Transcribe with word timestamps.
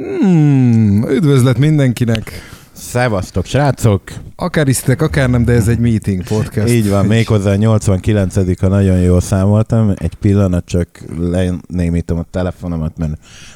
Hmm, 0.00 1.04
üdvözlet 1.08 1.58
mindenkinek! 1.58 2.32
Szevasztok, 2.72 3.44
srácok! 3.44 4.02
Akár 4.36 4.68
isztek, 4.68 5.02
akár 5.02 5.30
nem, 5.30 5.44
de 5.44 5.52
ez 5.52 5.68
egy 5.68 5.78
meeting 5.78 6.22
podcast. 6.22 6.72
Így 6.72 6.88
van, 6.88 7.06
méghozzá 7.06 7.50
a 7.50 7.56
89 7.56 8.36
a 8.36 8.68
nagyon 8.68 8.98
jól 8.98 9.20
számoltam. 9.20 9.92
Egy 9.96 10.14
pillanat 10.14 10.64
csak 10.64 10.88
lenémítom 11.18 12.18
a 12.18 12.24
telefonomat, 12.30 12.98
mert 12.98 13.12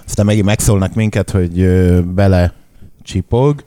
aztán 0.06 0.26
megint 0.26 0.44
megszólnak 0.44 0.94
minket, 0.94 1.30
hogy 1.30 1.68
bele 2.02 2.52
csipog. 3.02 3.64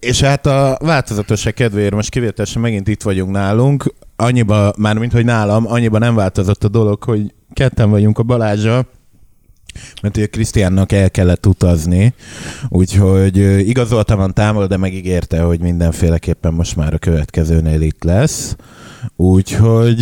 És 0.00 0.20
hát 0.20 0.46
a 0.46 0.78
változatosság 0.80 1.54
kedvéért 1.54 1.94
most 1.94 2.10
kivételesen 2.10 2.62
megint 2.62 2.88
itt 2.88 3.02
vagyunk 3.02 3.30
nálunk. 3.30 3.94
Annyiba, 4.16 4.72
mármint 4.78 5.12
hogy 5.12 5.24
nálam, 5.24 5.66
annyiba 5.66 5.98
nem 5.98 6.14
változott 6.14 6.64
a 6.64 6.68
dolog, 6.68 7.02
hogy 7.02 7.34
ketten 7.52 7.90
vagyunk 7.90 8.18
a 8.18 8.22
Balázsa, 8.22 8.86
mert 10.02 10.16
ugye 10.16 10.26
Krisztiánnak 10.26 10.92
el 10.92 11.10
kellett 11.10 11.46
utazni, 11.46 12.14
úgyhogy 12.68 13.36
igazoltam 13.68 14.20
a 14.20 14.30
távol, 14.30 14.66
de 14.66 14.76
megígérte, 14.76 15.40
hogy 15.40 15.60
mindenféleképpen 15.60 16.52
most 16.52 16.76
már 16.76 16.94
a 16.94 16.98
következőnél 16.98 17.80
itt 17.80 18.04
lesz. 18.04 18.56
Úgyhogy... 19.16 19.98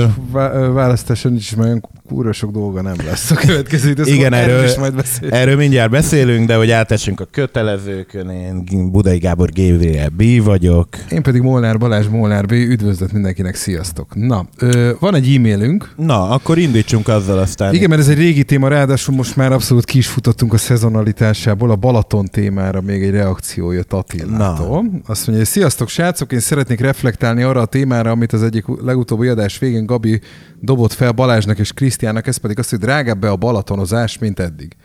Sok 0.00 0.32
választáson 0.72 1.34
is 1.34 1.54
olyan 1.58 1.88
kúra 2.08 2.32
sok 2.32 2.50
dolga 2.50 2.82
nem 2.82 2.94
lesz 3.06 3.30
a 3.30 3.34
következő 3.34 3.90
időszakban. 3.90 4.18
Igen, 4.18 4.32
erről, 4.32 4.64
is 4.64 4.76
majd 4.76 4.94
beszélünk. 4.94 5.34
erről 5.34 5.56
mindjárt 5.56 5.90
beszélünk, 5.90 6.46
de 6.46 6.56
hogy 6.56 6.70
átesünk 6.70 7.20
a 7.20 7.24
kötelezőkön, 7.30 8.28
én 8.28 8.90
Budai 8.90 9.18
Gábor 9.18 9.50
GVL 9.50 10.08
B 10.16 10.44
vagyok. 10.44 10.88
Én 11.10 11.22
pedig 11.22 11.42
Molnár 11.42 11.78
Balázs 11.78 12.06
Molnár 12.06 12.46
B. 12.46 12.52
Üdvözlet 12.52 13.12
mindenkinek, 13.12 13.54
sziasztok! 13.54 14.14
Na, 14.14 14.46
ö, 14.58 14.90
van 15.00 15.14
egy 15.14 15.34
e-mailünk. 15.34 15.92
Na, 15.96 16.28
akkor 16.30 16.58
indítsunk 16.58 17.08
azzal 17.08 17.38
aztán. 17.38 17.74
Igen, 17.74 17.88
mert 17.88 18.00
ez 18.00 18.08
egy 18.08 18.18
régi 18.18 18.44
téma, 18.44 18.68
ráadásul 18.68 19.14
most 19.14 19.36
már 19.36 19.52
abszolút 19.52 19.84
ki 19.84 19.98
is 19.98 20.06
futottunk 20.06 20.52
a 20.52 20.58
szezonalitásából. 20.58 21.70
A 21.70 21.76
Balaton 21.76 22.24
témára 22.24 22.80
még 22.80 23.02
egy 23.02 23.10
reakció 23.10 23.70
jött 23.70 23.92
Attilától. 23.92 24.82
Na. 24.82 24.88
Azt 25.06 25.26
mondja, 25.26 25.36
hogy 25.36 25.44
sziasztok 25.44 25.88
srácok, 25.88 26.32
én 26.32 26.40
szeretnék 26.40 26.80
reflektálni 26.80 27.42
arra 27.42 27.60
a 27.60 27.66
témára, 27.66 28.14
amit 28.20 28.32
az 28.32 28.42
egyik 28.42 28.64
legutóbbi 28.82 29.28
adás 29.28 29.58
végén 29.58 29.86
Gabi 29.86 30.20
dobott 30.60 30.92
fel 30.92 31.12
Balázsnak 31.12 31.58
és 31.58 31.72
Krisztiának, 31.72 32.26
ez 32.26 32.36
pedig 32.36 32.58
az, 32.58 32.68
hogy 32.68 32.78
drágább 32.78 33.20
be 33.20 33.30
a 33.30 33.36
Balatonozás, 33.36 34.18
mint 34.18 34.40
eddig 34.40 34.76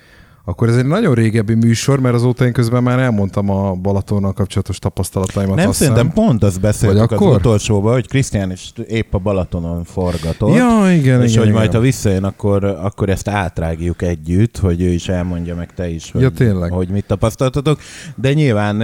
akkor 0.48 0.70
ez 0.70 0.76
egy 0.76 0.86
nagyon 0.86 1.14
régebbi 1.14 1.54
műsor, 1.54 2.00
mert 2.00 2.16
azóta 2.16 2.46
én 2.46 2.54
közben 2.54 2.84
már 2.84 3.00
elmondtam 3.00 3.50
a 3.50 3.74
Balatonnal 3.74 4.34
kapcsolatos 4.34 4.80
tapasztalataimat. 4.80 5.56
Nem, 5.56 5.72
szerintem 5.72 6.12
pont 6.12 6.44
azt 6.44 6.62
beszéltük 6.62 7.12
az 7.12 7.12
akkor? 7.12 7.36
utolsóban, 7.36 7.94
hogy 7.94 8.08
Krisztián 8.08 8.52
is 8.52 8.74
épp 8.88 9.14
a 9.14 9.18
Balatonon 9.18 9.84
forgatott. 9.84 10.56
Ja, 10.56 10.92
igen, 10.92 10.96
És 10.96 11.02
igen, 11.02 11.22
hogy 11.22 11.32
igen. 11.32 11.52
majd 11.52 11.72
ha 11.72 11.80
visszajön, 11.80 12.24
akkor, 12.24 12.64
akkor 12.64 13.10
ezt 13.10 13.28
átrágjuk 13.28 14.02
együtt, 14.02 14.58
hogy 14.58 14.82
ő 14.82 14.90
is 14.90 15.10
elmondja 15.10 15.56
meg 15.56 15.74
te 15.74 15.90
is, 15.90 16.12
hogy, 16.12 16.22
ja, 16.22 16.30
tényleg. 16.30 16.72
hogy 16.72 16.90
mit 16.90 17.06
tapasztaltatok. 17.06 17.80
De 18.16 18.34
nyilván, 18.34 18.76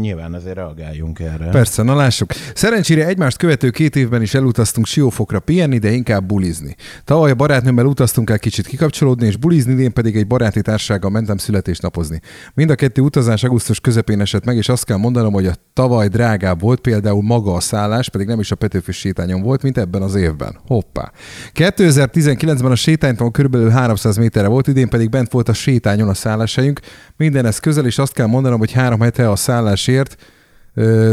nyilván 0.00 0.34
azért 0.34 0.54
reagáljunk 0.54 1.18
erre. 1.18 1.48
Persze, 1.48 1.82
na 1.82 1.94
lássuk. 1.94 2.32
Szerencsére 2.54 3.06
egymást 3.06 3.36
követő 3.36 3.70
két 3.70 3.96
évben 3.96 4.22
is 4.22 4.34
elutaztunk 4.34 4.86
Siófokra 4.86 5.40
pihenni, 5.40 5.78
de 5.78 5.90
inkább 5.90 6.24
bulizni. 6.24 6.76
Tavaly 7.04 7.30
a 7.30 7.34
barátnőmmel 7.34 7.84
utaztunk 7.84 8.30
el 8.30 8.38
kicsit 8.38 8.66
kikapcsolódni 8.66 9.26
és 9.26 9.36
bulizni, 9.36 9.82
én 9.82 9.92
pedig 9.92 10.16
egy 10.16 10.26
baráti 10.26 10.60
társasággal 10.70 11.10
mentem 11.10 11.36
születésnapozni. 11.36 12.20
Mind 12.54 12.70
a 12.70 12.74
kettő 12.74 13.02
utazás 13.02 13.44
augusztus 13.44 13.80
közepén 13.80 14.20
esett 14.20 14.44
meg, 14.44 14.56
és 14.56 14.68
azt 14.68 14.84
kell 14.84 14.96
mondanom, 14.96 15.32
hogy 15.32 15.46
a 15.46 15.54
tavaly 15.72 16.08
drágább 16.08 16.60
volt 16.60 16.80
például 16.80 17.22
maga 17.22 17.54
a 17.54 17.60
szállás, 17.60 18.08
pedig 18.08 18.26
nem 18.26 18.40
is 18.40 18.50
a 18.50 18.54
Petőfi 18.54 18.92
sétányon 18.92 19.42
volt, 19.42 19.62
mint 19.62 19.78
ebben 19.78 20.02
az 20.02 20.14
évben. 20.14 20.58
Hoppá. 20.66 21.12
2019-ben 21.54 22.70
a 22.70 22.74
sétánytól 22.74 23.30
kb. 23.30 23.70
300 23.70 24.16
méterre 24.16 24.48
volt, 24.48 24.66
idén 24.66 24.88
pedig 24.88 25.08
bent 25.08 25.32
volt 25.32 25.48
a 25.48 25.52
sétányon 25.52 26.08
a 26.08 26.14
szálláshelyünk. 26.14 26.80
Minden 27.16 27.46
ez 27.46 27.58
közel, 27.58 27.86
és 27.86 27.98
azt 27.98 28.12
kell 28.12 28.26
mondanom, 28.26 28.58
hogy 28.58 28.72
három 28.72 29.00
hete 29.00 29.30
a 29.30 29.36
szállásért 29.36 30.16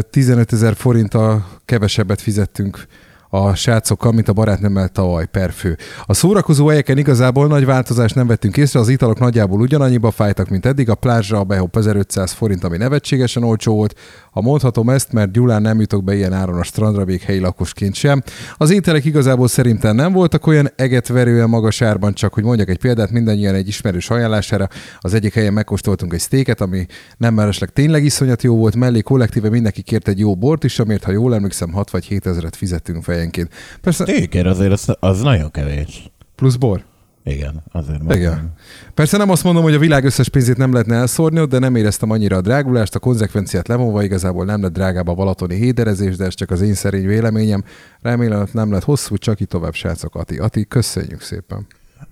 15 0.09 0.53
ezer 0.53 0.75
forinttal 0.75 1.47
kevesebbet 1.65 2.21
fizettünk 2.21 2.85
a 3.29 3.55
srácokkal, 3.55 4.11
mint 4.11 4.27
a 4.27 4.33
barátnőmmel 4.33 4.89
tavaly 4.89 5.25
per 5.25 5.51
fő. 5.51 5.77
A 6.05 6.13
szórakozó 6.13 6.67
helyeken 6.67 6.97
igazából 6.97 7.47
nagy 7.47 7.65
változást 7.65 8.15
nem 8.15 8.27
vettünk 8.27 8.57
észre, 8.57 8.79
az 8.79 8.89
italok 8.89 9.19
nagyjából 9.19 9.59
ugyanannyiba 9.59 10.11
fájtak, 10.11 10.49
mint 10.49 10.65
eddig, 10.65 10.89
a 10.89 10.95
plázsra 10.95 11.39
a 11.39 11.43
behop 11.43 11.77
1500 11.77 12.31
forint, 12.31 12.63
ami 12.63 12.77
nevetségesen 12.77 13.43
olcsó 13.43 13.75
volt, 13.75 13.99
ha 14.37 14.43
mondhatom 14.43 14.89
ezt, 14.89 15.11
mert 15.11 15.31
Gyulán 15.31 15.61
nem 15.61 15.79
jutok 15.79 16.03
be 16.03 16.15
ilyen 16.15 16.33
áron 16.33 16.59
a 16.59 16.63
strandra, 16.63 17.05
még 17.05 17.21
helyi 17.21 17.39
lakosként 17.39 17.95
sem. 17.95 18.23
Az 18.57 18.69
ételek 18.69 19.05
igazából 19.05 19.47
szerintem 19.47 19.95
nem 19.95 20.11
voltak 20.11 20.47
olyan 20.47 20.69
egetverően 20.75 21.49
magas 21.49 21.81
árban, 21.81 22.13
csak 22.13 22.33
hogy 22.33 22.43
mondjak 22.43 22.69
egy 22.69 22.77
példát, 22.77 23.11
mindannyian 23.11 23.55
egy 23.55 23.67
ismerős 23.67 24.09
ajánlására. 24.09 24.67
Az 24.99 25.13
egyik 25.13 25.33
helyen 25.33 25.53
megkóstoltunk 25.53 26.13
egy 26.13 26.19
sztéket, 26.19 26.61
ami 26.61 26.85
nem 27.17 27.33
mellesleg 27.33 27.69
tényleg 27.69 28.03
iszonyat 28.03 28.43
jó 28.43 28.55
volt, 28.55 28.75
mellé 28.75 29.01
kollektíve 29.01 29.49
mindenki 29.49 29.81
kért 29.81 30.07
egy 30.07 30.19
jó 30.19 30.35
bort 30.35 30.63
is, 30.63 30.79
amért 30.79 31.03
ha 31.03 31.11
jól 31.11 31.35
emlékszem, 31.35 31.71
6 31.71 31.89
vagy 31.89 32.05
7 32.05 32.25
ezeret 32.25 32.55
fizettünk 32.55 33.03
fejenként. 33.03 33.49
Persze... 33.81 34.05
Stéker 34.05 34.45
azért 34.45 34.71
az, 34.71 34.95
az 34.99 35.21
nagyon 35.21 35.51
kevés. 35.51 36.11
Plusz 36.35 36.55
bor? 36.55 36.83
Igen, 37.27 37.63
azért 37.71 37.97
mondom. 37.97 38.17
Igen. 38.17 38.53
Persze 38.93 39.17
nem 39.17 39.29
azt 39.29 39.43
mondom, 39.43 39.63
hogy 39.63 39.73
a 39.73 39.79
világ 39.79 40.03
összes 40.03 40.29
pénzét 40.29 40.57
nem 40.57 40.71
lehetne 40.71 40.95
elszórni, 40.95 41.45
de 41.45 41.59
nem 41.59 41.75
éreztem 41.75 42.09
annyira 42.09 42.37
a 42.37 42.41
drágulást, 42.41 42.95
a 42.95 42.99
konzekvenciát 42.99 43.67
levonva 43.67 44.03
igazából 44.03 44.45
nem 44.45 44.61
lett 44.61 44.73
drágább 44.73 45.07
a 45.07 45.13
balatoni 45.13 45.55
héderezés, 45.55 46.15
de 46.15 46.25
ez 46.25 46.33
csak 46.33 46.51
az 46.51 46.61
én 46.61 46.73
szerény 46.73 47.05
véleményem. 47.05 47.63
Remélem, 48.01 48.39
hogy 48.39 48.49
nem 48.51 48.71
lett 48.71 48.83
hosszú, 48.83 49.17
csak 49.17 49.39
itt 49.39 49.49
tovább, 49.49 49.73
srácok. 49.73 50.15
Ati, 50.15 50.37
Ati 50.37 50.65
köszönjük 50.65 51.21
szépen. 51.21 51.67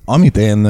Amit 0.05 0.37
én, 0.37 0.65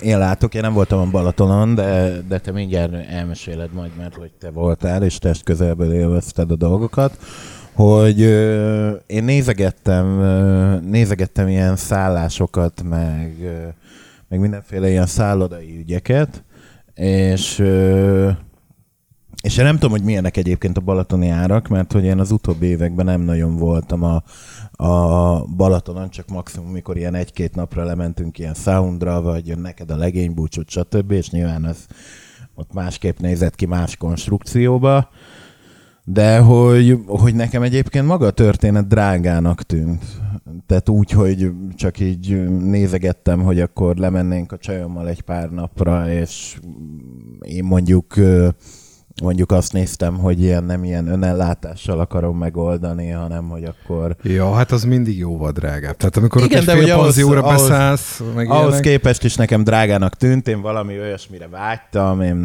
én 0.00 0.18
látok, 0.18 0.54
én 0.54 0.60
nem 0.60 0.72
voltam 0.72 0.98
a 0.98 1.10
Balatonon, 1.10 1.74
de, 1.74 2.20
de 2.28 2.38
te 2.38 2.52
mindjárt 2.52 2.92
elmeséled 3.10 3.72
majd, 3.72 3.90
mert 3.98 4.14
hogy 4.14 4.30
te 4.40 4.50
voltál, 4.50 5.02
és 5.02 5.18
test 5.18 5.42
közelből 5.42 5.92
élvezted 5.92 6.50
a 6.50 6.56
dolgokat 6.56 7.18
hogy 7.78 8.22
ö, 8.22 8.90
én 9.06 9.24
nézegettem, 9.24 10.20
ö, 10.20 10.76
nézegettem 10.80 11.48
ilyen 11.48 11.76
szállásokat, 11.76 12.82
meg, 12.88 13.36
ö, 13.42 13.68
meg 14.28 14.40
mindenféle 14.40 14.90
ilyen 14.90 15.06
szállodai 15.06 15.78
ügyeket, 15.78 16.44
és 16.94 17.62
és 19.42 19.56
én 19.56 19.64
nem 19.64 19.74
tudom, 19.74 19.90
hogy 19.90 20.02
milyenek 20.02 20.36
egyébként 20.36 20.76
a 20.76 20.80
balatoni 20.80 21.28
árak, 21.28 21.68
mert 21.68 21.92
hogy 21.92 22.04
én 22.04 22.18
az 22.18 22.30
utóbbi 22.30 22.66
években 22.66 23.04
nem 23.04 23.20
nagyon 23.20 23.56
voltam 23.56 24.02
a, 24.02 24.22
a 24.84 25.44
Balatonon, 25.44 26.10
csak 26.10 26.28
maximum, 26.28 26.70
mikor 26.70 26.96
ilyen 26.96 27.14
egy-két 27.14 27.54
napra 27.54 27.84
lementünk 27.84 28.38
ilyen 28.38 28.54
soundra, 28.54 29.22
vagy 29.22 29.58
neked 29.58 29.90
a 29.90 29.96
legénybúcsot, 29.96 30.68
stb. 30.68 31.10
És 31.10 31.30
nyilván 31.30 31.66
ez 31.66 31.86
ott 32.54 32.72
másképp 32.72 33.18
nézett 33.18 33.54
ki 33.54 33.66
más 33.66 33.96
konstrukcióba. 33.96 35.10
De 36.12 36.38
hogy, 36.38 36.98
hogy 37.06 37.34
nekem 37.34 37.62
egyébként 37.62 38.06
maga 38.06 38.26
a 38.26 38.30
történet 38.30 38.86
drágának 38.86 39.62
tűnt. 39.62 40.04
Tehát 40.66 40.88
úgy, 40.88 41.10
hogy 41.10 41.50
csak 41.76 42.00
így 42.00 42.48
nézegettem, 42.48 43.42
hogy 43.42 43.60
akkor 43.60 43.96
lemennénk 43.96 44.52
a 44.52 44.56
csajommal 44.56 45.08
egy 45.08 45.20
pár 45.20 45.50
napra, 45.50 46.12
és 46.12 46.58
én 47.40 47.64
mondjuk 47.64 48.14
mondjuk 49.22 49.52
azt 49.52 49.72
néztem, 49.72 50.18
hogy 50.18 50.42
ilyen 50.42 50.64
nem 50.64 50.84
ilyen 50.84 51.06
önellátással 51.06 52.00
akarom 52.00 52.38
megoldani, 52.38 53.08
hanem 53.08 53.48
hogy 53.48 53.64
akkor... 53.64 54.16
Ja, 54.22 54.52
hát 54.52 54.72
az 54.72 54.84
mindig 54.84 55.18
jóval 55.18 55.50
drágább. 55.50 55.96
Tehát 55.96 56.16
amikor 56.16 56.42
Igen, 56.42 56.60
ott 56.60 56.68
egy 56.68 56.84
fél 56.84 56.96
panzióra 56.96 57.42
ahhoz, 57.42 57.62
beszállsz, 57.62 58.22
meg 58.34 58.50
Ahhoz 58.50 58.64
ilyenek... 58.64 58.80
képest 58.80 59.24
is 59.24 59.34
nekem 59.36 59.64
drágának 59.64 60.14
tűnt, 60.14 60.48
én 60.48 60.60
valami 60.60 60.98
olyasmire 60.98 61.48
vágytam, 61.48 62.20
én, 62.20 62.36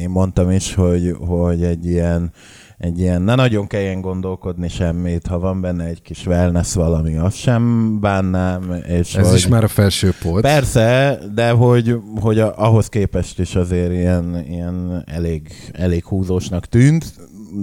én 0.00 0.08
mondtam 0.08 0.50
is, 0.50 0.74
hogy, 0.74 1.16
hogy 1.18 1.62
egy 1.62 1.86
ilyen 1.86 2.32
egy 2.80 3.00
ilyen, 3.00 3.22
ne 3.22 3.34
nagyon 3.34 3.66
kelljen 3.66 4.00
gondolkodni 4.00 4.68
semmit, 4.68 5.26
ha 5.26 5.38
van 5.38 5.60
benne 5.60 5.84
egy 5.84 6.02
kis 6.02 6.26
wellness 6.26 6.74
valami, 6.74 7.16
azt 7.16 7.36
sem 7.36 7.96
bánnám. 8.00 8.74
És 8.88 9.14
Ez 9.14 9.26
hogy, 9.26 9.36
is 9.36 9.48
már 9.48 9.64
a 9.64 9.68
felső 9.68 10.12
polc. 10.22 10.42
Persze, 10.42 11.18
de 11.34 11.50
hogy, 11.50 11.96
hogy 12.20 12.38
a, 12.38 12.58
ahhoz 12.58 12.88
képest 12.88 13.38
is 13.38 13.54
azért 13.54 13.92
ilyen, 13.92 14.44
ilyen 14.48 15.04
elég, 15.06 15.48
elég 15.72 16.04
húzósnak 16.04 16.66
tűnt, 16.66 17.14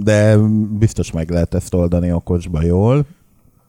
de 0.03 0.37
biztos 0.79 1.11
meg 1.11 1.29
lehet 1.29 1.53
ezt 1.53 1.73
oldani 1.73 2.11
okosba 2.11 2.63
jól. 2.63 3.05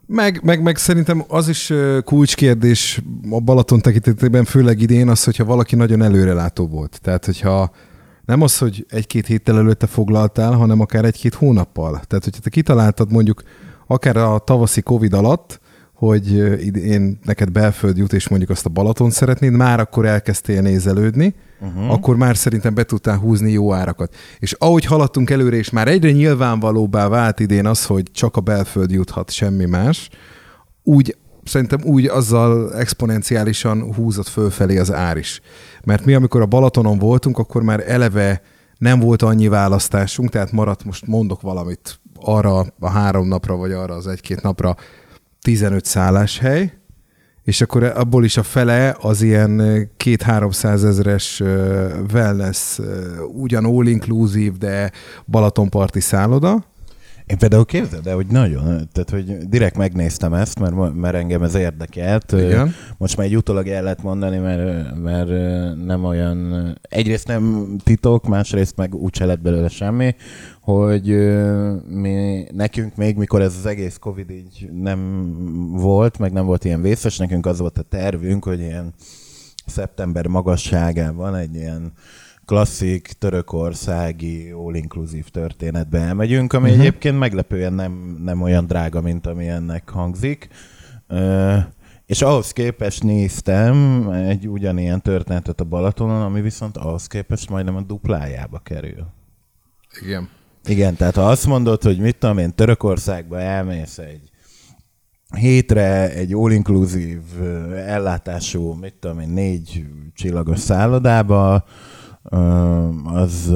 Meg, 0.06 0.40
meg, 0.42 0.62
meg 0.62 0.76
szerintem 0.76 1.24
az 1.28 1.48
is 1.48 1.72
kulcskérdés 2.04 3.02
a 3.30 3.40
Balaton 3.40 3.80
tekintetében, 3.80 4.44
főleg 4.44 4.80
idén 4.80 5.08
az, 5.08 5.24
hogyha 5.24 5.44
valaki 5.44 5.76
nagyon 5.76 6.02
előrelátó 6.02 6.66
volt. 6.66 6.98
Tehát, 7.02 7.24
hogyha 7.24 7.70
nem 8.28 8.42
az, 8.42 8.58
hogy 8.58 8.86
egy-két 8.88 9.26
héttel 9.26 9.58
előtte 9.58 9.86
foglaltál, 9.86 10.52
hanem 10.52 10.80
akár 10.80 11.04
egy-két 11.04 11.34
hónappal. 11.34 11.90
Tehát, 11.90 12.24
hogyha 12.24 12.40
te 12.40 12.50
kitaláltad 12.50 13.12
mondjuk 13.12 13.42
akár 13.86 14.16
a 14.16 14.38
tavaszi 14.38 14.80
Covid 14.80 15.12
alatt, 15.12 15.60
hogy 15.92 16.32
én 16.76 17.18
neked 17.24 17.50
belföld 17.50 17.96
jut, 17.96 18.12
és 18.12 18.28
mondjuk 18.28 18.50
azt 18.50 18.66
a 18.66 18.68
Balaton 18.68 19.10
szeretnéd, 19.10 19.52
már 19.52 19.80
akkor 19.80 20.06
elkezdtél 20.06 20.60
nézelődni, 20.60 21.34
uh-huh. 21.60 21.92
akkor 21.92 22.16
már 22.16 22.36
szerintem 22.36 22.74
be 22.74 22.84
tudtál 22.84 23.18
húzni 23.18 23.52
jó 23.52 23.72
árakat. 23.72 24.14
És 24.38 24.52
ahogy 24.52 24.84
haladtunk 24.84 25.30
előre, 25.30 25.56
és 25.56 25.70
már 25.70 25.88
egyre 25.88 26.10
nyilvánvalóbbá 26.10 27.08
vált 27.08 27.40
idén 27.40 27.66
az, 27.66 27.84
hogy 27.84 28.02
csak 28.12 28.36
a 28.36 28.40
belföld 28.40 28.90
juthat, 28.90 29.30
semmi 29.30 29.64
más, 29.64 30.08
úgy 30.82 31.16
szerintem 31.48 31.80
úgy 31.82 32.06
azzal 32.06 32.74
exponenciálisan 32.74 33.94
húzott 33.94 34.28
fölfelé 34.28 34.78
az 34.78 34.92
ár 34.92 35.16
is. 35.16 35.40
Mert 35.88 36.04
mi, 36.04 36.14
amikor 36.14 36.40
a 36.40 36.46
Balatonon 36.46 36.98
voltunk, 36.98 37.38
akkor 37.38 37.62
már 37.62 37.84
eleve 37.86 38.42
nem 38.78 39.00
volt 39.00 39.22
annyi 39.22 39.48
választásunk, 39.48 40.30
tehát 40.30 40.52
maradt, 40.52 40.84
most 40.84 41.06
mondok 41.06 41.40
valamit, 41.40 42.00
arra 42.14 42.66
a 42.78 42.88
három 42.88 43.28
napra, 43.28 43.56
vagy 43.56 43.72
arra 43.72 43.94
az 43.94 44.06
egy-két 44.06 44.42
napra 44.42 44.76
15 45.40 45.84
szálláshely, 45.84 46.72
és 47.42 47.60
akkor 47.60 47.82
abból 47.82 48.24
is 48.24 48.36
a 48.36 48.42
fele 48.42 48.96
az 49.00 49.22
ilyen 49.22 49.62
két-háromszáz 49.96 50.84
ezeres 50.84 51.40
wellness, 52.12 52.78
ugyan 53.32 53.64
all-inclusive, 53.64 54.56
de 54.58 54.92
Balatonparti 55.26 56.00
szálloda, 56.00 56.64
én 57.28 57.38
például 57.38 57.64
képzeld 57.64 58.02
de 58.02 58.12
hogy 58.12 58.26
nagyon, 58.26 58.62
tehát 58.92 59.10
hogy 59.10 59.48
direkt 59.48 59.76
megnéztem 59.76 60.34
ezt, 60.34 60.58
mert, 60.58 60.94
mert 60.94 61.14
engem 61.14 61.42
ez 61.42 61.54
érdekelt. 61.54 62.32
Igen. 62.32 62.74
Most 62.98 63.16
már 63.16 63.26
egy 63.26 63.36
utólag 63.36 63.68
el 63.68 63.82
lehet 63.82 64.02
mondani, 64.02 64.38
mert, 64.38 64.94
mert 64.96 65.28
nem 65.84 66.04
olyan, 66.04 66.78
egyrészt 66.82 67.26
nem 67.26 67.76
titok, 67.84 68.26
másrészt 68.26 68.76
meg 68.76 68.94
úgy 68.94 69.18
lett 69.18 69.40
belőle 69.40 69.68
semmi, 69.68 70.14
hogy 70.60 71.06
mi, 71.88 72.46
nekünk 72.52 72.96
még, 72.96 73.16
mikor 73.16 73.40
ez 73.40 73.56
az 73.58 73.66
egész 73.66 73.96
Covid 73.96 74.30
így 74.30 74.68
nem 74.72 75.30
volt, 75.72 76.18
meg 76.18 76.32
nem 76.32 76.46
volt 76.46 76.64
ilyen 76.64 76.82
vészes, 76.82 77.16
nekünk 77.16 77.46
az 77.46 77.58
volt 77.58 77.78
a 77.78 77.82
tervünk, 77.82 78.44
hogy 78.44 78.60
ilyen 78.60 78.94
szeptember 79.66 80.26
magasságában 80.26 81.34
egy 81.34 81.54
ilyen 81.54 81.92
klasszik 82.48 83.12
törökországi 83.18 84.50
all-inclusive 84.50 85.28
történetbe 85.30 85.98
elmegyünk, 85.98 86.52
ami 86.52 86.68
uh-huh. 86.68 86.84
egyébként 86.84 87.18
meglepően 87.18 87.72
nem, 87.72 88.18
nem 88.24 88.42
olyan 88.42 88.66
drága, 88.66 89.00
mint 89.00 89.26
ami 89.26 89.48
ennek 89.48 89.88
hangzik. 89.88 90.48
Uh, 91.08 91.56
és 92.06 92.22
ahhoz 92.22 92.52
képest 92.52 93.02
néztem 93.02 94.08
egy 94.10 94.48
ugyanilyen 94.48 95.02
történetet 95.02 95.60
a 95.60 95.64
Balatonon, 95.64 96.22
ami 96.22 96.40
viszont 96.40 96.76
ahhoz 96.76 97.06
képest 97.06 97.50
majdnem 97.50 97.76
a 97.76 97.82
duplájába 97.82 98.58
kerül. 98.58 99.06
Igen. 100.02 100.28
Igen, 100.64 100.96
tehát 100.96 101.14
ha 101.14 101.28
azt 101.28 101.46
mondod, 101.46 101.82
hogy 101.82 101.98
mit 101.98 102.16
tudom 102.16 102.38
én, 102.38 102.54
Törökországba 102.54 103.40
elmész 103.40 103.98
egy 103.98 104.30
hétre 105.36 106.10
egy 106.12 106.32
all-inclusive 106.32 107.84
ellátású, 107.86 108.72
mit 108.72 108.94
tudom 109.00 109.20
én, 109.20 109.28
négy 109.28 109.84
csillagos 110.14 110.58
szállodába, 110.58 111.64
az, 113.04 113.52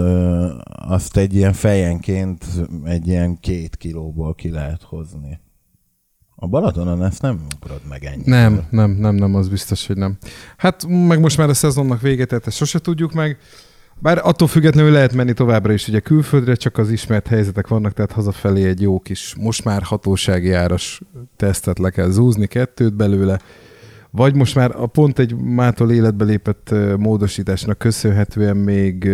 azt 0.64 1.16
egy 1.16 1.34
ilyen 1.34 1.52
fejenként 1.52 2.44
egy 2.84 3.08
ilyen 3.08 3.38
két 3.40 3.76
kilóból 3.76 4.34
ki 4.34 4.50
lehet 4.50 4.82
hozni. 4.82 5.40
A 6.34 6.46
Balatonon 6.46 7.04
ezt 7.04 7.22
nem 7.22 7.40
ugrod 7.56 7.80
meg 7.88 8.04
ennyi. 8.04 8.22
Nem, 8.24 8.66
nem, 8.70 8.90
nem, 8.90 9.14
nem, 9.14 9.34
az 9.34 9.48
biztos, 9.48 9.86
hogy 9.86 9.96
nem. 9.96 10.18
Hát 10.56 10.86
meg 10.86 11.20
most 11.20 11.36
már 11.36 11.48
a 11.48 11.54
szezonnak 11.54 12.00
véget, 12.00 12.28
tehát 12.28 12.46
ezt 12.46 12.56
sose 12.56 12.78
tudjuk 12.78 13.12
meg. 13.12 13.38
Bár 13.98 14.20
attól 14.22 14.48
függetlenül 14.48 14.90
lehet 14.90 15.12
menni 15.12 15.32
továbbra 15.32 15.72
is 15.72 15.88
ugye 15.88 16.00
külföldre, 16.00 16.54
csak 16.54 16.78
az 16.78 16.90
ismert 16.90 17.26
helyzetek 17.26 17.68
vannak, 17.68 17.92
tehát 17.92 18.12
hazafelé 18.12 18.68
egy 18.68 18.80
jó 18.80 19.00
kis, 19.00 19.34
most 19.38 19.64
már 19.64 19.82
hatósági 19.82 20.52
áras 20.52 21.02
tesztet 21.36 21.78
le 21.78 21.90
kell 21.90 22.08
zúzni, 22.08 22.46
kettőt 22.46 22.94
belőle, 22.94 23.40
vagy 24.14 24.34
most 24.34 24.54
már 24.54 24.70
a 24.76 24.86
pont 24.86 25.18
egy 25.18 25.34
mától 25.36 25.92
életbe 25.92 26.24
lépett 26.24 26.74
módosításnak 26.96 27.78
köszönhetően 27.78 28.56
még 28.56 29.10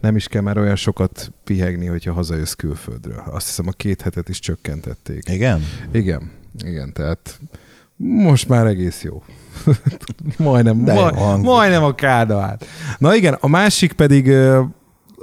nem 0.00 0.16
is 0.16 0.28
kell 0.28 0.42
már 0.42 0.58
olyan 0.58 0.76
sokat 0.76 1.32
pihegni, 1.44 1.86
hogyha 1.86 2.12
hazajössz 2.12 2.52
külföldről. 2.52 3.22
Azt 3.30 3.46
hiszem 3.46 3.68
a 3.68 3.72
két 3.72 4.02
hetet 4.02 4.28
is 4.28 4.38
csökkentették. 4.38 5.28
Igen? 5.28 5.60
Igen, 5.92 6.30
igen, 6.64 6.92
tehát 6.92 7.40
most 7.96 8.48
már 8.48 8.66
egész 8.66 9.02
jó. 9.02 9.22
majdnem, 10.36 10.84
De 10.84 10.94
ma, 10.94 11.36
majdnem 11.36 11.82
a 11.82 11.94
kádát. 11.94 12.66
Na 12.98 13.14
igen, 13.14 13.36
a 13.40 13.48
másik 13.48 13.92
pedig 13.92 14.32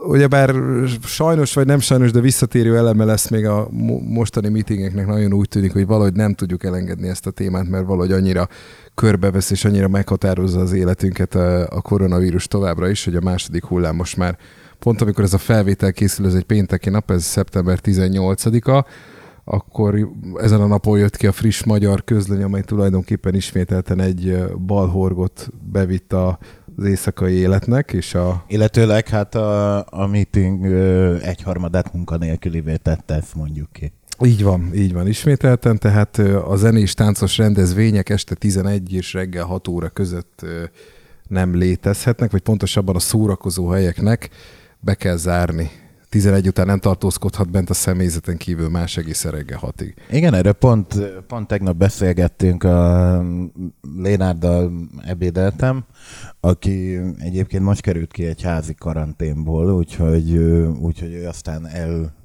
ugyebár 0.08 0.56
sajnos 1.04 1.54
vagy 1.54 1.66
nem 1.66 1.80
sajnos, 1.80 2.12
de 2.12 2.20
visszatérő 2.20 2.78
eleme 2.78 3.04
lesz 3.04 3.30
még 3.30 3.46
a 3.46 3.68
mostani 4.08 4.50
meetingeknek. 4.50 5.08
Nagyon 5.08 5.34
úgy 5.34 5.48
tűnik, 5.48 5.74
hogy 5.74 5.86
valahogy 5.86 6.14
nem 6.14 6.34
tudjuk 6.34 6.64
elengedni 6.64 7.08
ezt 7.08 7.28
a 7.28 7.32
témát, 7.32 7.70
mert 7.70 7.86
valahogy 7.86 8.12
annyira 8.12 8.48
körbevesz 8.96 9.52
és 9.52 9.66
annyira 9.66 9.88
meghatározza 9.88 10.60
az 10.60 10.74
életünket 10.74 11.36
a, 11.36 11.82
koronavírus 11.82 12.48
továbbra 12.48 12.90
is, 12.90 13.06
hogy 13.06 13.16
a 13.16 13.22
második 13.24 13.66
hullám 13.66 13.96
most 13.96 14.18
már 14.18 14.38
pont 14.80 15.02
amikor 15.02 15.24
ez 15.24 15.34
a 15.34 15.38
felvétel 15.38 15.94
készül, 15.94 16.26
ez 16.26 16.34
egy 16.34 16.44
pénteki 16.44 16.90
nap, 16.90 17.12
ez 17.12 17.24
szeptember 17.24 17.80
18-a, 17.84 18.86
akkor 19.44 20.10
ezen 20.36 20.62
a 20.62 20.68
napon 20.68 21.00
jött 21.00 21.18
ki 21.18 21.28
a 21.28 21.32
friss 21.32 21.64
magyar 21.64 22.04
közlöny, 22.04 22.44
amely 22.44 22.62
tulajdonképpen 22.62 23.36
ismételten 23.36 24.00
egy 24.00 24.44
balhorgot 24.66 25.50
bevitt 25.72 26.14
a 26.14 26.38
az 26.78 26.86
éjszakai 26.86 27.34
életnek, 27.34 27.94
és 27.94 28.14
a... 28.14 28.44
Illetőleg 28.48 29.08
hát 29.08 29.36
a, 29.36 29.78
a 29.90 30.08
meeting 30.08 30.66
egyharmadát 31.22 31.94
munkanélkülivé 31.94 32.76
tette, 32.76 33.14
ezt 33.14 33.36
mondjuk 33.36 33.72
ki. 33.72 33.92
Így 34.26 34.44
van, 34.44 34.72
így 34.74 34.94
van 34.94 35.08
ismételten, 35.08 35.78
tehát 35.78 36.18
a 36.48 36.56
zenés 36.56 36.94
táncos 36.94 37.38
rendezvények 37.38 38.10
este 38.10 38.36
11 38.36 38.94
és 38.94 39.14
reggel 39.14 39.46
6 39.46 39.68
óra 39.68 39.90
között 39.90 40.46
nem 41.28 41.56
létezhetnek, 41.56 42.32
vagy 42.32 42.42
pontosabban 42.42 42.96
a 42.96 43.00
szórakozó 43.00 43.68
helyeknek 43.68 44.30
be 44.80 44.94
kell 44.94 45.16
zárni 45.16 45.72
11 46.10 46.48
után 46.48 46.66
nem 46.66 46.80
tartózkodhat 46.80 47.52
bent 47.52 47.70
a 47.70 47.74
személyzeten 47.74 48.38
kívül 48.38 48.70
más 48.70 48.98
egész 48.98 49.24
reggel 49.24 49.58
hatig. 49.58 49.94
Igen, 50.12 50.34
erről 50.34 50.54
pont, 50.54 51.00
pont 51.28 51.48
tegnap 51.48 51.76
beszélgettünk, 51.76 52.64
a 52.64 53.24
Lénárdal 53.98 54.72
ebédeltem, 55.06 55.86
aki 56.40 57.00
egyébként 57.20 57.64
most 57.64 57.82
került 57.82 58.12
ki 58.12 58.26
egy 58.26 58.42
házi 58.42 58.74
karanténból, 58.74 59.72
úgyhogy, 59.74 60.38
úgyhogy 60.82 61.14
ő 61.14 61.28
aztán 61.28 61.68
el, 61.68 62.16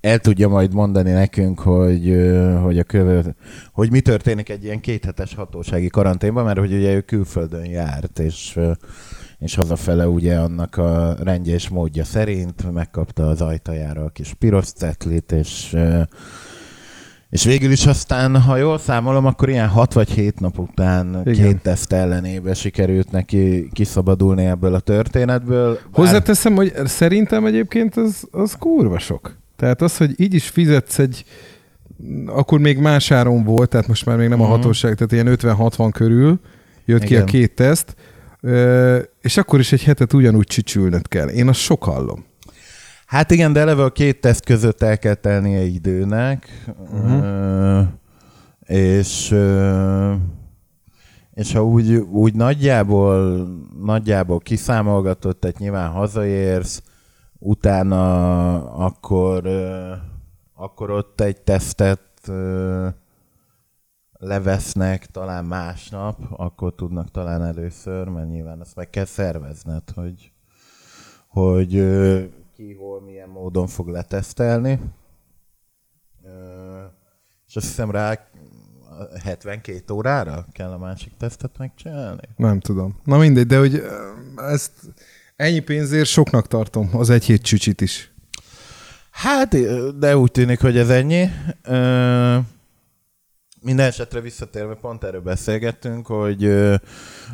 el 0.00 0.18
tudja 0.18 0.48
majd 0.48 0.74
mondani 0.74 1.10
nekünk, 1.10 1.60
hogy, 1.60 2.30
hogy, 2.62 2.78
a 2.78 2.84
követ, 2.84 3.34
hogy 3.72 3.90
mi 3.90 4.00
történik 4.00 4.48
egy 4.48 4.64
ilyen 4.64 4.80
kéthetes 4.80 5.34
hatósági 5.34 5.88
karanténban, 5.88 6.44
mert 6.44 6.58
hogy 6.58 6.72
ugye 6.72 6.94
ő 6.94 7.00
külföldön 7.00 7.64
járt, 7.64 8.18
és 8.18 8.58
és 9.38 9.54
hazafele 9.54 10.08
ugye 10.08 10.36
annak 10.36 10.76
a 10.76 11.16
rendje 11.22 11.54
és 11.54 11.68
módja 11.68 12.04
szerint 12.04 12.72
megkapta 12.72 13.28
az 13.28 13.40
ajtajára 13.40 14.04
a 14.04 14.08
kis 14.08 14.34
piros 14.38 14.66
cetlit, 14.66 15.32
és 15.32 15.76
és 17.30 17.44
végül 17.44 17.70
is 17.70 17.86
aztán, 17.86 18.40
ha 18.40 18.56
jól 18.56 18.78
számolom, 18.78 19.26
akkor 19.26 19.48
ilyen 19.48 19.68
hat 19.68 19.92
vagy 19.92 20.10
hét 20.10 20.40
nap 20.40 20.58
után 20.58 21.20
Igen. 21.24 21.46
két 21.46 21.62
teszt 21.62 21.92
ellenébe 21.92 22.54
sikerült 22.54 23.10
neki 23.10 23.68
kiszabadulni 23.72 24.44
ebből 24.44 24.74
a 24.74 24.80
történetből. 24.80 25.72
Bár... 25.72 25.82
Hozzáteszem, 25.92 26.54
hogy 26.54 26.72
szerintem 26.84 27.46
egyébként 27.46 27.96
az, 27.96 28.28
az 28.30 28.56
kurva 28.58 28.98
sok. 28.98 29.36
Tehát 29.56 29.82
az, 29.82 29.96
hogy 29.96 30.20
így 30.20 30.34
is 30.34 30.48
fizetsz 30.48 30.98
egy, 30.98 31.24
akkor 32.26 32.58
még 32.58 32.78
más 32.78 33.10
áron 33.10 33.44
volt, 33.44 33.68
tehát 33.68 33.88
most 33.88 34.06
már 34.06 34.16
még 34.16 34.28
nem 34.28 34.38
uh-huh. 34.38 34.54
a 34.54 34.56
mhm. 34.56 34.64
hatóság, 34.64 34.94
tehát 34.94 35.12
ilyen 35.12 35.36
50-60 35.40 35.90
körül 35.92 36.40
jött 36.84 37.02
Igen. 37.02 37.08
ki 37.08 37.16
a 37.16 37.24
két 37.24 37.54
teszt, 37.54 37.94
és 39.20 39.36
akkor 39.36 39.60
is 39.60 39.72
egy 39.72 39.82
hetet 39.82 40.12
ugyanúgy 40.12 40.46
csücsülnöd 40.46 41.08
kell. 41.08 41.28
Én 41.28 41.48
azt 41.48 41.60
sok 41.60 41.84
hallom. 41.84 42.24
Hát 43.06 43.30
igen, 43.30 43.52
de 43.52 43.60
eleve 43.60 43.82
a 43.82 43.90
két 43.90 44.20
teszt 44.20 44.44
között 44.44 44.82
el 44.82 44.98
kell 44.98 45.14
telnie 45.14 45.62
időnek, 45.62 46.64
uh-huh. 46.92 47.86
és 48.66 49.34
és 51.36 51.52
ha 51.52 51.64
úgy, 51.64 51.94
úgy 51.94 52.34
nagyjából, 52.34 53.48
nagyjából 53.80 54.38
kiszámolgatott, 54.38 55.40
tehát 55.40 55.58
nyilván 55.58 55.90
hazaérsz, 55.90 56.82
utána 57.38 58.54
akkor, 58.74 59.46
akkor 60.54 60.90
ott 60.90 61.20
egy 61.20 61.40
tesztet 61.40 62.30
levesznek 64.18 65.06
talán 65.06 65.44
másnap, 65.44 66.20
akkor 66.30 66.74
tudnak 66.74 67.10
talán 67.10 67.44
először, 67.44 68.08
mert 68.08 68.28
nyilván 68.28 68.60
ezt 68.60 68.76
meg 68.76 68.90
kell 68.90 69.04
szervezned, 69.04 69.82
hogy, 69.94 70.32
hogy 71.26 71.70
ki, 72.54 72.74
hol, 72.74 73.00
milyen 73.00 73.28
módon 73.28 73.66
fog 73.66 73.88
letesztelni. 73.88 74.80
És 77.46 77.56
azt 77.56 77.66
hiszem 77.66 77.90
rá 77.90 78.28
72 79.22 79.94
órára 79.94 80.46
kell 80.52 80.70
a 80.70 80.78
másik 80.78 81.12
tesztet 81.18 81.58
megcsinálni? 81.58 82.28
Nem 82.36 82.60
tudom. 82.60 83.00
Na 83.04 83.18
mindegy, 83.18 83.46
de 83.46 83.58
hogy 83.58 83.82
ezt 84.36 84.72
ennyi 85.36 85.60
pénzért 85.60 86.08
soknak 86.08 86.48
tartom, 86.48 86.90
az 86.92 87.10
egy 87.10 87.24
hét 87.24 87.42
csücsit 87.42 87.80
is. 87.80 88.14
Hát, 89.10 89.56
de 89.98 90.16
úgy 90.16 90.30
tűnik, 90.30 90.60
hogy 90.60 90.76
ez 90.76 90.90
ennyi. 90.90 91.28
Minden 93.66 93.86
esetre 93.86 94.20
visszatérve 94.20 94.74
pont 94.74 95.04
erről 95.04 95.20
beszélgettünk, 95.20 96.06
hogy, 96.06 96.54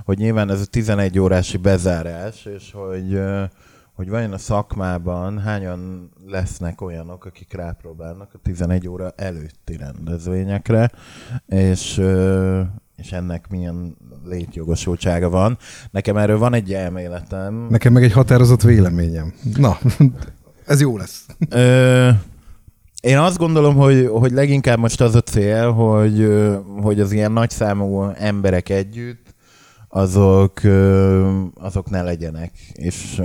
hogy 0.04 0.18
nyilván 0.18 0.50
ez 0.50 0.60
a 0.60 0.64
11 0.64 1.18
órási 1.18 1.56
bezárás, 1.56 2.44
és 2.44 2.72
hogy, 2.72 3.20
hogy 3.92 4.08
vajon 4.08 4.32
a 4.32 4.38
szakmában 4.38 5.38
hányan 5.38 6.10
lesznek 6.26 6.80
olyanok, 6.80 7.24
akik 7.24 7.52
rápróbálnak 7.52 8.30
a 8.34 8.38
11 8.42 8.88
óra 8.88 9.12
előtti 9.16 9.76
rendezvényekre, 9.76 10.90
és, 11.46 12.02
és 12.96 13.12
ennek 13.12 13.48
milyen 13.48 13.96
létjogosultsága 14.24 15.28
van. 15.28 15.58
Nekem 15.90 16.16
erről 16.16 16.38
van 16.38 16.54
egy 16.54 16.72
elméletem. 16.72 17.66
Nekem 17.70 17.92
meg 17.92 18.02
egy 18.02 18.12
határozott 18.12 18.62
véleményem. 18.62 19.34
Na, 19.56 19.78
ez 20.66 20.80
jó 20.80 20.96
lesz. 20.96 21.26
Ö, 21.48 22.10
én 23.02 23.18
azt 23.18 23.38
gondolom, 23.38 23.74
hogy, 23.76 24.06
hogy 24.06 24.32
leginkább 24.32 24.78
most 24.78 25.00
az 25.00 25.14
a 25.14 25.20
cél, 25.20 25.70
hogy, 25.72 26.28
hogy 26.82 27.00
az 27.00 27.12
ilyen 27.12 27.32
nagyszámú 27.32 28.02
emberek 28.02 28.68
együtt, 28.68 29.34
azok, 29.88 30.60
azok 31.54 31.90
ne 31.90 32.02
legyenek. 32.02 32.52
És, 32.72 33.22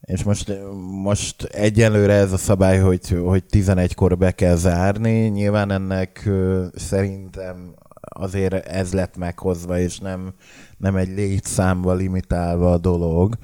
és 0.00 0.22
most, 0.22 0.58
most 1.02 1.42
egyelőre 1.42 2.12
ez 2.12 2.32
a 2.32 2.36
szabály, 2.36 2.78
hogy, 2.78 3.08
hogy 3.24 3.42
11-kor 3.50 4.18
be 4.18 4.30
kell 4.30 4.56
zárni. 4.56 5.28
Nyilván 5.28 5.70
ennek 5.70 6.28
szerintem 6.74 7.74
azért 8.00 8.66
ez 8.66 8.92
lett 8.92 9.16
meghozva, 9.16 9.78
és 9.78 9.98
nem, 9.98 10.34
nem 10.76 10.96
egy 10.96 11.08
létszámba 11.08 11.94
limitálva 11.94 12.72
a 12.72 12.78
dolog 12.78 13.36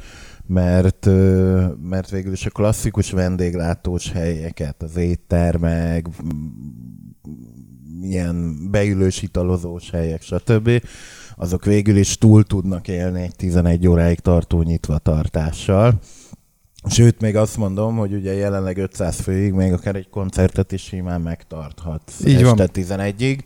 mert, 0.53 1.07
mert 1.83 2.11
végül 2.11 2.33
is 2.33 2.47
a 2.47 2.51
klasszikus 2.51 3.11
vendéglátós 3.11 4.13
helyeket, 4.13 4.83
az 4.83 4.97
éttermek, 4.97 6.07
ilyen 8.01 8.69
beülős 8.71 9.23
italozós 9.23 9.91
helyek, 9.91 10.23
stb., 10.23 10.71
azok 11.37 11.65
végül 11.65 11.97
is 11.97 12.19
túl 12.19 12.45
tudnak 12.45 12.89
élni 12.89 13.23
egy 13.23 13.37
11 13.37 13.87
óráig 13.87 14.21
tartó 14.21 14.63
nyitva 14.63 14.99
tartással. 14.99 15.99
Sőt, 16.89 17.21
még 17.21 17.37
azt 17.37 17.57
mondom, 17.57 17.97
hogy 17.97 18.13
ugye 18.13 18.33
jelenleg 18.33 18.79
500 18.79 19.21
főig 19.21 19.53
még 19.53 19.73
akár 19.73 19.97
egy 19.97 20.09
koncertet 20.09 20.73
is 20.73 20.83
simán 20.83 21.21
megtarthat 21.21 22.13
Így 22.27 22.35
este 22.35 22.45
van. 22.45 22.69
11-ig. 22.75 23.39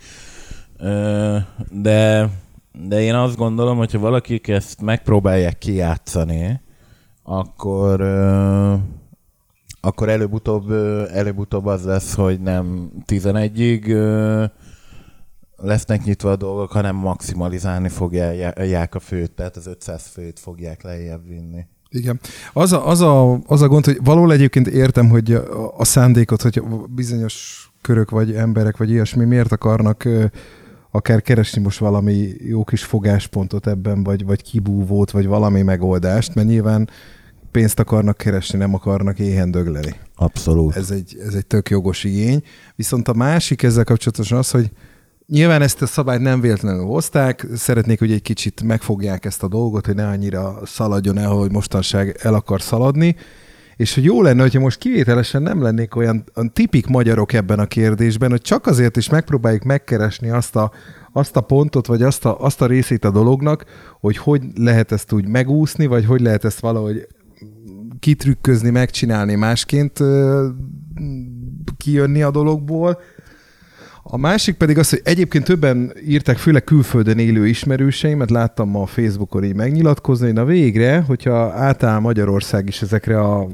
De, 1.70 2.30
de 2.72 3.00
én 3.00 3.14
azt 3.14 3.36
gondolom, 3.36 3.76
hogyha 3.76 3.98
valakik 3.98 4.48
ezt 4.48 4.80
megpróbálják 4.80 5.58
kijátszani, 5.58 6.60
akkor 7.26 8.00
akkor 9.80 10.08
előbb-utóbb, 10.08 10.70
előbb-utóbb 11.12 11.66
az 11.66 11.84
lesz, 11.84 12.14
hogy 12.14 12.40
nem 12.40 12.90
11-ig 13.06 13.86
lesznek 15.56 16.04
nyitva 16.04 16.30
a 16.30 16.36
dolgok, 16.36 16.72
hanem 16.72 16.96
maximalizálni 16.96 17.88
fogják 17.88 18.94
a 18.94 18.98
főt, 18.98 19.30
tehát 19.30 19.56
az 19.56 19.66
500 19.66 20.06
főt 20.06 20.38
fogják 20.38 20.82
lejjebb 20.82 21.28
vinni. 21.28 21.66
Igen. 21.88 22.20
Az 22.52 22.72
a, 22.72 22.88
az, 22.88 23.00
a, 23.00 23.38
az 23.46 23.62
a 23.62 23.68
gond, 23.68 23.84
hogy 23.84 23.98
való 24.04 24.30
egyébként 24.30 24.66
értem, 24.66 25.08
hogy 25.08 25.32
a, 25.32 25.78
a 25.78 25.84
szándékot, 25.84 26.42
hogy 26.42 26.62
bizonyos 26.88 27.66
körök 27.80 28.10
vagy 28.10 28.34
emberek 28.34 28.76
vagy 28.76 28.90
ilyesmi 28.90 29.24
miért 29.24 29.52
akarnak 29.52 30.08
akár 30.96 31.22
keresni 31.22 31.62
most 31.62 31.78
valami 31.78 32.28
jó 32.38 32.64
kis 32.64 32.84
fogáspontot 32.84 33.66
ebben, 33.66 34.02
vagy, 34.02 34.24
vagy 34.24 34.42
kibúvót, 34.42 35.10
vagy 35.10 35.26
valami 35.26 35.62
megoldást, 35.62 36.34
mert 36.34 36.48
nyilván 36.48 36.90
pénzt 37.50 37.78
akarnak 37.78 38.16
keresni, 38.16 38.58
nem 38.58 38.74
akarnak 38.74 39.18
éhen 39.18 39.50
dögleni. 39.50 39.94
Abszolút. 40.14 40.76
Ez 40.76 40.90
egy, 40.90 41.16
ez 41.26 41.34
egy 41.34 41.46
tök 41.46 41.70
jogos 41.70 42.04
igény. 42.04 42.42
Viszont 42.74 43.08
a 43.08 43.14
másik 43.14 43.62
ezzel 43.62 43.84
kapcsolatosan 43.84 44.38
az, 44.38 44.50
hogy 44.50 44.70
Nyilván 45.28 45.62
ezt 45.62 45.82
a 45.82 45.86
szabályt 45.86 46.20
nem 46.20 46.40
véletlenül 46.40 46.84
hozták, 46.84 47.46
szeretnék, 47.54 47.98
hogy 47.98 48.12
egy 48.12 48.22
kicsit 48.22 48.62
megfogják 48.62 49.24
ezt 49.24 49.42
a 49.42 49.48
dolgot, 49.48 49.86
hogy 49.86 49.94
ne 49.94 50.08
annyira 50.08 50.60
szaladjon 50.64 51.18
el, 51.18 51.30
hogy 51.30 51.52
mostanság 51.52 52.18
el 52.22 52.34
akar 52.34 52.62
szaladni, 52.62 53.16
és 53.76 53.94
hogy 53.94 54.04
jó 54.04 54.22
lenne, 54.22 54.42
hogyha 54.42 54.60
most 54.60 54.78
kivételesen 54.78 55.42
nem 55.42 55.62
lennék 55.62 55.96
olyan, 55.96 56.24
olyan 56.34 56.52
tipik 56.52 56.86
magyarok 56.86 57.32
ebben 57.32 57.58
a 57.58 57.66
kérdésben, 57.66 58.30
hogy 58.30 58.40
csak 58.40 58.66
azért 58.66 58.96
is 58.96 59.08
megpróbáljuk 59.08 59.62
megkeresni 59.62 60.30
azt 60.30 60.56
a, 60.56 60.70
azt 61.12 61.36
a 61.36 61.40
pontot, 61.40 61.86
vagy 61.86 62.02
azt 62.02 62.24
a, 62.24 62.40
azt 62.40 62.60
a 62.60 62.66
részét 62.66 63.04
a 63.04 63.10
dolognak, 63.10 63.64
hogy 64.00 64.16
hogy 64.16 64.42
lehet 64.54 64.92
ezt 64.92 65.12
úgy 65.12 65.28
megúszni, 65.28 65.86
vagy 65.86 66.04
hogy 66.04 66.20
lehet 66.20 66.44
ezt 66.44 66.60
valahogy 66.60 67.06
kitrükközni, 68.00 68.70
megcsinálni 68.70 69.34
másként, 69.34 70.00
kijönni 71.76 72.22
a 72.22 72.30
dologból. 72.30 73.00
A 74.02 74.16
másik 74.16 74.56
pedig 74.56 74.78
az, 74.78 74.90
hogy 74.90 75.00
egyébként 75.04 75.44
többen 75.44 75.92
írták, 76.06 76.36
főleg 76.36 76.64
külföldön 76.64 77.18
élő 77.18 77.46
ismerőseimet, 77.46 78.30
láttam 78.30 78.68
ma 78.68 78.82
a 78.82 78.86
Facebookon 78.86 79.44
így 79.44 79.54
megnyilatkozni, 79.54 80.30
na 80.30 80.44
végre, 80.44 81.00
hogyha 81.06 81.52
átáll 81.52 81.98
Magyarország 81.98 82.68
is 82.68 82.82
ezekre 82.82 83.20
a 83.20 83.48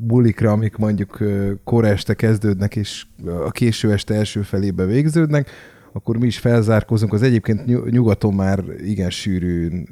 bulikra, 0.00 0.50
amik 0.50 0.76
mondjuk 0.76 1.18
kora 1.64 1.86
este 1.86 2.14
kezdődnek, 2.14 2.76
és 2.76 3.06
a 3.44 3.50
késő 3.50 3.92
este 3.92 4.14
első 4.14 4.42
felébe 4.42 4.84
végződnek, 4.84 5.50
akkor 5.92 6.16
mi 6.16 6.26
is 6.26 6.38
felzárkózunk 6.38 7.12
az 7.12 7.22
egyébként 7.22 7.90
nyugaton 7.90 8.34
már 8.34 8.64
igen 8.84 9.10
sűrű 9.10 9.82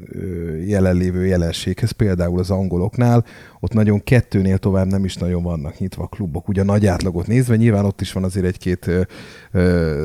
jelenlévő 0.67 1.27
jelenséghez, 1.27 1.91
például 1.91 2.39
az 2.39 2.51
angoloknál, 2.51 3.25
ott 3.61 3.73
nagyon 3.73 4.03
kettőnél 4.05 4.59
tovább 4.59 4.87
nem 4.87 5.05
is 5.05 5.17
nagyon 5.17 5.43
vannak 5.43 5.79
nyitva 5.79 6.03
a 6.03 6.07
klubok, 6.07 6.49
ugye 6.49 6.61
a 6.61 6.65
nagy 6.65 6.87
átlagot 6.87 7.27
nézve, 7.27 7.57
nyilván 7.57 7.85
ott 7.85 8.01
is 8.01 8.13
van 8.13 8.25
azért 8.25 8.47
egy-két 8.47 8.91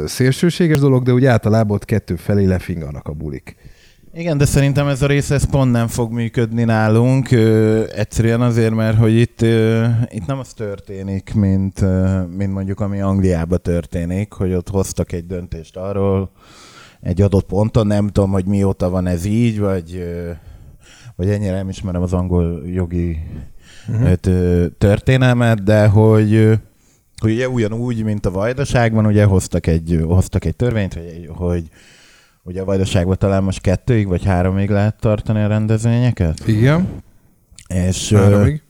szélsőséges 0.05 0.79
dolog, 0.79 1.03
de 1.03 1.13
úgy 1.13 1.25
általában 1.25 1.75
ott 1.75 1.86
kettő 1.86 2.15
felé 2.15 2.46
lefinganak 2.46 3.08
a 3.08 3.13
bulik. 3.13 3.55
Igen, 4.13 4.38
de 4.38 4.46
szerintem 4.46 4.88
ez 4.88 5.01
a 5.01 5.08
rész 5.08 5.30
ez 5.30 5.50
pont 5.50 5.72
nem 5.72 5.88
fog 5.88 6.12
működni 6.12 6.63
nálunk. 6.63 7.32
Ö, 7.32 7.84
egyszerűen 7.96 8.41
azért, 8.41 8.74
mert 8.74 8.98
hogy 8.98 9.15
itt, 9.15 9.41
ö, 9.41 9.86
itt 10.10 10.25
nem 10.25 10.39
az 10.39 10.53
történik, 10.53 11.34
mint, 11.34 11.82
ö, 11.82 12.22
mint 12.38 12.53
mondjuk 12.53 12.80
ami 12.80 13.01
Angliában 13.01 13.60
történik, 13.62 14.34
hogy 14.34 14.53
ott 14.53 14.70
hoztak 14.70 15.12
egy 15.12 15.25
döntést 15.25 15.77
arról, 15.77 16.32
egy 17.01 17.22
adott 17.22 17.46
ponton, 17.46 17.88
nem 17.88 18.08
tudom, 18.08 18.32
hogy 18.32 18.46
mióta 18.46 18.89
van 18.89 19.08
ez 19.08 19.25
így, 19.25 19.60
vagy, 19.60 19.96
ö, 19.96 20.32
vagy 21.15 21.30
ennyire 21.30 21.56
nem 21.56 21.70
ismerem 21.70 22.01
az 22.01 22.13
angol 22.13 22.62
jogi 22.68 23.18
uh-huh. 23.88 24.13
történelmet, 24.77 25.63
de 25.63 25.88
hogy 25.88 26.60
hogy 27.18 27.32
ugye 27.32 27.50
ugyanúgy, 27.50 28.03
mint 28.03 28.25
a 28.25 28.32
vajdaságban, 28.32 29.06
ugye 29.06 29.24
hoztak 29.24 29.68
egy, 29.68 30.00
hoztak 30.03 30.46
egy 30.46 30.56
törvényt, 30.56 30.94
hogy, 30.94 31.30
hogy 31.36 31.70
Ugye 32.43 32.62
a 32.62 32.65
Vajdaságban 32.65 33.17
talán 33.17 33.43
most 33.43 33.62
kettőig 33.62 34.07
vagy 34.07 34.25
háromig 34.25 34.69
lehet 34.69 35.00
tartani 35.00 35.41
a 35.41 35.48
rendezvényeket? 35.48 36.48
Igen. 36.48 36.88
És, 37.67 38.13
háromig. 38.13 38.63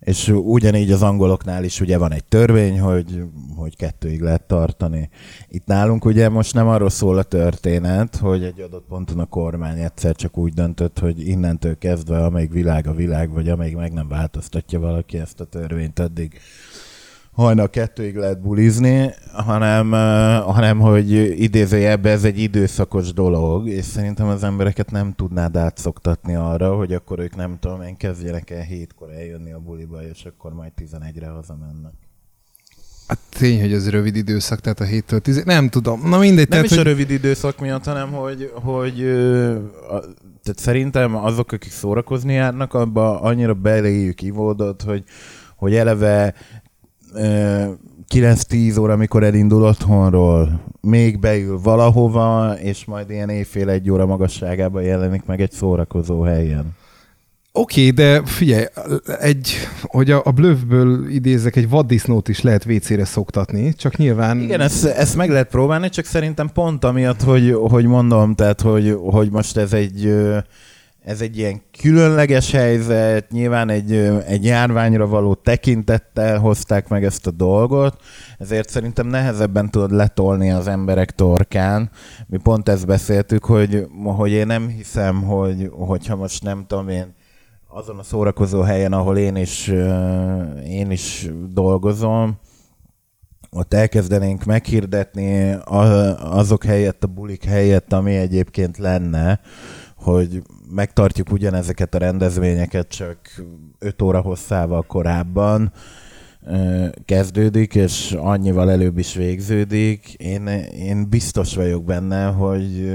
És 0.00 0.28
ugyanígy 0.28 0.92
az 0.92 1.02
angoloknál 1.02 1.64
is 1.64 1.80
ugye 1.80 1.98
van 1.98 2.12
egy 2.12 2.24
törvény, 2.24 2.80
hogy, 2.80 3.22
hogy 3.56 3.76
kettőig 3.76 4.20
lehet 4.20 4.42
tartani. 4.42 5.08
Itt 5.48 5.66
nálunk 5.66 6.04
ugye 6.04 6.28
most 6.28 6.54
nem 6.54 6.68
arról 6.68 6.90
szól 6.90 7.18
a 7.18 7.22
történet, 7.22 8.16
hogy 8.16 8.44
egy 8.44 8.60
adott 8.60 8.86
ponton 8.88 9.18
a 9.18 9.24
kormány 9.24 9.78
egyszer 9.78 10.14
csak 10.14 10.38
úgy 10.38 10.52
döntött, 10.52 10.98
hogy 10.98 11.28
innentől 11.28 11.78
kezdve, 11.78 12.24
amelyik 12.24 12.52
világ 12.52 12.86
a 12.86 12.94
világ, 12.94 13.30
vagy 13.30 13.48
amelyik 13.48 13.76
meg 13.76 13.92
nem 13.92 14.08
változtatja 14.08 14.80
valaki 14.80 15.18
ezt 15.18 15.40
a 15.40 15.44
törvényt, 15.44 15.98
addig 15.98 16.40
hajnal 17.34 17.70
kettőig 17.70 18.16
lehet 18.16 18.40
bulizni, 18.40 19.10
hanem, 19.32 19.90
hanem 20.42 20.80
hogy 20.80 21.10
idézőjelben 21.42 22.12
ez 22.12 22.24
egy 22.24 22.38
időszakos 22.38 23.12
dolog, 23.12 23.68
és 23.68 23.84
szerintem 23.84 24.26
az 24.26 24.44
embereket 24.44 24.90
nem 24.90 25.12
tudnád 25.12 25.56
átszoktatni 25.56 26.34
arra, 26.34 26.76
hogy 26.76 26.92
akkor 26.92 27.18
ők 27.18 27.36
nem 27.36 27.56
tudom 27.60 27.82
én 27.82 27.96
kezdjenek 27.96 28.50
el 28.50 28.62
hétkor 28.62 29.10
eljönni 29.10 29.52
a 29.52 29.58
buliba, 29.58 30.02
és 30.02 30.24
akkor 30.24 30.52
majd 30.52 30.72
11-re 30.80 31.28
hazamennek. 31.28 31.92
Hát 33.06 33.18
tény, 33.28 33.60
hogy 33.60 33.72
ez 33.72 33.90
rövid 33.90 34.16
időszak, 34.16 34.60
tehát 34.60 34.80
a 34.80 34.84
7-től 34.84 35.18
10 35.18 35.44
nem 35.44 35.68
tudom. 35.68 36.08
Na 36.08 36.18
mindegy. 36.18 36.48
Nem 36.48 36.48
tehát, 36.48 36.64
is 36.64 36.70
hogy... 36.70 36.78
a 36.78 36.82
rövid 36.82 37.10
időszak 37.10 37.58
miatt, 37.58 37.84
hanem 37.84 38.12
hogy, 38.12 38.50
hogy 38.54 38.94
tehát 40.42 40.58
szerintem 40.58 41.16
azok, 41.16 41.52
akik 41.52 41.72
szórakozni 41.72 42.32
járnak, 42.32 42.74
abba 42.74 43.20
annyira 43.20 43.54
beléjük 43.54 44.22
ivódott, 44.22 44.82
hogy, 44.82 45.04
hogy 45.56 45.74
eleve 45.74 46.34
9-10 47.14 48.80
óra, 48.80 48.92
amikor 48.92 49.22
elindul 49.22 49.62
otthonról, 49.62 50.60
még 50.80 51.18
beül 51.18 51.60
valahova, 51.62 52.54
és 52.58 52.84
majd 52.84 53.10
ilyen 53.10 53.28
éjfél 53.28 53.68
egy 53.68 53.90
óra 53.90 54.06
magasságában 54.06 54.82
jelenik 54.82 55.24
meg 55.24 55.40
egy 55.40 55.52
szórakozó 55.52 56.20
helyen. 56.20 56.76
Oké, 57.56 57.80
okay, 57.80 57.90
de 57.90 58.24
figyelj, 58.24 58.64
egy, 59.20 59.52
hogy 59.82 60.10
a, 60.10 60.20
a 60.24 60.30
blöffből 60.30 61.08
idézek, 61.08 61.56
egy 61.56 61.68
vaddisznót 61.68 62.28
is 62.28 62.40
lehet 62.40 62.64
WC-re 62.64 63.04
szoktatni, 63.04 63.74
csak 63.74 63.96
nyilván... 63.96 64.40
Igen, 64.40 64.60
ezt, 64.60 64.84
ezt 64.84 65.16
meg 65.16 65.30
lehet 65.30 65.48
próbálni, 65.48 65.88
csak 65.88 66.04
szerintem 66.04 66.50
pont 66.54 66.84
amiatt, 66.84 67.22
hogy, 67.22 67.52
hogy 67.52 67.84
mondom, 67.84 68.34
tehát, 68.34 68.60
hogy, 68.60 68.98
hogy 69.02 69.30
most 69.30 69.56
ez 69.56 69.72
egy 69.72 70.14
ez 71.04 71.20
egy 71.20 71.38
ilyen 71.38 71.62
különleges 71.80 72.50
helyzet, 72.50 73.30
nyilván 73.30 73.68
egy, 73.68 73.92
egy 74.26 74.44
járványra 74.44 75.06
való 75.06 75.34
tekintettel 75.34 76.38
hozták 76.38 76.88
meg 76.88 77.04
ezt 77.04 77.26
a 77.26 77.30
dolgot, 77.30 78.02
ezért 78.38 78.68
szerintem 78.68 79.06
nehezebben 79.06 79.70
tudod 79.70 79.90
letolni 79.90 80.50
az 80.50 80.66
emberek 80.66 81.10
torkán. 81.10 81.90
Mi 82.26 82.38
pont 82.42 82.68
ezt 82.68 82.86
beszéltük, 82.86 83.44
hogy, 83.44 83.86
hogy 84.04 84.30
én 84.30 84.46
nem 84.46 84.68
hiszem, 84.68 85.22
hogy 85.22 85.70
hogyha 85.72 86.16
most 86.16 86.42
nem 86.42 86.64
tudom 86.66 86.88
én, 86.88 87.14
azon 87.68 87.98
a 87.98 88.02
szórakozó 88.02 88.60
helyen, 88.60 88.92
ahol 88.92 89.16
én 89.16 89.36
is, 89.36 89.68
én 90.66 90.90
is 90.90 91.28
dolgozom, 91.52 92.38
ott 93.50 93.74
elkezdenénk 93.74 94.44
meghirdetni 94.44 95.56
azok 96.20 96.64
helyett, 96.64 97.04
a 97.04 97.06
bulik 97.06 97.44
helyett, 97.44 97.92
ami 97.92 98.16
egyébként 98.16 98.78
lenne, 98.78 99.40
hogy 100.04 100.42
megtartjuk 100.70 101.32
ugyanezeket 101.32 101.94
a 101.94 101.98
rendezvényeket, 101.98 102.88
csak 102.88 103.18
5 103.78 104.02
óra 104.02 104.20
hosszával 104.20 104.82
korábban 104.82 105.72
kezdődik, 107.04 107.74
és 107.74 108.12
annyival 108.12 108.70
előbb 108.70 108.98
is 108.98 109.14
végződik. 109.14 110.14
Én, 110.14 110.46
én 110.76 111.08
biztos 111.08 111.54
vagyok 111.54 111.84
benne, 111.84 112.26
hogy, 112.26 112.94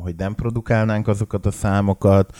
hogy 0.00 0.14
nem 0.16 0.34
produkálnánk 0.34 1.08
azokat 1.08 1.46
a 1.46 1.50
számokat, 1.50 2.36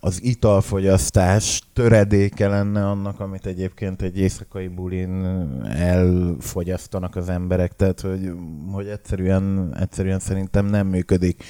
az 0.00 0.22
italfogyasztás 0.22 1.62
töredéke 1.72 2.48
lenne 2.48 2.88
annak, 2.88 3.20
amit 3.20 3.46
egyébként 3.46 4.02
egy 4.02 4.18
éjszakai 4.18 4.68
bulin 4.68 5.24
elfogyasztanak 5.64 7.16
az 7.16 7.28
emberek, 7.28 7.72
tehát 7.72 8.00
hogy, 8.00 8.32
hogy 8.72 8.86
egyszerűen, 8.86 9.76
egyszerűen 9.80 10.18
szerintem 10.18 10.66
nem 10.66 10.86
működik. 10.86 11.44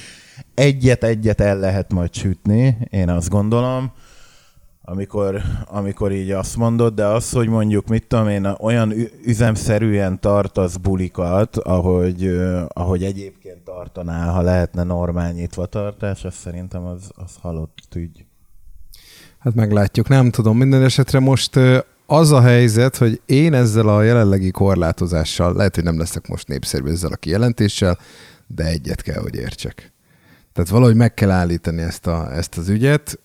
Egyet-egyet 0.54 1.40
el 1.40 1.58
lehet 1.58 1.92
majd 1.92 2.14
sütni, 2.14 2.78
én 2.90 3.08
azt 3.08 3.28
gondolom, 3.28 3.92
amikor, 4.86 5.40
amikor 5.66 6.12
így 6.12 6.30
azt 6.30 6.56
mondod, 6.56 6.94
de 6.94 7.06
az, 7.06 7.30
hogy 7.30 7.48
mondjuk, 7.48 7.88
mit 7.88 8.06
tudom 8.06 8.28
én, 8.28 8.44
olyan 8.44 8.94
üzemszerűen 9.24 10.20
tartasz 10.20 10.76
bulikat, 10.76 11.56
ahogy, 11.56 12.26
ahogy 12.68 13.04
egyébként 13.04 13.62
tartanál, 13.64 14.32
ha 14.32 14.40
lehetne 14.40 14.82
normál 14.82 15.32
nyitva 15.32 15.66
tartás, 15.66 16.24
az 16.24 16.34
szerintem 16.34 16.84
az, 16.84 17.10
az 17.14 17.32
halott 17.40 17.88
ügy. 17.94 18.24
Hát 19.38 19.54
meglátjuk, 19.54 20.08
nem 20.08 20.30
tudom. 20.30 20.56
Minden 20.56 20.82
esetre 20.82 21.18
most 21.18 21.58
az 22.06 22.30
a 22.30 22.40
helyzet, 22.40 22.96
hogy 22.96 23.20
én 23.26 23.54
ezzel 23.54 23.88
a 23.88 24.02
jelenlegi 24.02 24.50
korlátozással, 24.50 25.54
lehet, 25.54 25.74
hogy 25.74 25.84
nem 25.84 25.98
leszek 25.98 26.28
most 26.28 26.48
népszerű 26.48 26.90
ezzel 26.90 27.12
a 27.12 27.16
kijelentéssel, 27.16 27.98
de 28.46 28.64
egyet 28.64 29.02
kell, 29.02 29.20
hogy 29.22 29.34
értsek. 29.34 29.93
Tehát 30.54 30.70
valahogy 30.70 30.94
meg 30.94 31.14
kell 31.14 31.30
állítani 31.30 31.82
ezt, 31.82 32.06
a, 32.06 32.34
ezt 32.34 32.58
az 32.58 32.68
ügyet. 32.68 33.18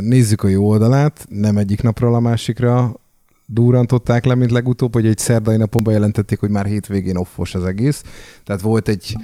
Nézzük 0.00 0.42
a 0.42 0.48
jó 0.48 0.68
oldalát, 0.68 1.26
nem 1.28 1.56
egyik 1.56 1.82
napról 1.82 2.14
a 2.14 3.00
durrantották 3.46 4.24
le, 4.24 4.34
mint 4.34 4.50
legutóbb, 4.50 4.92
hogy 4.92 5.06
egy 5.06 5.18
szerdai 5.18 5.56
napon 5.56 5.82
bejelentették, 5.82 6.40
hogy 6.40 6.50
már 6.50 6.66
hétvégén 6.66 7.16
offos 7.16 7.54
az 7.54 7.64
egész. 7.64 8.02
Tehát 8.44 8.62
volt 8.62 8.88
egy 8.88 9.16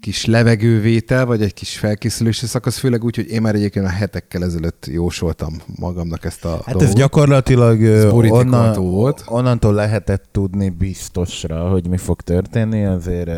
kis 0.00 0.24
levegővétel, 0.24 1.26
vagy 1.26 1.42
egy 1.42 1.54
kis 1.54 1.78
felkészülési 1.78 2.46
szakasz, 2.46 2.78
főleg 2.78 3.04
úgy, 3.04 3.16
hogy 3.16 3.30
én 3.30 3.40
már 3.40 3.54
egyébként 3.54 3.86
a 3.86 3.88
hetekkel 3.88 4.44
ezelőtt 4.44 4.86
jósoltam 4.86 5.54
magamnak 5.78 6.24
ezt 6.24 6.44
a 6.44 6.48
Hát 6.50 6.64
dolgot. 6.64 6.82
ez 6.82 6.94
gyakorlatilag 6.94 7.84
ez 7.84 8.04
onnan, 8.04 8.72
volt. 8.74 9.22
onnantól 9.26 9.74
lehetett 9.74 10.28
tudni 10.32 10.68
biztosra, 10.68 11.68
hogy 11.68 11.88
mi 11.88 11.96
fog 11.96 12.20
történni, 12.20 12.84
azért 12.84 13.30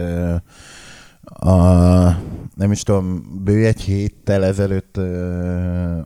a, 1.33 1.55
nem 2.55 2.73
is 2.73 2.83
tudom, 2.83 3.23
bő 3.45 3.67
egy 3.67 3.81
héttel 3.81 4.45
ezelőtt 4.45 4.97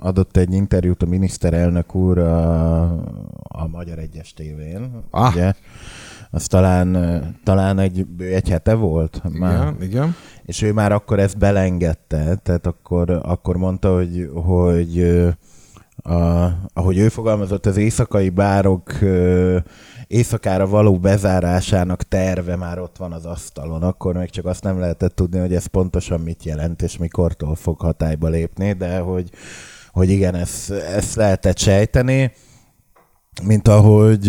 adott 0.00 0.36
egy 0.36 0.52
interjút 0.52 1.02
a 1.02 1.06
miniszterelnök 1.06 1.94
úr 1.94 2.18
a, 2.18 2.82
a 3.42 3.66
Magyar 3.70 3.98
Egyes 3.98 4.32
tévén. 4.34 5.02
Ah. 5.10 5.34
Ugye? 5.34 5.52
Az 6.30 6.46
talán, 6.46 6.96
talán 7.44 7.78
egy, 7.78 8.06
bő 8.06 8.34
egy 8.34 8.48
hete 8.48 8.74
volt. 8.74 9.22
Igen, 9.24 9.38
már. 9.38 9.74
igen 9.80 10.14
és 10.46 10.62
ő 10.62 10.72
már 10.72 10.92
akkor 10.92 11.18
ezt 11.18 11.38
belengedte, 11.38 12.34
tehát 12.42 12.66
akkor, 12.66 13.10
akkor 13.22 13.56
mondta, 13.56 13.94
hogy, 13.94 14.30
hogy 14.34 15.02
a, 15.96 16.46
ahogy 16.72 16.98
ő 16.98 17.08
fogalmazott, 17.08 17.66
az 17.66 17.76
éjszakai 17.76 18.28
bárok 18.28 18.92
éjszakára 20.06 20.66
való 20.66 20.98
bezárásának 20.98 22.02
terve 22.02 22.56
már 22.56 22.78
ott 22.78 22.96
van 22.96 23.12
az 23.12 23.26
asztalon, 23.26 23.82
akkor 23.82 24.14
még 24.14 24.30
csak 24.30 24.44
azt 24.44 24.62
nem 24.62 24.78
lehetett 24.78 25.14
tudni, 25.14 25.38
hogy 25.38 25.54
ez 25.54 25.66
pontosan 25.66 26.20
mit 26.20 26.44
jelent, 26.44 26.82
és 26.82 26.96
mikortól 26.96 27.54
fog 27.54 27.80
hatályba 27.80 28.28
lépni, 28.28 28.72
de 28.72 28.98
hogy, 28.98 29.30
hogy 29.90 30.10
igen, 30.10 30.34
ezt, 30.34 30.70
ezt 30.70 31.14
lehetett 31.14 31.58
sejteni. 31.58 32.32
Mint 33.44 33.68
ahogy, 33.68 34.28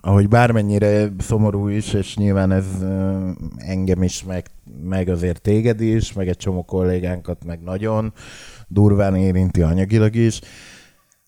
ahogy 0.00 0.28
bármennyire 0.28 1.12
szomorú 1.18 1.68
is, 1.68 1.92
és 1.92 2.16
nyilván 2.16 2.52
ez 2.52 2.64
engem 3.56 4.02
is, 4.02 4.24
meg, 4.24 4.46
meg 4.82 5.08
azért 5.08 5.40
téged 5.40 5.80
is, 5.80 6.12
meg 6.12 6.28
egy 6.28 6.36
csomó 6.36 6.62
kollégánkat 6.62 7.44
meg 7.44 7.60
nagyon 7.62 8.12
durván 8.68 9.16
érinti 9.16 9.62
anyagilag 9.62 10.14
is, 10.14 10.40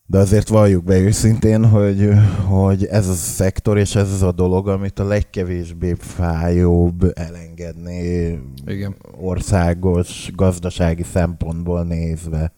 de 0.06 0.18
azért 0.18 0.48
valljuk 0.48 0.84
be 0.84 0.98
őszintén, 0.98 1.64
hogy, 1.64 2.10
hogy 2.46 2.84
ez 2.84 3.08
a 3.08 3.14
szektor 3.14 3.78
és 3.78 3.94
ez 3.94 4.12
az 4.12 4.22
a 4.22 4.32
dolog, 4.32 4.68
amit 4.68 4.98
a 4.98 5.04
legkevésbé 5.04 5.94
fájóbb 5.98 7.12
elengedni 7.14 8.38
Igen. 8.66 8.96
országos 9.20 10.30
gazdasági 10.34 11.04
szempontból 11.12 11.84
nézve. 11.84 12.52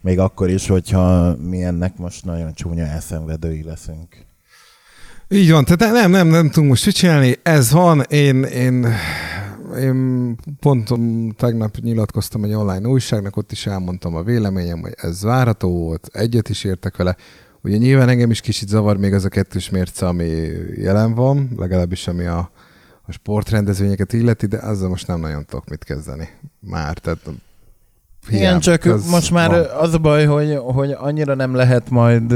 Még 0.00 0.18
akkor 0.18 0.50
is, 0.50 0.66
hogyha 0.66 1.36
mi 1.36 1.62
ennek 1.62 1.96
most 1.96 2.24
nagyon 2.24 2.54
csúnya 2.54 2.84
elszenvedői 2.84 3.62
leszünk. 3.62 4.26
Így 5.28 5.50
van, 5.50 5.64
tehát 5.64 5.92
nem, 5.92 6.10
nem, 6.10 6.28
nem 6.28 6.50
tudunk 6.50 6.68
most 6.70 6.86
mit 6.86 6.94
csinálni, 6.94 7.38
ez 7.42 7.72
van, 7.72 8.00
én, 8.00 8.42
én, 8.42 8.86
én 9.78 10.36
pont 10.60 10.88
tegnap 11.36 11.76
nyilatkoztam 11.76 12.44
egy 12.44 12.52
online 12.52 12.88
újságnak, 12.88 13.36
ott 13.36 13.52
is 13.52 13.66
elmondtam 13.66 14.14
a 14.14 14.22
véleményem, 14.22 14.80
hogy 14.80 14.94
ez 14.96 15.22
várható 15.22 15.78
volt, 15.78 16.08
egyet 16.12 16.48
is 16.48 16.64
értek 16.64 16.96
vele. 16.96 17.16
Ugye 17.62 17.76
nyilván 17.76 18.08
engem 18.08 18.30
is 18.30 18.40
kicsit 18.40 18.68
zavar 18.68 18.96
még 18.96 19.12
az 19.12 19.24
a 19.24 19.28
kettős 19.28 19.70
mérce, 19.70 20.06
ami 20.06 20.28
jelen 20.76 21.14
van, 21.14 21.50
legalábbis 21.56 22.08
ami 22.08 22.24
a, 22.24 22.50
a 23.02 23.12
sportrendezvényeket 23.12 24.12
illeti, 24.12 24.46
de 24.46 24.58
azzal 24.58 24.88
most 24.88 25.06
nem 25.06 25.20
nagyon 25.20 25.44
tudok 25.44 25.68
mit 25.68 25.84
kezdeni. 25.84 26.28
Már, 26.60 26.98
tehát 26.98 27.30
igen, 28.28 28.60
csak 28.60 28.84
most 29.10 29.30
már 29.30 29.50
van. 29.50 29.64
az 29.78 29.94
a 29.94 29.98
baj, 29.98 30.24
hogy, 30.24 30.56
hogy 30.56 30.92
annyira 30.92 31.34
nem 31.34 31.54
lehet 31.54 31.90
majd 31.90 32.34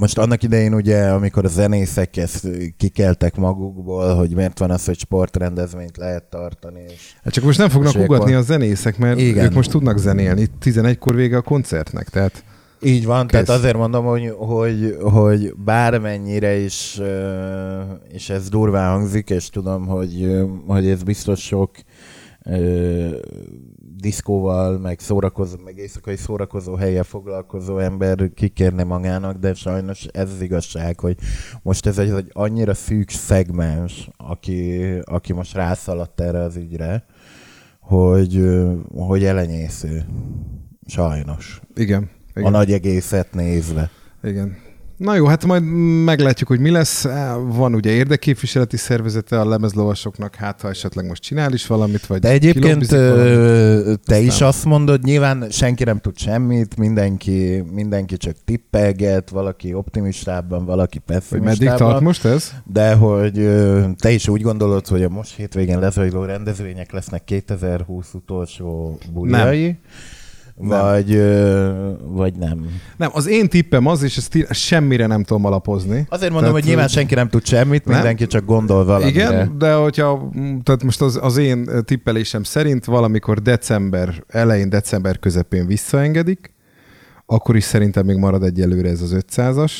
most 0.00 0.18
annak 0.18 0.42
idején 0.42 0.74
ugye, 0.74 1.08
amikor 1.08 1.44
a 1.44 1.48
zenészek 1.48 2.16
ezt 2.16 2.48
kikeltek 2.76 3.36
magukból, 3.36 4.14
hogy 4.14 4.34
miért 4.34 4.58
van 4.58 4.70
az, 4.70 4.84
hogy 4.84 4.98
sportrendezvényt 4.98 5.96
lehet 5.96 6.24
tartani. 6.24 6.80
És 6.88 7.14
hát 7.24 7.32
csak 7.32 7.44
most 7.44 7.58
nem 7.58 7.68
fognak 7.68 7.94
ugatni 7.94 8.34
a 8.34 8.42
zenészek, 8.42 8.98
mert 8.98 9.18
Igen. 9.18 9.44
ők 9.44 9.54
most 9.54 9.70
tudnak 9.70 9.98
zenélni. 9.98 10.46
11-kor 10.62 11.14
vége 11.14 11.36
a 11.36 11.42
koncertnek, 11.42 12.08
tehát... 12.08 12.44
Így 12.82 13.06
van, 13.06 13.26
Kész. 13.26 13.30
tehát 13.30 13.48
azért 13.60 13.76
mondom, 13.76 14.04
hogy, 14.04 14.34
hogy, 14.38 14.96
hogy 15.00 15.54
bármennyire 15.64 16.56
is, 16.56 17.00
és 18.12 18.30
ez 18.30 18.48
durván 18.48 18.90
hangzik, 18.90 19.30
és 19.30 19.48
tudom, 19.48 19.86
hogy, 19.86 20.40
hogy 20.66 20.88
ez 20.88 21.02
biztos 21.02 21.40
sok 21.40 21.70
diszkóval, 24.00 24.78
meg 24.78 24.98
szórakozó, 24.98 25.56
meg 25.64 25.78
éjszakai 25.78 26.16
szórakozó 26.16 26.74
helye 26.74 27.02
foglalkozó 27.02 27.78
ember 27.78 28.30
kikérne 28.34 28.84
magának, 28.84 29.36
de 29.36 29.54
sajnos 29.54 30.04
ez 30.04 30.30
az 30.30 30.40
igazság, 30.40 31.00
hogy 31.00 31.16
most 31.62 31.86
ez 31.86 31.98
egy, 31.98 32.10
egy 32.10 32.30
annyira 32.32 32.74
szűk 32.74 33.10
szegmens, 33.10 34.08
aki, 34.16 34.82
aki 35.04 35.32
most 35.32 35.54
rászaladt 35.54 36.20
erre 36.20 36.42
az 36.42 36.56
ügyre, 36.56 37.04
hogy, 37.80 38.44
hogy 38.94 39.24
elenyésző. 39.24 40.04
Sajnos. 40.86 41.60
Igen. 41.74 42.10
igen. 42.34 42.54
A 42.54 42.56
nagy 42.56 42.72
egészet 42.72 43.34
nézve. 43.34 43.90
Igen. 44.22 44.56
Na 45.00 45.14
jó, 45.14 45.26
hát 45.26 45.44
majd 45.44 45.62
meglátjuk, 46.04 46.48
hogy 46.48 46.60
mi 46.60 46.70
lesz. 46.70 47.06
Van 47.46 47.74
ugye 47.74 47.90
érdekképviseleti 47.90 48.76
szervezete 48.76 49.40
a 49.40 49.48
lemezlovasoknak, 49.48 50.34
hát 50.34 50.60
ha 50.60 50.68
esetleg 50.68 51.06
most 51.06 51.22
csinál 51.22 51.52
is 51.52 51.66
valamit, 51.66 52.06
vagy 52.06 52.20
De 52.20 52.28
egyébként 52.28 52.86
valamit, 52.86 54.00
te 54.00 54.18
is 54.18 54.40
azt 54.40 54.64
mondod, 54.64 55.02
nyilván 55.02 55.50
senki 55.50 55.84
nem 55.84 55.98
tud 55.98 56.18
semmit, 56.18 56.76
mindenki, 56.76 57.64
mindenki 57.72 58.16
csak 58.16 58.36
tippelget, 58.44 59.30
valaki 59.30 59.74
optimistában, 59.74 60.64
valaki 60.64 60.98
pessimistában. 60.98 61.44
Meddig 61.44 61.86
tart 61.86 62.00
most 62.00 62.24
ez? 62.24 62.52
De 62.64 62.94
hogy 62.94 63.50
te 63.96 64.10
is 64.10 64.28
úgy 64.28 64.42
gondolod, 64.42 64.86
hogy 64.86 65.02
a 65.02 65.08
most 65.08 65.34
hétvégén 65.34 65.78
lezajló 65.78 66.24
rendezvények 66.24 66.92
lesznek 66.92 67.24
2020 67.24 68.14
utolsó 68.14 68.98
buljai. 69.12 69.66
Nem 69.66 69.78
vagy, 70.60 71.14
ö, 71.14 71.92
vagy 72.02 72.34
nem. 72.34 72.66
Nem, 72.96 73.10
az 73.12 73.28
én 73.28 73.48
tippem 73.48 73.86
az, 73.86 74.02
és 74.02 74.16
ezt 74.16 74.36
semmire 74.50 75.06
nem 75.06 75.22
tudom 75.22 75.44
alapozni. 75.44 76.06
Azért 76.08 76.32
mondom, 76.32 76.38
tehát, 76.40 76.52
hogy 76.52 76.64
nyilván 76.64 76.88
senki 76.88 77.14
nem 77.14 77.28
tud 77.28 77.44
semmit, 77.44 77.84
nem? 77.84 77.94
mindenki 77.94 78.26
csak 78.26 78.44
gondol 78.44 78.84
valamire. 78.84 79.10
Igen, 79.10 79.58
de 79.58 79.74
hogyha, 79.74 80.30
tehát 80.62 80.82
most 80.82 81.00
az, 81.02 81.18
az 81.22 81.36
én 81.36 81.70
tippelésem 81.84 82.42
szerint 82.42 82.84
valamikor 82.84 83.42
december, 83.42 84.24
elején 84.28 84.68
december 84.68 85.18
közepén 85.18 85.66
visszaengedik, 85.66 86.52
akkor 87.26 87.56
is 87.56 87.64
szerintem 87.64 88.06
még 88.06 88.16
marad 88.16 88.42
egyelőre 88.42 88.88
ez 88.88 89.00
az 89.00 89.16
500-as, 89.18 89.72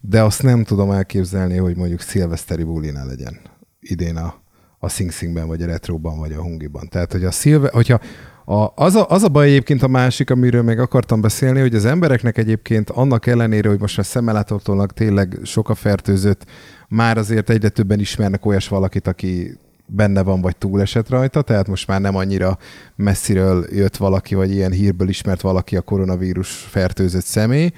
de 0.00 0.22
azt 0.22 0.42
nem 0.42 0.64
tudom 0.64 0.90
elképzelni, 0.90 1.56
hogy 1.56 1.76
mondjuk 1.76 2.00
szilveszteri 2.00 2.62
bulinál 2.62 3.06
legyen 3.06 3.40
idén 3.80 4.16
a, 4.16 4.34
a 4.78 4.88
Sing 4.88 5.10
Singben, 5.10 5.46
vagy 5.46 5.62
a 5.62 5.66
Retroban, 5.66 6.18
vagy 6.18 6.32
a 6.32 6.42
Hungiban. 6.42 6.88
Tehát, 6.88 7.12
hogy 7.12 7.24
a 7.24 7.30
szilve, 7.30 7.70
hogyha 7.72 8.00
A, 8.44 8.72
az, 8.74 8.94
a, 8.94 9.06
az 9.08 9.22
a 9.22 9.28
baj 9.28 9.46
egyébként 9.46 9.82
a 9.82 9.88
másik, 9.88 10.30
amiről 10.30 10.62
még 10.62 10.78
akartam 10.78 11.20
beszélni, 11.20 11.60
hogy 11.60 11.74
az 11.74 11.84
embereknek 11.84 12.38
egyébként 12.38 12.90
annak 12.90 13.26
ellenére, 13.26 13.68
hogy 13.68 13.80
most 13.80 13.96
már 13.96 14.06
szemmeláthatólag 14.06 14.92
tényleg 14.92 15.38
sok 15.44 15.68
a 15.68 15.74
fertőzött, 15.74 16.44
már 16.88 17.18
azért 17.18 17.50
egyre 17.50 17.68
többen 17.68 18.00
ismernek 18.00 18.46
olyas 18.46 18.68
valakit, 18.68 19.06
aki 19.06 19.58
benne 19.86 20.22
van, 20.22 20.40
vagy 20.40 20.56
túlesett 20.56 21.08
rajta, 21.08 21.42
tehát 21.42 21.68
most 21.68 21.86
már 21.86 22.00
nem 22.00 22.16
annyira 22.16 22.58
messziről 22.96 23.66
jött 23.72 23.96
valaki, 23.96 24.34
vagy 24.34 24.50
ilyen 24.50 24.72
hírből 24.72 25.08
ismert 25.08 25.40
valaki 25.40 25.76
a 25.76 25.80
koronavírus 25.80 26.50
fertőzött 26.50 27.24
személy, 27.24 27.70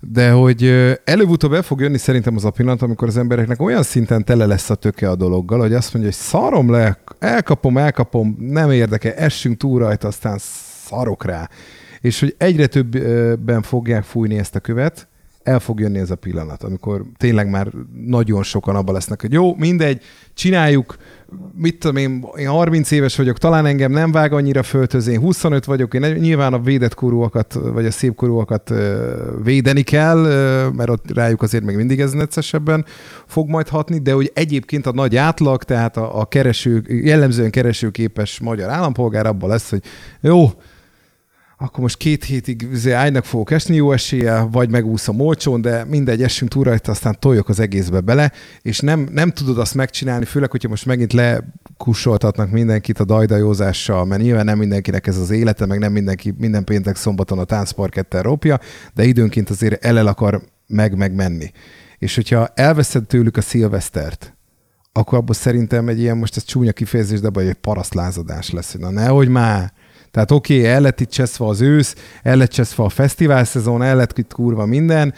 de 0.00 0.30
hogy 0.30 0.64
előbb-utóbb 1.04 1.52
el 1.52 1.62
fog 1.62 1.80
jönni 1.80 1.98
szerintem 1.98 2.36
az 2.36 2.44
a 2.44 2.50
pillanat, 2.50 2.82
amikor 2.82 3.08
az 3.08 3.16
embereknek 3.16 3.60
olyan 3.60 3.82
szinten 3.82 4.24
tele 4.24 4.46
lesz 4.46 4.70
a 4.70 4.74
töke 4.74 5.10
a 5.10 5.16
dologgal, 5.16 5.58
hogy 5.58 5.74
azt 5.74 5.94
mondja, 5.94 6.10
hogy 6.10 6.20
szarom 6.20 6.70
le, 6.70 6.98
elkapom, 7.18 7.78
elkapom, 7.78 8.36
nem 8.38 8.70
érdekel, 8.70 9.12
essünk 9.12 9.56
túl 9.56 9.78
rajta, 9.78 10.08
aztán 10.08 10.38
szarok 10.84 11.24
rá. 11.24 11.48
És 12.00 12.20
hogy 12.20 12.34
egyre 12.38 12.66
többen 12.66 13.62
fogják 13.62 14.02
fújni 14.02 14.38
ezt 14.38 14.54
a 14.54 14.60
követ, 14.60 15.08
el 15.42 15.60
fog 15.60 15.80
jönni 15.80 15.98
ez 15.98 16.10
a 16.10 16.14
pillanat, 16.14 16.62
amikor 16.62 17.04
tényleg 17.16 17.50
már 17.50 17.68
nagyon 18.06 18.42
sokan 18.42 18.76
abban 18.76 18.94
lesznek, 18.94 19.20
hogy 19.20 19.32
jó, 19.32 19.54
mindegy, 19.54 20.02
csináljuk, 20.34 20.96
mit 21.54 21.78
tudom 21.78 21.96
én, 21.96 22.24
én 22.36 22.48
30 22.48 22.90
éves 22.90 23.16
vagyok, 23.16 23.38
talán 23.38 23.66
engem 23.66 23.92
nem 23.92 24.12
vág 24.12 24.32
annyira 24.32 24.62
föltöz, 24.62 25.06
én 25.06 25.20
25 25.20 25.64
vagyok, 25.64 25.94
én 25.94 26.00
nyilván 26.00 26.52
a 26.52 26.60
védett 26.60 26.94
korúakat, 26.94 27.52
vagy 27.52 27.86
a 27.86 27.90
szép 27.90 28.14
korúakat 28.14 28.72
védeni 29.42 29.82
kell, 29.82 30.18
mert 30.76 30.90
ott 30.90 31.10
rájuk 31.14 31.42
azért 31.42 31.64
még 31.64 31.76
mindig 31.76 32.00
ez 32.00 32.12
neccesebben 32.12 32.84
fog 33.26 33.48
majd 33.48 33.68
hatni, 33.68 33.98
de 33.98 34.12
hogy 34.12 34.30
egyébként 34.34 34.86
a 34.86 34.92
nagy 34.92 35.16
átlag, 35.16 35.62
tehát 35.62 35.96
a, 35.96 36.20
a 36.20 36.24
kereső, 36.24 36.84
jellemzően 36.88 37.50
keresőképes 37.50 38.40
magyar 38.40 38.68
állampolgár 38.68 39.26
abban 39.26 39.48
lesz, 39.48 39.70
hogy 39.70 39.82
jó, 40.20 40.50
akkor 41.62 41.80
most 41.80 41.96
két 41.96 42.24
hétig 42.24 42.68
ágynak 42.92 43.24
fogok 43.24 43.50
esni 43.50 43.74
jó 43.74 43.92
esélye, 43.92 44.40
vagy 44.40 44.70
megúszom 44.70 45.20
olcsón, 45.20 45.60
de 45.60 45.84
mindegy, 45.84 46.22
essünk 46.22 46.50
túl 46.50 46.64
rajta, 46.64 46.90
aztán 46.90 47.16
toljok 47.18 47.48
az 47.48 47.60
egészbe 47.60 48.00
bele, 48.00 48.32
és 48.62 48.78
nem, 48.80 49.08
nem 49.12 49.30
tudod 49.30 49.58
azt 49.58 49.74
megcsinálni, 49.74 50.24
főleg, 50.24 50.50
hogyha 50.50 50.68
most 50.68 50.86
megint 50.86 51.12
lekussoltatnak 51.12 52.50
mindenkit 52.50 52.98
a 52.98 53.04
dajdajózással, 53.04 54.04
mert 54.04 54.22
nyilván 54.22 54.44
nem 54.44 54.58
mindenkinek 54.58 55.06
ez 55.06 55.16
az 55.16 55.30
élete, 55.30 55.66
meg 55.66 55.78
nem 55.78 55.92
mindenki 55.92 56.34
minden 56.38 56.64
péntek 56.64 56.96
szombaton 56.96 57.38
a 57.38 57.44
táncparkettel 57.44 58.22
ropja, 58.22 58.58
de 58.94 59.04
időnként 59.04 59.50
azért 59.50 59.84
el, 59.84 60.06
akar 60.06 60.42
meg-meg 60.66 61.14
menni. 61.14 61.50
És 61.98 62.14
hogyha 62.14 62.48
elveszed 62.54 63.06
tőlük 63.06 63.36
a 63.36 63.40
szilvesztert, 63.40 64.34
akkor 64.92 65.18
abból 65.18 65.34
szerintem 65.34 65.88
egy 65.88 66.00
ilyen, 66.00 66.16
most 66.16 66.36
ez 66.36 66.44
csúnya 66.44 66.72
kifejezés, 66.72 67.20
de 67.20 67.26
abban 67.26 67.46
egy 67.46 67.54
parasztlázadás 67.54 68.50
lesz, 68.50 68.72
hogy 68.72 68.80
na 68.80 68.90
nehogy 68.90 69.28
már, 69.28 69.72
tehát 70.10 70.30
oké, 70.30 70.58
okay, 70.58 70.70
el 70.70 70.80
lett 70.80 71.00
itt 71.00 71.10
cseszve 71.10 71.46
az 71.46 71.60
ősz, 71.60 71.94
el 72.22 72.36
lett 72.36 72.50
cseszve 72.50 72.84
a 72.84 72.88
fesztivál 72.88 73.44
szezon, 73.44 73.82
el 73.82 73.96
lett 73.96 74.18
itt 74.18 74.32
kurva 74.32 74.66
minden, 74.66 75.14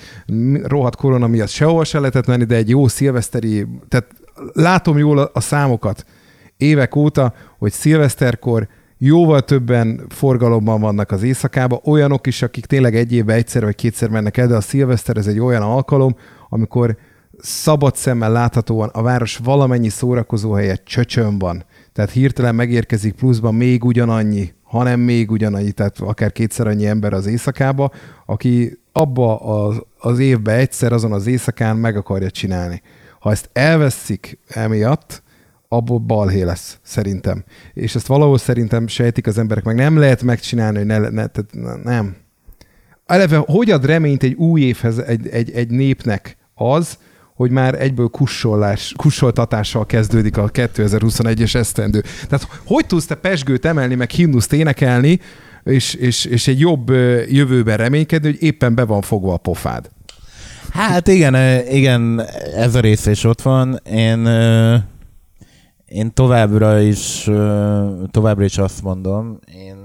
rohadt 0.63 0.97
korona 0.97 1.27
miatt 1.27 1.49
sehova 1.49 1.85
se 1.85 1.99
lehetett 1.99 2.27
menni, 2.27 2.45
de 2.45 2.55
egy 2.55 2.69
jó 2.69 2.89
szilveszteri, 2.89 3.67
tehát 3.89 4.07
látom 4.53 4.99
jól 4.99 5.19
a, 5.19 5.41
számokat 5.41 6.05
évek 6.57 6.97
óta, 6.97 7.35
hogy 7.59 7.73
szilveszterkor 7.73 8.69
jóval 8.99 9.41
többen 9.41 10.05
forgalomban 10.09 10.81
vannak 10.81 11.11
az 11.11 11.23
éjszakába, 11.23 11.81
olyanok 11.85 12.27
is, 12.27 12.43
akik 12.43 12.67
tényleg 12.67 12.97
egy 12.97 13.13
évben 13.13 13.37
egyszer 13.37 13.65
vagy 13.65 13.75
kétszer 13.75 14.09
mennek 14.09 14.37
el, 14.37 14.47
de 14.47 14.55
a 14.55 14.61
szilveszter 14.61 15.17
ez 15.17 15.27
egy 15.27 15.39
olyan 15.39 15.63
alkalom, 15.63 16.17
amikor 16.49 16.97
szabad 17.39 17.97
szemmel 17.97 18.33
láthatóan 18.33 18.89
a 18.89 19.03
város 19.03 19.37
valamennyi 19.37 19.89
szórakozó 19.89 20.53
helye 20.53 20.77
csöcsön 20.85 21.39
van. 21.39 21.65
Tehát 21.93 22.11
hirtelen 22.11 22.55
megérkezik 22.55 23.15
pluszban 23.15 23.55
még 23.55 23.85
ugyanannyi 23.85 24.53
hanem 24.73 25.01
még 25.01 25.31
ugyanannyi, 25.31 25.73
tehát 25.73 25.99
akár 25.99 26.33
kétszer 26.33 26.67
annyi 26.67 26.87
ember 26.87 27.13
az 27.13 27.27
éjszakába, 27.27 27.91
aki 28.27 28.79
abba 28.93 29.37
az, 29.37 29.83
az 29.99 30.19
évben 30.19 30.59
egyszer 30.59 30.93
azon 30.93 31.13
az 31.13 31.27
éjszakán 31.27 31.77
meg 31.77 31.97
akarja 31.97 32.31
csinálni. 32.31 32.83
Ha 33.21 33.31
ezt 33.31 33.51
elveszik 33.53 34.39
emiatt, 34.49 35.23
abból 35.69 35.99
balhé 35.99 36.43
lesz, 36.43 36.79
szerintem. 36.83 37.45
És 37.73 37.95
ezt 37.95 38.07
valahol 38.07 38.39
szerintem 38.39 38.87
sejtik 38.87 39.27
az 39.27 39.39
emberek, 39.39 39.65
meg 39.65 39.75
nem 39.75 39.99
lehet 39.99 40.23
megcsinálni, 40.23 40.77
hogy 40.77 40.87
ne, 40.87 40.99
ne, 40.99 41.27
tehát 41.27 41.83
nem. 41.85 42.17
Eleve, 43.07 43.37
hogy 43.37 43.71
ad 43.71 43.85
reményt 43.85 44.23
egy 44.23 44.35
új 44.35 44.61
évhez 44.61 44.99
egy, 44.99 45.29
egy, 45.29 45.51
egy 45.51 45.71
népnek 45.71 46.37
az, 46.55 46.99
hogy 47.35 47.51
már 47.51 47.81
egyből 47.81 48.09
kussolás, 48.09 48.93
kussoltatással 48.97 49.87
kezdődik 49.87 50.37
a 50.37 50.51
2021-es 50.51 51.55
esztendő. 51.55 52.03
Tehát 52.29 52.49
hogy 52.65 52.87
tudsz 52.87 53.07
te 53.07 53.15
pesgőt 53.15 53.65
emelni, 53.65 53.95
meg 53.95 54.11
himnuszt 54.11 54.53
énekelni, 54.53 55.21
és, 55.65 55.95
és, 55.95 56.25
és 56.25 56.49
egy 56.49 56.61
jobb 56.61 56.91
jövőben 57.29 57.77
reménykedni, 57.77 58.31
hogy 58.31 58.43
éppen 58.43 58.75
be 58.75 58.85
van 58.85 59.01
fogva 59.01 59.33
a 59.33 59.37
pofád? 59.37 59.91
Hát 60.71 61.09
igen, 61.09 61.65
igen, 61.67 62.21
ez 62.57 62.75
a 62.75 62.81
rész 62.81 63.07
is 63.07 63.25
ott 63.25 63.43
van. 63.43 63.81
Én, 63.85 64.27
én 65.85 66.13
továbbra 66.15 66.81
is, 66.81 67.31
továbbra 68.11 68.45
is 68.45 68.59
azt 68.59 68.83
mondom, 68.83 69.39
én, 69.55 69.77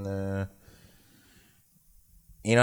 én, 2.41 2.57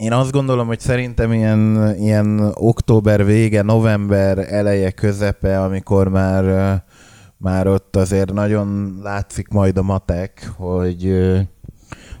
én 0.00 0.12
azt 0.12 0.32
gondolom, 0.32 0.66
hogy 0.66 0.80
szerintem 0.80 1.32
ilyen, 1.32 1.94
ilyen 1.98 2.52
október 2.54 3.24
vége, 3.24 3.62
november 3.62 4.38
eleje, 4.38 4.90
közepe, 4.90 5.62
amikor 5.62 6.08
már, 6.08 6.44
már 7.36 7.66
ott 7.66 7.96
azért 7.96 8.32
nagyon 8.32 8.98
látszik 9.02 9.48
majd 9.48 9.76
a 9.76 9.82
matek, 9.82 10.52
hogy, 10.56 11.14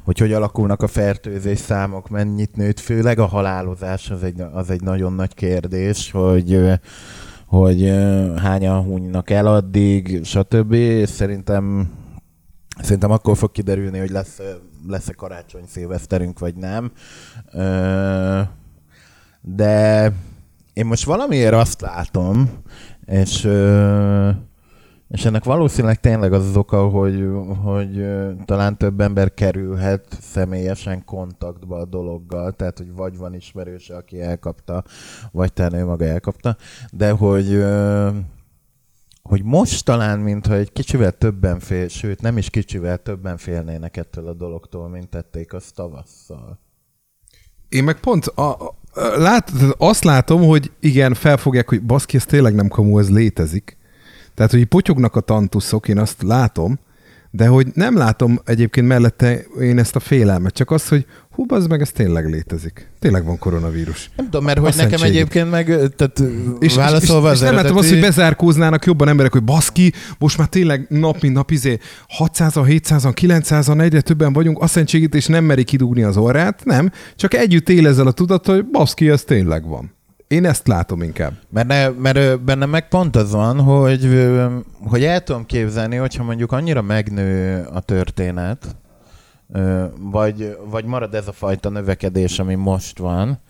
hogy 0.04 0.18
hogy 0.18 0.32
alakulnak 0.32 0.82
a 0.82 0.86
fertőzés 0.86 1.58
számok, 1.58 2.08
mennyit 2.08 2.56
nőtt, 2.56 2.80
főleg 2.80 3.18
a 3.18 3.26
halálozás 3.26 4.10
az 4.10 4.22
egy, 4.22 4.42
az 4.52 4.70
egy 4.70 4.82
nagyon 4.82 5.12
nagy 5.12 5.34
kérdés, 5.34 6.10
hogy, 6.10 6.60
hogy 7.46 7.92
hányan 8.36 8.82
hunynak 8.82 9.30
el 9.30 9.46
addig, 9.46 10.24
stb. 10.24 10.72
És 10.72 11.08
szerintem, 11.08 11.90
szerintem 12.80 13.10
akkor 13.10 13.36
fog 13.36 13.52
kiderülni, 13.52 13.98
hogy 13.98 14.10
lesz 14.10 14.40
lesz-e 14.86 15.12
karácsony 15.12 15.64
szilveszterünk, 15.66 16.38
vagy 16.38 16.54
nem. 16.54 16.92
De 19.40 20.12
én 20.72 20.86
most 20.86 21.04
valamiért 21.04 21.54
azt 21.54 21.80
látom, 21.80 22.50
és, 23.04 23.48
és 25.08 25.24
ennek 25.24 25.44
valószínűleg 25.44 26.00
tényleg 26.00 26.32
az 26.32 26.48
az 26.48 26.56
oka, 26.56 26.88
hogy, 26.88 27.28
hogy 27.62 28.06
talán 28.44 28.76
több 28.76 29.00
ember 29.00 29.34
kerülhet 29.34 30.18
személyesen 30.20 31.04
kontaktba 31.04 31.76
a 31.76 31.84
dologgal, 31.84 32.52
tehát 32.52 32.78
hogy 32.78 32.92
vagy 32.94 33.16
van 33.16 33.34
ismerőse, 33.34 33.96
aki 33.96 34.20
elkapta, 34.20 34.84
vagy 35.30 35.52
talán 35.52 35.74
ő 35.74 35.84
maga 35.84 36.04
elkapta, 36.04 36.56
de 36.92 37.10
hogy 37.10 37.64
hogy 39.22 39.42
most 39.42 39.84
talán, 39.84 40.18
mintha 40.18 40.54
egy 40.54 40.72
kicsivel 40.72 41.12
többen 41.12 41.58
fél, 41.58 41.88
sőt 41.88 42.20
nem 42.20 42.38
is 42.38 42.50
kicsivel 42.50 42.98
többen 42.98 43.36
félnének 43.36 43.96
ettől 43.96 44.28
a 44.28 44.32
dologtól, 44.32 44.88
mint 44.88 45.08
tették 45.08 45.52
azt 45.52 45.74
tavasszal. 45.74 46.58
Én 47.68 47.84
meg 47.84 48.00
pont 48.00 48.26
a, 48.26 48.50
a, 48.50 48.74
lát, 49.16 49.52
azt 49.78 50.04
látom, 50.04 50.42
hogy 50.42 50.72
igen, 50.80 51.14
felfogják, 51.14 51.68
hogy 51.68 51.82
baszki, 51.82 52.16
ez 52.16 52.24
tényleg 52.24 52.54
nem 52.54 52.68
kamu, 52.68 52.98
ez 52.98 53.10
létezik. 53.10 53.76
Tehát, 54.34 54.50
hogy 54.50 54.64
potyognak 54.64 55.16
a 55.16 55.20
tantuszok, 55.20 55.88
én 55.88 55.98
azt 55.98 56.22
látom, 56.22 56.78
de 57.30 57.46
hogy 57.46 57.66
nem 57.74 57.96
látom 57.96 58.40
egyébként 58.44 58.86
mellette 58.86 59.44
én 59.60 59.78
ezt 59.78 59.96
a 59.96 60.00
félelmet, 60.00 60.54
csak 60.54 60.70
az, 60.70 60.88
hogy 60.88 61.06
hú, 61.30 61.44
az 61.48 61.66
meg 61.66 61.80
ez 61.80 61.90
tényleg 61.90 62.26
létezik. 62.26 62.88
Tényleg 62.98 63.24
van 63.24 63.38
koronavírus. 63.38 64.10
Nem 64.16 64.24
tudom, 64.24 64.44
mert 64.44 64.58
hogy 64.58 64.74
nekem 64.76 64.88
szentségét. 64.90 65.14
egyébként 65.14 65.50
meg, 65.50 65.66
tehát 65.96 66.22
és, 66.58 66.74
válaszolva 66.74 67.28
és, 67.28 67.34
és, 67.34 67.40
és 67.40 67.46
nem 67.46 67.54
látom 67.54 67.76
azt, 67.76 67.88
hogy 67.88 68.00
bezárkóznának 68.00 68.84
jobban 68.84 69.08
emberek, 69.08 69.32
hogy 69.32 69.44
baszki, 69.44 69.92
most 70.18 70.38
már 70.38 70.48
tényleg 70.48 70.86
nap 70.88 71.20
mint 71.20 71.34
nap 71.34 71.50
izé 71.50 71.78
600-an, 72.18 72.80
700-an, 72.88 73.12
900-an, 73.20 73.80
egyre 73.80 74.00
többen 74.00 74.32
vagyunk, 74.32 74.58
a 74.58 74.66
szentségét, 74.66 75.14
és 75.14 75.26
nem 75.26 75.44
meri 75.44 75.64
kidugni 75.64 76.02
az 76.02 76.16
orrát, 76.16 76.64
nem, 76.64 76.90
csak 77.16 77.34
együtt 77.34 77.68
él 77.68 77.86
ezzel 77.86 78.06
a 78.06 78.12
tudat, 78.12 78.46
hogy 78.46 78.66
baszki, 78.70 79.08
ez 79.08 79.22
tényleg 79.24 79.68
van. 79.68 79.98
Én 80.30 80.44
ezt 80.44 80.66
látom 80.66 81.02
inkább. 81.02 81.32
Mert, 81.48 81.68
ne, 81.68 81.88
mert 81.88 82.44
benne 82.44 82.66
meg 82.66 82.88
pont 82.88 83.16
az 83.16 83.32
van, 83.32 83.60
hogy, 83.60 84.28
hogy 84.88 85.04
el 85.04 85.22
tudom 85.22 85.46
képzelni, 85.46 85.96
hogyha 85.96 86.24
mondjuk 86.24 86.52
annyira 86.52 86.82
megnő 86.82 87.62
a 87.64 87.80
történet, 87.80 88.76
vagy, 89.98 90.56
vagy 90.70 90.84
marad 90.84 91.14
ez 91.14 91.28
a 91.28 91.32
fajta 91.32 91.68
növekedés, 91.68 92.38
ami 92.38 92.54
most 92.54 92.98
van, 92.98 93.40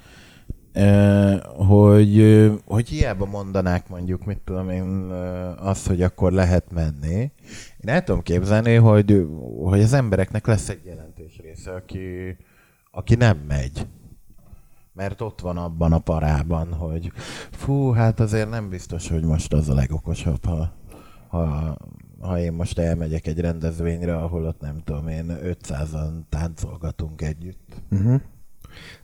hogy, 1.56 2.46
hogy 2.64 2.88
hiába 2.88 3.26
mondanák 3.26 3.88
mondjuk, 3.88 4.24
mit 4.24 4.40
tudom 4.44 4.70
én, 4.70 5.10
azt, 5.58 5.86
hogy 5.86 6.02
akkor 6.02 6.32
lehet 6.32 6.72
menni. 6.72 7.32
Én 7.78 7.88
el 7.94 8.04
tudom 8.04 8.22
képzelni, 8.22 8.74
hogy, 8.74 9.26
hogy 9.64 9.80
az 9.80 9.92
embereknek 9.92 10.46
lesz 10.46 10.68
egy 10.68 10.84
jelentős 10.84 11.40
része, 11.42 11.70
aki, 11.70 12.36
aki 12.90 13.14
nem 13.14 13.38
megy 13.48 13.86
mert 14.92 15.20
ott 15.20 15.40
van 15.40 15.56
abban 15.56 15.92
a 15.92 15.98
parában, 15.98 16.72
hogy 16.72 17.12
fú, 17.50 17.90
hát 17.90 18.20
azért 18.20 18.50
nem 18.50 18.68
biztos, 18.68 19.08
hogy 19.08 19.24
most 19.24 19.52
az 19.52 19.68
a 19.68 19.74
legokosabb, 19.74 20.44
ha, 20.44 20.72
ha 21.28 21.76
ha 22.20 22.38
én 22.38 22.52
most 22.52 22.78
elmegyek 22.78 23.26
egy 23.26 23.40
rendezvényre, 23.40 24.16
ahol 24.16 24.44
ott 24.44 24.60
nem 24.60 24.82
tudom 24.84 25.08
én 25.08 25.38
500-an 25.42 26.12
táncolgatunk 26.28 27.22
együtt. 27.22 27.82
Uh-huh. 27.90 28.20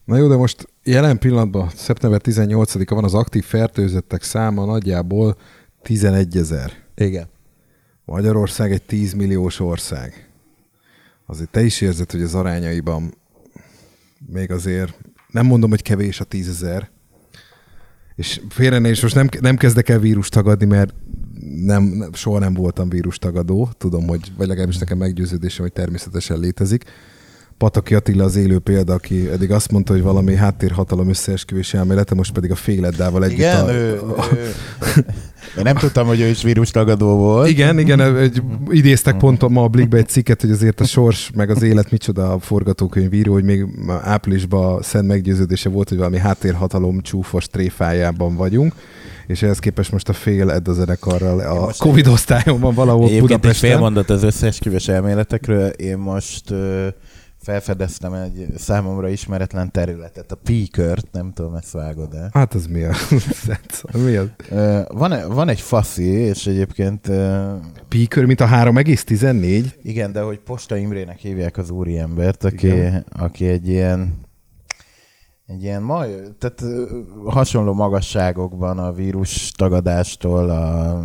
Na 0.04 0.16
jó, 0.16 0.28
de 0.28 0.36
most 0.36 0.68
jelen 0.82 1.18
pillanatban, 1.18 1.68
szeptember 1.68 2.20
18-a 2.24 2.94
van 2.94 3.04
az 3.04 3.14
aktív 3.14 3.44
fertőzöttek 3.44 4.22
száma 4.22 4.64
nagyjából 4.64 5.36
11 5.82 6.36
ezer. 6.36 6.72
Igen. 6.94 7.28
Magyarország 8.04 8.72
egy 8.72 8.82
10 8.82 9.12
milliós 9.12 9.60
ország. 9.60 10.30
Azért 11.26 11.50
te 11.50 11.62
is 11.62 11.80
érzed, 11.80 12.10
hogy 12.10 12.22
az 12.22 12.34
arányaiban 12.34 13.14
még 14.26 14.50
azért 14.50 14.98
nem 15.36 15.46
mondom, 15.46 15.70
hogy 15.70 15.82
kevés 15.82 16.20
a 16.20 16.24
10 16.24 16.48
ezer, 16.48 16.90
és 18.14 18.40
félre 18.48 18.78
ne 18.78 18.90
is, 18.90 19.02
most 19.02 19.14
nem, 19.14 19.28
nem 19.40 19.56
kezdek 19.56 19.88
el 19.88 19.98
vírus 19.98 20.28
tagadni, 20.28 20.66
mert 20.66 20.94
nem, 21.64 21.82
nem, 21.82 22.12
soha 22.12 22.38
nem 22.38 22.54
voltam 22.54 22.88
vírus 22.88 23.18
tagadó. 23.18 23.70
Tudom, 23.78 24.06
hogy, 24.06 24.32
vagy 24.36 24.46
legalábbis 24.46 24.78
nekem 24.78 24.98
meggyőződésem, 24.98 25.64
hogy 25.64 25.72
természetesen 25.72 26.38
létezik. 26.38 26.84
Pataki 27.58 27.94
Attila 27.94 28.24
az 28.24 28.36
élő 28.36 28.58
példa, 28.58 28.92
aki 28.92 29.28
eddig 29.28 29.50
azt 29.50 29.70
mondta, 29.70 29.92
hogy 29.92 30.02
valami 30.02 30.34
háttérhatalom 30.34 31.08
összeesküvés 31.08 31.74
elmélete, 31.74 32.14
most 32.14 32.32
pedig 32.32 32.50
a 32.50 32.54
féleddával 32.54 33.24
együtt. 33.24 33.38
Igen, 33.38 33.64
a, 33.64 33.72
ő, 33.72 34.00
ő, 34.36 34.54
én 35.56 35.62
nem 35.62 35.76
tudtam, 35.76 36.06
hogy 36.06 36.20
ő 36.20 36.26
is 36.26 36.42
vírustagadó 36.42 37.16
volt. 37.16 37.48
Igen, 37.48 37.78
igen, 37.78 38.00
egy, 38.00 38.42
idéztek 38.68 39.16
pont 39.16 39.48
ma 39.48 39.62
a 39.62 39.68
Blikbe 39.68 39.96
egy 39.96 40.08
cikket, 40.08 40.40
hogy 40.40 40.50
azért 40.50 40.80
a 40.80 40.84
sors 40.84 41.30
meg 41.34 41.50
az 41.50 41.62
élet 41.62 41.90
micsoda 41.90 42.32
a 42.32 42.38
forgatókönyvíró, 42.38 43.32
hogy 43.32 43.44
még 43.44 43.66
áprilisban 44.02 44.82
szent 44.82 45.06
meggyőződése 45.06 45.68
volt, 45.68 45.88
hogy 45.88 45.98
valami 45.98 46.18
háttérhatalom 46.18 47.00
csúfos 47.00 47.46
tréfájában 47.46 48.36
vagyunk 48.36 48.74
és 49.26 49.42
ehhez 49.42 49.58
képest 49.58 49.92
most 49.92 50.08
a 50.08 50.12
fél 50.12 50.50
Ed 50.50 50.68
a 50.68 50.72
zenekarral 50.72 51.40
a 51.40 51.72
Covid 51.78 52.06
osztályon 52.06 52.60
van 52.60 52.74
valahol 52.74 53.08
Budapesten. 53.08 53.50
egy 53.50 53.56
fél 53.56 53.78
mondat 53.78 54.10
az 54.10 54.22
összeesküvés 54.22 54.88
elméletekről. 54.88 55.68
Én 55.68 55.96
most 55.96 56.54
felfedeztem 57.46 58.12
egy 58.12 58.46
számomra 58.56 59.08
ismeretlen 59.08 59.70
területet, 59.70 60.32
a 60.32 60.38
P-kört, 60.42 61.12
nem 61.12 61.32
tudom, 61.32 61.54
ezt 61.54 61.72
vágod 61.72 62.14
el. 62.14 62.30
Hát 62.32 62.54
az 62.54 62.66
mi 62.66 62.82
a 62.82 62.92
mi 64.04 64.16
az? 64.16 64.28
Van, 64.88 65.28
van 65.28 65.48
egy 65.48 65.60
faszi, 65.60 66.08
és 66.08 66.46
egyébként... 66.46 67.10
P-kör, 67.88 68.24
mint 68.24 68.40
a 68.40 68.46
3,14? 68.46 69.64
Igen, 69.82 70.12
de 70.12 70.20
hogy 70.20 70.38
Posta 70.38 70.76
Imrének 70.76 71.18
hívják 71.18 71.56
az 71.56 71.70
úriembert, 71.70 72.44
aki, 72.44 72.72
aki 73.08 73.46
egy 73.46 73.68
ilyen 73.68 74.24
egy 75.46 75.62
ilyen 75.62 75.82
majd, 75.82 76.34
tehát 76.38 76.64
hasonló 77.24 77.72
magasságokban 77.72 78.78
a 78.78 78.92
vírus 78.92 79.50
tagadástól 79.50 80.50
a, 80.50 81.02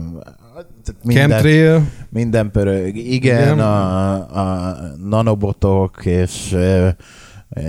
minden, 1.04 1.30
Chemtrail. 1.30 1.84
Minden 2.10 2.52
pörög. 2.52 2.96
Igen, 2.96 3.42
Igen. 3.42 3.60
A, 3.60 4.14
a 4.14 4.78
nanobotok 5.04 6.06
és 6.06 6.56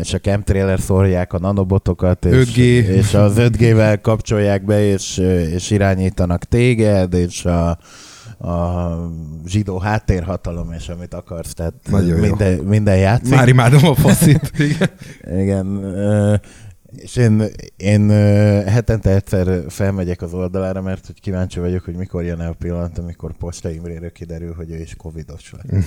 és 0.01 0.15
a 0.15 0.19
chemtrailer 0.19 0.81
szórják 0.81 1.33
a 1.33 1.39
nanobotokat, 1.39 2.25
és, 2.25 2.49
5G. 2.49 2.57
és 2.87 3.15
az 3.15 3.35
5G-vel 3.37 3.99
kapcsolják 4.03 4.65
be, 4.65 4.85
és, 4.85 5.19
és 5.53 5.71
irányítanak 5.71 6.45
téged, 6.45 7.15
és 7.15 7.45
a, 7.45 7.79
a 8.49 8.89
zsidó 9.47 9.79
háttérhatalom, 9.79 10.73
és 10.73 10.89
amit 10.89 11.15
akarsz, 11.15 11.55
tehát 11.55 11.75
Nagyon 11.91 12.19
minden, 12.19 12.57
jó. 12.57 12.63
minden 12.63 12.97
játszik. 12.97 13.35
Már 13.35 13.49
imádom 13.49 13.85
a 13.85 13.95
faszit. 13.95 14.53
Igen. 14.59 14.91
Igen. 15.41 15.81
És 16.97 17.17
én, 17.17 17.43
én 17.77 18.09
hetente 18.67 19.11
egyszer 19.11 19.65
felmegyek 19.69 20.23
az 20.23 20.35
oldalára, 20.35 20.83
mert 20.83 21.07
hogy 21.07 21.21
kíváncsi 21.21 21.61
vagyok, 21.61 21.85
hogy 21.85 21.95
mikor 21.95 22.25
jön 22.25 22.41
el 22.41 22.51
a 22.51 22.57
pillanat, 22.59 22.99
amikor 22.99 23.33
Posta 23.33 23.71
Imréről 23.71 24.13
kiderül, 24.13 24.55
hogy 24.55 24.71
ő 24.71 24.81
is 24.81 24.95
covidos 24.97 25.53
lett. 25.53 25.85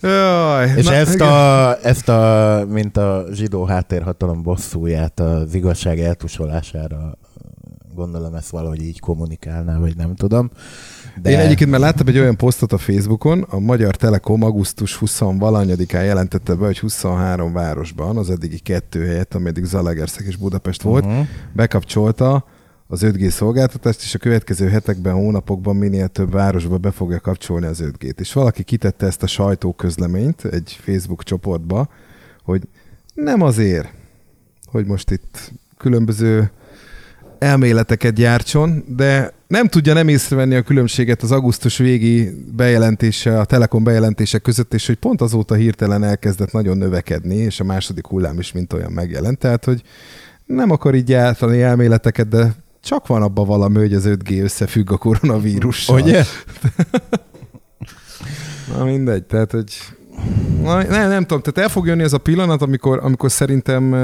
Jaj, 0.00 0.72
és 0.76 0.84
na, 0.84 0.92
ezt, 0.92 1.20
a, 1.20 1.76
ezt 1.82 2.08
a, 2.08 2.64
mint 2.68 2.96
a 2.96 3.26
zsidó 3.32 3.64
háttérhatalom 3.64 4.42
bosszúját 4.42 5.20
az 5.20 5.54
igazság 5.54 6.00
eltusolására 6.00 7.18
gondolom 7.96 8.34
ezt 8.34 8.50
valahogy 8.50 8.82
így 8.82 9.00
kommunikálná, 9.00 9.78
vagy 9.78 9.96
nem 9.96 10.14
tudom. 10.14 10.50
De... 11.22 11.30
Én 11.30 11.38
egyébként 11.38 11.70
már 11.70 11.80
láttam 11.80 12.06
egy 12.06 12.18
olyan 12.18 12.36
posztot 12.36 12.72
a 12.72 12.78
Facebookon, 12.78 13.42
a 13.42 13.58
Magyar 13.58 13.96
Telekom 13.96 14.42
augusztus 14.42 14.94
20 14.94 15.18
valanyadikán 15.18 16.04
jelentette 16.04 16.54
be, 16.54 16.64
hogy 16.66 16.78
23 16.78 17.52
városban, 17.52 18.16
az 18.16 18.30
eddigi 18.30 18.58
kettő 18.58 19.06
helyet, 19.06 19.34
ameddig 19.34 19.64
Zalaegerszeg 19.64 20.26
és 20.26 20.36
Budapest 20.36 20.82
volt, 20.82 21.04
uh-huh. 21.04 21.26
bekapcsolta 21.52 22.44
az 22.86 23.00
5G 23.04 23.28
szolgáltatást, 23.28 24.02
és 24.02 24.14
a 24.14 24.18
következő 24.18 24.68
hetekben, 24.68 25.14
hónapokban 25.14 25.76
minél 25.76 26.08
több 26.08 26.32
városba 26.32 26.78
be 26.78 26.90
fogja 26.90 27.20
kapcsolni 27.20 27.66
az 27.66 27.82
5G-t. 27.84 28.20
És 28.20 28.32
valaki 28.32 28.62
kitette 28.62 29.06
ezt 29.06 29.22
a 29.22 29.26
sajtóközleményt 29.26 30.44
egy 30.44 30.78
Facebook 30.82 31.22
csoportba, 31.22 31.88
hogy 32.42 32.62
nem 33.14 33.42
azért, 33.42 33.92
hogy 34.66 34.86
most 34.86 35.10
itt 35.10 35.52
különböző 35.76 36.50
elméleteket 37.38 38.14
gyártson, 38.14 38.84
de 38.96 39.32
nem 39.48 39.66
tudja 39.68 39.94
nem 39.94 40.08
észrevenni 40.08 40.54
a 40.54 40.62
különbséget 40.62 41.22
az 41.22 41.32
augusztus 41.32 41.76
végi 41.76 42.30
bejelentése, 42.56 43.38
a 43.38 43.44
Telekom 43.44 43.84
bejelentése 43.84 44.38
között, 44.38 44.74
és 44.74 44.86
hogy 44.86 44.96
pont 44.96 45.20
azóta 45.20 45.54
hirtelen 45.54 46.04
elkezdett 46.04 46.52
nagyon 46.52 46.76
növekedni, 46.76 47.34
és 47.34 47.60
a 47.60 47.64
második 47.64 48.06
hullám 48.06 48.38
is 48.38 48.52
mint 48.52 48.72
olyan 48.72 48.92
megjelent. 48.92 49.38
Tehát, 49.38 49.64
hogy 49.64 49.82
nem 50.46 50.70
akar 50.70 50.94
így 50.94 51.04
gyártani 51.04 51.62
elméleteket, 51.62 52.28
de 52.28 52.54
csak 52.82 53.06
van 53.06 53.22
abban 53.22 53.46
valami, 53.46 53.76
hogy 53.76 53.94
az 53.94 54.04
5G 54.06 54.42
összefügg 54.42 54.92
a 54.92 54.96
koronavírussal. 54.96 56.00
Ugye? 56.00 56.24
Na 58.76 58.84
mindegy, 58.84 59.24
tehát, 59.24 59.50
hogy 59.50 59.72
Na, 60.62 60.82
nem, 60.82 61.08
nem 61.08 61.22
tudom, 61.22 61.42
tehát 61.42 61.58
el 61.58 61.68
fog 61.68 61.86
jönni 61.86 62.02
ez 62.02 62.12
a 62.12 62.18
pillanat, 62.18 62.62
amikor, 62.62 62.98
amikor 63.02 63.30
szerintem 63.30 63.94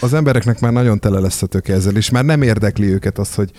az 0.00 0.14
embereknek 0.14 0.60
már 0.60 0.72
nagyon 0.72 1.00
tele 1.00 1.20
lesz 1.20 1.42
a 1.42 1.46
töke 1.46 1.72
ezzel, 1.72 1.96
és 1.96 2.10
már 2.10 2.24
nem 2.24 2.42
érdekli 2.42 2.92
őket 2.92 3.18
az, 3.18 3.34
hogy, 3.34 3.50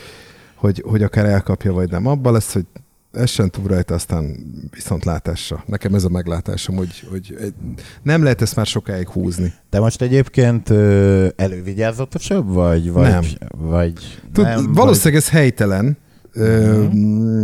hogy, 0.55 0.83
hogy 0.87 1.03
akár 1.03 1.25
elkapja, 1.25 1.73
vagy 1.73 1.89
nem. 1.89 2.05
Abba 2.05 2.31
lesz, 2.31 2.53
hogy 2.53 2.65
essen 3.13 3.49
túl 3.49 3.67
rajta, 3.67 3.93
aztán 3.93 4.35
viszontlátásra. 4.71 5.63
Nekem 5.67 5.95
ez 5.95 6.03
a 6.03 6.09
meglátásom, 6.09 6.75
hogy, 6.75 7.07
hogy 7.09 7.53
nem 8.03 8.23
lehet 8.23 8.41
ezt 8.41 8.55
már 8.55 8.65
sokáig 8.65 9.07
húzni. 9.07 9.53
De 9.69 9.79
most 9.79 10.01
egyébként 10.01 10.69
elővigyázatosabb, 11.35 12.53
vagy? 12.53 12.91
vagy 12.91 13.09
nem. 13.09 13.23
Vagy, 13.49 14.21
Tud, 14.33 14.43
nem 14.43 14.73
valószínűleg 14.73 15.13
vagy... 15.13 15.21
ez 15.21 15.29
helytelen, 15.29 15.97
uh-huh. 16.35 17.43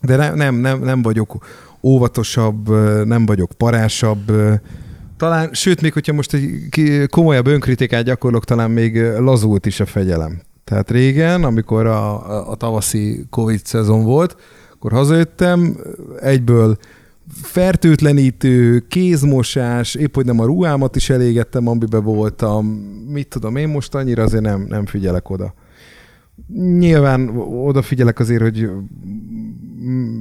de 0.00 0.16
nem, 0.16 0.34
nem, 0.34 0.54
nem, 0.54 0.80
nem 0.80 1.02
vagyok 1.02 1.46
óvatosabb, 1.82 2.68
nem 3.06 3.26
vagyok 3.26 3.52
parásabb, 3.52 4.32
talán, 5.22 5.48
sőt, 5.52 5.80
még 5.80 5.92
hogyha 5.92 6.12
most 6.12 6.34
egy 6.34 7.06
komolyabb 7.10 7.46
önkritikát 7.46 8.04
gyakorlok, 8.04 8.44
talán 8.44 8.70
még 8.70 9.02
lazult 9.02 9.66
is 9.66 9.80
a 9.80 9.86
fegyelem. 9.86 10.40
Tehát 10.64 10.90
régen, 10.90 11.44
amikor 11.44 11.86
a, 11.86 12.50
a, 12.50 12.54
tavaszi 12.54 13.24
Covid 13.30 13.66
szezon 13.66 14.04
volt, 14.04 14.36
akkor 14.72 14.92
hazajöttem, 14.92 15.76
egyből 16.20 16.76
fertőtlenítő, 17.42 18.84
kézmosás, 18.88 19.94
épp 19.94 20.14
hogy 20.14 20.24
nem 20.24 20.40
a 20.40 20.44
ruhámat 20.44 20.96
is 20.96 21.10
elégettem, 21.10 21.68
amiben 21.68 22.04
voltam, 22.04 22.66
mit 23.08 23.28
tudom, 23.28 23.56
én 23.56 23.68
most 23.68 23.94
annyira 23.94 24.22
azért 24.22 24.42
nem, 24.42 24.66
nem 24.68 24.86
figyelek 24.86 25.30
oda. 25.30 25.54
Nyilván 26.78 27.28
odafigyelek 27.64 28.18
azért, 28.18 28.42
hogy 28.42 28.70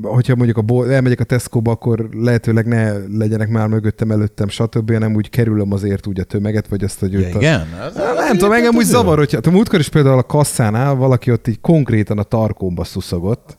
hogyha 0.01 0.35
mondjuk 0.35 0.57
a 0.57 0.61
bol, 0.61 0.91
elmegyek 0.91 1.19
a 1.19 1.23
Tesco-ba, 1.23 1.71
akkor 1.71 2.09
lehetőleg 2.11 2.65
ne 2.67 3.07
legyenek 3.07 3.49
már 3.49 3.67
mögöttem, 3.67 4.11
előttem, 4.11 4.47
stb. 4.47 4.91
nem 4.91 5.15
úgy 5.15 5.29
kerülöm 5.29 5.71
azért 5.71 6.07
úgy 6.07 6.19
a 6.19 6.23
tömeget, 6.23 6.67
vagy 6.67 6.83
azt, 6.83 6.99
hogy... 6.99 7.11
Ja, 7.11 7.27
igen? 7.27 7.59
A... 7.59 7.83
Az 7.83 7.95
nem, 7.95 8.15
nem 8.15 8.37
tudom, 8.37 8.51
engem 8.51 8.75
úgy 8.75 8.85
zavar, 8.85 9.17
hogyha 9.17 9.39
a 9.43 9.49
múltkor 9.49 9.79
is 9.79 9.89
például 9.89 10.17
a 10.17 10.23
kasszánál 10.23 10.95
valaki 10.95 11.31
ott 11.31 11.47
így 11.47 11.61
konkrétan 11.61 12.17
a 12.17 12.23
tarkómba 12.23 12.83
szuszogott, 12.83 13.57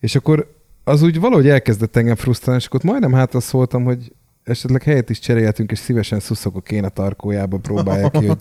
és 0.00 0.16
akkor 0.16 0.56
az 0.84 1.02
úgy 1.02 1.20
valahogy 1.20 1.48
elkezdett 1.48 1.96
engem 1.96 2.14
frusztrálni, 2.14 2.60
és 2.60 2.66
akkor 2.66 2.80
ott 2.80 2.90
majdnem 2.90 3.12
hátra 3.12 3.40
szóltam, 3.40 3.84
hogy 3.84 4.12
esetleg 4.48 4.82
helyet 4.82 5.10
is 5.10 5.18
cserélhetünk, 5.18 5.70
és 5.70 5.78
szívesen 5.78 6.20
szuszogok 6.20 6.70
én 6.70 6.84
a 6.84 6.88
tarkójába, 6.88 7.58
próbálják 7.58 8.10
ki, 8.10 8.26
hogy, 8.26 8.38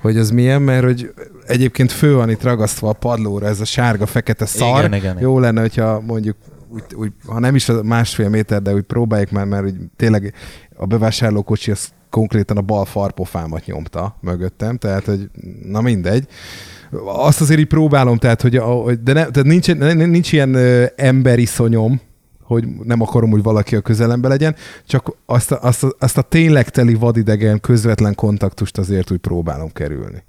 hogy 0.00 0.16
az 0.16 0.30
milyen, 0.30 0.62
mert 0.62 0.84
hogy 0.84 1.12
egyébként 1.46 1.92
fő 1.92 2.14
van 2.14 2.30
itt 2.30 2.42
ragasztva 2.42 2.88
a 2.88 2.92
padlóra 2.92 3.46
ez 3.46 3.60
a 3.60 3.64
sárga-fekete 3.64 4.46
szar. 4.46 4.78
Igen, 4.78 4.94
igen, 4.94 5.18
Jó 5.20 5.38
lenne, 5.38 5.60
hogyha 5.60 6.00
mondjuk 6.00 6.36
úgy, 6.68 6.82
úgy, 6.94 7.12
ha 7.26 7.38
nem 7.38 7.54
is 7.54 7.68
a 7.68 7.82
másfél 7.82 8.28
méter, 8.28 8.62
de 8.62 8.74
úgy 8.74 8.82
próbáljuk 8.82 9.30
már, 9.30 9.46
mert 9.46 9.64
úgy 9.64 9.74
tényleg 9.96 10.34
a 10.76 10.86
bevásárlókocsi 10.86 11.70
az 11.70 11.88
konkrétan 12.10 12.56
a 12.56 12.60
bal 12.60 12.84
farpofámat 12.84 13.66
nyomta 13.66 14.18
mögöttem, 14.20 14.76
tehát 14.76 15.04
hogy 15.04 15.30
na 15.62 15.80
mindegy. 15.80 16.26
Azt 17.04 17.40
azért 17.40 17.60
így 17.60 17.66
próbálom, 17.66 18.16
tehát, 18.16 18.42
hogy, 18.42 18.52
de 19.02 19.12
ne, 19.12 19.26
tehát 19.26 19.44
nincs, 19.44 19.74
nincs 19.94 20.32
ilyen 20.32 20.56
emberi 20.96 21.44
szonyom, 21.44 22.00
hogy 22.48 22.68
nem 22.82 23.00
akarom, 23.00 23.30
hogy 23.30 23.42
valaki 23.42 23.76
a 23.76 23.80
közelembe 23.80 24.28
legyen, 24.28 24.54
csak 24.86 25.16
azt 25.26 25.52
a, 25.52 25.58
azt 25.62 25.84
a, 25.84 25.94
azt 25.98 26.18
a 26.18 26.22
tényleg 26.22 26.68
teli 26.68 26.94
vadidegen 26.94 27.60
közvetlen 27.60 28.14
kontaktust 28.14 28.78
azért 28.78 29.10
úgy 29.10 29.18
próbálom 29.18 29.72
kerülni. 29.72 30.24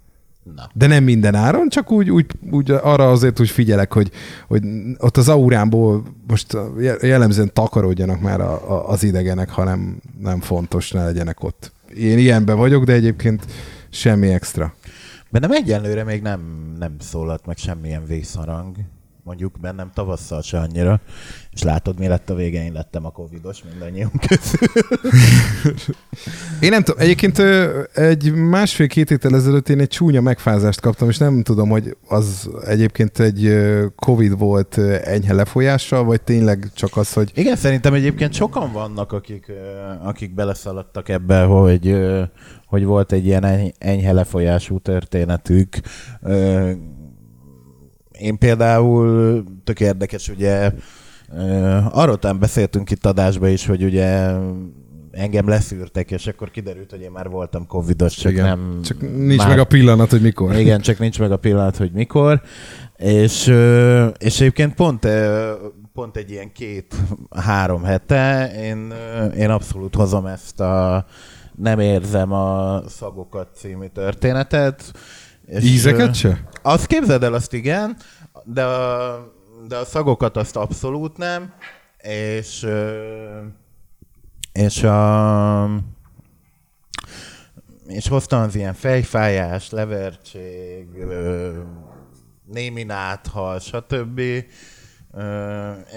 Na. 0.56 0.70
De 0.74 0.88
nem 0.88 1.04
minden 1.04 1.36
áron, 1.36 1.70
csak 1.70 1.92
úgy, 1.92 2.10
úgy, 2.10 2.26
úgy 2.52 2.72
arra 2.72 3.12
azért 3.12 3.40
úgy 3.40 3.50
figyelek, 3.50 3.94
hogy, 3.94 4.12
hogy 4.48 4.64
ott 4.98 5.18
az 5.18 5.30
aurámból 5.30 6.04
most 6.28 6.58
jellemzően 7.02 7.54
takarodjanak 7.54 8.22
már 8.22 8.42
a, 8.42 8.72
a, 8.72 8.90
az 8.90 9.04
idegenek, 9.04 9.50
ha 9.50 9.64
nem, 9.64 10.02
nem 10.20 10.40
fontos, 10.40 10.92
ne 10.92 11.04
legyenek 11.04 11.44
ott. 11.44 11.72
Én 11.96 12.18
ilyenben 12.18 12.58
vagyok, 12.58 12.84
de 12.84 12.94
egyébként 12.94 13.46
semmi 13.90 14.28
extra. 14.28 14.74
Bennem 15.30 15.52
egyenlőre 15.52 16.04
még 16.04 16.22
nem, 16.22 16.42
nem 16.80 16.96
szólalt 17.00 17.46
meg 17.46 17.58
semmilyen 17.58 18.06
vészharang 18.06 18.76
mondjuk 19.30 19.60
bennem 19.62 19.92
tavasszal 19.94 20.42
se 20.42 20.60
annyira, 20.60 21.02
és 21.52 21.64
látod, 21.64 22.00
mi 22.00 22.08
lett 22.08 22.30
a 22.30 22.36
vége, 22.36 22.64
én 22.64 22.74
lettem 22.74 23.06
a 23.06 23.10
covidos 23.10 23.64
mindannyiunk 23.70 24.14
közül. 24.28 24.68
én 26.66 26.70
nem 26.70 26.84
tudom, 26.84 27.02
egyébként 27.02 27.40
egy 27.94 28.34
másfél-két 28.34 29.10
héttel 29.10 29.36
ezelőtt 29.36 29.70
én 29.70 29.80
egy 29.80 29.88
csúnya 29.88 30.22
megfázást 30.22 30.82
kaptam, 30.82 31.10
és 31.10 31.18
nem 31.18 31.44
tudom, 31.44 31.70
hogy 31.70 31.98
az 32.08 32.50
egyébként 32.66 33.20
egy 33.20 33.58
covid 33.96 34.38
volt 34.38 34.78
enyhe 35.04 35.34
lefolyással, 35.34 36.04
vagy 36.04 36.22
tényleg 36.22 36.72
csak 36.74 36.98
az, 36.98 37.14
hogy... 37.14 37.32
Igen, 37.34 37.56
szerintem 37.56 37.94
egyébként 37.94 38.34
sokan 38.34 38.72
vannak, 38.72 39.12
akik, 39.12 39.52
akik 40.04 40.34
beleszaladtak 40.34 41.10
ebbe, 41.10 41.44
hogy 41.44 41.98
hogy 42.66 42.86
volt 42.86 43.12
egy 43.12 43.26
ilyen 43.26 43.74
enyhe 43.78 44.12
lefolyású 44.12 44.80
történetük, 44.80 45.78
én 48.20 48.38
például 48.38 49.44
tök 49.64 49.80
érdekes, 49.80 50.30
ugye 50.30 50.72
arról 51.92 52.18
talán 52.18 52.40
beszéltünk 52.40 52.92
itt 52.92 53.06
adásba 53.06 53.48
is, 53.48 53.66
hogy 53.66 53.84
ugye 53.84 54.32
engem 55.12 55.48
leszűrtek, 55.48 56.12
és 56.12 56.28
akkor 56.28 56.52
kiderült, 56.52 56.92
hogy 56.92 57.02
én 57.02 57.12
már 57.12 57.30
voltam 57.30 57.68
covidos, 57.68 58.16
csak 58.16 58.32
igen, 58.32 58.46
nem... 58.46 58.80
Csak 58.84 59.02
nincs 59.02 59.38
már... 59.38 59.48
meg 59.48 59.60
a 59.60 59.64
pillanat, 59.64 60.10
hogy 60.10 60.22
mikor. 60.22 60.56
Igen, 60.56 60.82
csak 60.82 61.00
nincs 61.00 61.20
meg 61.20 61.32
a 61.32 61.38
pillanat, 61.38 61.78
hogy 61.78 61.92
mikor. 61.92 62.42
És, 62.96 63.48
és 64.18 64.40
egyébként 64.40 64.74
pont, 64.74 65.08
pont 65.94 66.18
egy 66.18 66.32
ilyen 66.32 66.52
két-három 66.52 67.84
hete 67.84 68.52
én, 68.56 68.94
én 69.38 69.50
abszolút 69.50 69.96
hozom 69.96 70.26
ezt 70.26 70.60
a 70.60 71.06
nem 71.56 71.80
érzem 71.80 72.32
a 72.32 72.82
szagokat 72.88 73.48
című 73.56 73.88
történetet, 73.88 74.92
és 75.50 75.64
Ízeket 75.64 76.16
se? 76.16 76.44
Azt 76.62 76.86
képzeld 76.86 77.24
el, 77.24 77.34
azt 77.34 77.54
igen, 77.54 77.98
de 78.44 78.64
a, 78.64 79.34
de 79.68 79.76
a 79.76 79.86
szagokat 79.86 80.38
azt 80.38 80.56
abszolút 80.56 81.18
nem, 81.18 81.54
és 81.98 82.68
és 84.52 84.84
a 84.84 85.70
és 87.88 88.08
hoztam 88.08 88.42
az 88.42 88.56
ilyen 88.56 88.74
fejfájás, 88.74 89.70
levertség, 89.70 90.88
némi 92.46 92.84
náthal, 92.84 93.60
stb. 93.60 94.22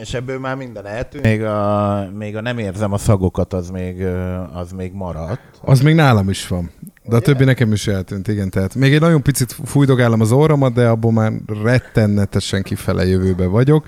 És 0.01 0.15
ebből 0.15 0.39
már 0.39 0.57
minden 0.57 0.87
eltűnt. 0.87 1.25
Még 1.25 1.43
a, 1.43 2.11
még 2.11 2.37
a 2.37 2.41
nem 2.41 2.59
érzem 2.59 2.93
a 2.93 2.99
szagokat, 2.99 3.53
az 3.53 3.71
még, 3.71 4.05
az 4.53 4.73
még 4.73 4.93
maradt. 4.93 5.61
Az 5.61 5.81
még 5.81 5.95
nálam 5.95 6.29
is 6.29 6.49
van. 6.49 6.71
De 7.05 7.17
a 7.17 7.21
többi 7.21 7.45
nekem 7.45 7.73
is 7.73 7.87
eltűnt, 7.87 8.29
igen. 8.29 8.51
Tehát 8.51 8.75
még 8.75 8.95
egy 8.95 9.01
nagyon 9.01 9.23
picit 9.23 9.57
fújdogálom 9.65 10.21
az 10.21 10.33
orromat, 10.33 10.73
de 10.73 10.89
abból 10.89 11.13
már 11.13 11.33
rettenetesen 11.63 12.63
kifele 12.63 13.07
jövőbe 13.07 13.47
vagyok. 13.47 13.87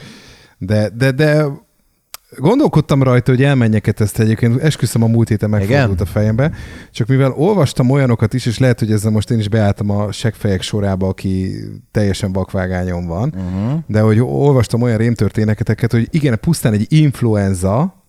De, 0.59 0.89
de, 0.89 1.11
de 1.11 1.47
gondolkodtam 2.37 3.03
rajta, 3.03 3.31
hogy 3.31 3.43
elmenjek 3.43 4.01
ezt 4.01 4.19
egyébként, 4.19 4.61
esküszöm 4.61 5.03
a 5.03 5.07
múlt 5.07 5.29
héten 5.29 5.51
megfordult 5.51 6.01
a 6.01 6.05
fejembe, 6.05 6.53
csak 6.91 7.07
mivel 7.07 7.33
olvastam 7.33 7.91
olyanokat 7.91 8.35
is, 8.35 8.47
és 8.47 8.59
lehet, 8.59 8.79
hogy 8.79 8.93
ezzel 8.93 9.11
most 9.11 9.31
én 9.31 9.39
is 9.39 9.49
beálltam 9.49 9.91
a 9.91 10.13
segfejek 10.13 10.63
sorába, 10.63 11.09
aki 11.09 11.55
teljesen 11.91 12.33
bakvágányon 12.33 13.07
van, 13.07 13.35
uh-huh. 13.37 13.79
de 13.87 14.01
hogy 14.01 14.21
olvastam 14.21 14.83
olyan 14.83 14.99
rémtörténeteket, 14.99 15.93
hogy 15.93 16.09
igen, 16.11 16.39
pusztán 16.41 16.73
egy 16.73 16.87
influenza, 16.89 18.04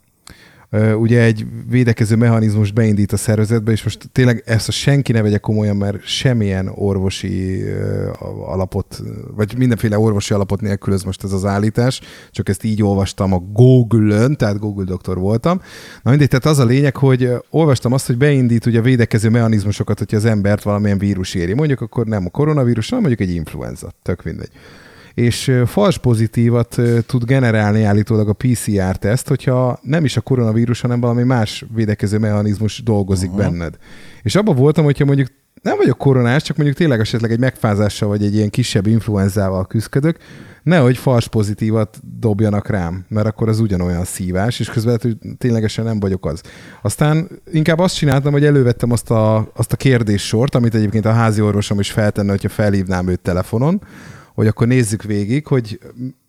ugye 0.98 1.22
egy 1.22 1.46
védekező 1.70 2.16
mechanizmus 2.16 2.72
beindít 2.72 3.12
a 3.12 3.18
szervezetbe, 3.18 3.72
és 3.72 3.84
most 3.84 4.10
tényleg 4.12 4.44
ezt 4.46 4.68
a 4.68 4.72
senki 4.72 5.12
ne 5.12 5.22
vegye 5.22 5.38
komolyan, 5.38 5.76
mert 5.76 6.06
semmilyen 6.06 6.72
orvosi 6.76 7.64
alapot, 8.46 9.02
vagy 9.36 9.58
mindenféle 9.58 10.00
orvosi 10.00 10.34
alapot 10.34 10.62
nélkülöz 10.62 11.04
most 11.04 11.24
ez 11.24 11.32
az 11.32 11.46
állítás, 11.46 12.02
csak 12.32 12.50
ezt 12.50 12.64
így 12.64 12.84
olvastam 12.84 13.34
a 13.34 13.38
Google-ön, 13.38 14.36
tehát 14.36 14.60
Google 14.60 14.86
doktor 14.86 15.18
voltam. 15.18 15.62
Na 16.04 16.10
mindegy, 16.10 16.28
tehát 16.28 16.46
az 16.46 16.60
a 16.60 16.66
lényeg, 16.66 16.96
hogy 16.96 17.32
olvastam 17.50 17.94
azt, 17.94 18.08
hogy 18.08 18.18
beindít 18.18 18.66
ugye 18.66 18.80
a 18.80 18.82
védekező 18.82 19.30
mechanizmusokat, 19.30 19.98
hogyha 19.98 20.18
az 20.18 20.26
embert 20.26 20.64
valamilyen 20.64 20.98
vírus 20.98 21.34
éri. 21.34 21.54
Mondjuk 21.54 21.82
akkor 21.82 22.06
nem 22.06 22.26
a 22.26 22.30
koronavírus, 22.30 22.90
hanem 22.90 23.04
mondjuk 23.06 23.30
egy 23.30 23.36
influenza, 23.36 23.92
tök 24.02 24.24
mindegy 24.24 24.50
és 25.16 25.52
fals 25.66 25.98
pozitívat 25.98 26.82
tud 27.06 27.24
generálni 27.24 27.84
állítólag 27.84 28.30
a 28.30 28.34
PCR-teszt, 28.34 29.28
hogyha 29.28 29.80
nem 29.82 30.06
is 30.06 30.18
a 30.18 30.22
koronavírus, 30.22 30.82
hanem 30.82 31.00
valami 31.00 31.24
más 31.24 31.66
védekező 31.74 32.18
mechanizmus 32.18 32.84
dolgozik 32.84 33.30
Aha. 33.30 33.38
benned. 33.38 33.76
És 34.24 34.36
abban 34.36 34.56
voltam, 34.56 34.84
hogyha 34.84 35.06
mondjuk 35.06 35.28
nem 35.62 35.78
vagyok 35.78 35.98
koronás, 35.98 36.44
csak 36.44 36.56
mondjuk 36.56 36.78
tényleg 36.78 37.00
esetleg 37.00 37.32
egy 37.32 37.40
megfázással 37.40 38.10
vagy 38.10 38.24
egy 38.24 38.36
ilyen 38.36 38.50
kisebb 38.50 38.88
influenzával 38.88 39.68
küzdök, 39.68 40.18
nehogy 40.64 40.98
fals 40.98 41.28
pozitívat 41.28 42.00
dobjanak 42.20 42.68
rám, 42.68 43.06
mert 43.08 43.28
akkor 43.28 43.50
az 43.50 43.60
ugyanolyan 43.60 44.04
szívás, 44.04 44.60
és 44.60 44.70
közben 44.70 45.00
hogy 45.02 45.18
ténylegesen 45.38 45.86
nem 45.86 46.00
vagyok 46.00 46.26
az. 46.26 46.42
Aztán 46.82 47.28
inkább 47.52 47.80
azt 47.80 47.96
csináltam, 47.96 48.32
hogy 48.32 48.46
elővettem 48.46 48.92
azt 48.92 49.12
a, 49.12 49.52
azt 49.56 49.74
a 49.74 49.76
kérdéssort, 49.76 50.56
amit 50.56 50.76
egyébként 50.76 51.06
a 51.06 51.12
házi 51.12 51.42
orvosom 51.42 51.80
is 51.80 51.92
feltenne, 51.92 52.30
hogyha 52.30 52.50
felhívnám 52.50 53.08
őt 53.08 53.20
telefonon, 53.20 53.82
hogy 54.36 54.48
akkor 54.48 54.68
nézzük 54.68 55.04
végig, 55.04 55.48
hogy 55.48 55.80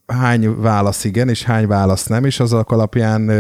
hány 0.07 0.61
válasz 0.61 1.05
igen, 1.05 1.29
és 1.29 1.43
hány 1.43 1.67
válasz 1.67 2.07
nem, 2.07 2.25
és 2.25 2.41
azok 2.41 2.71
alapján 2.71 3.31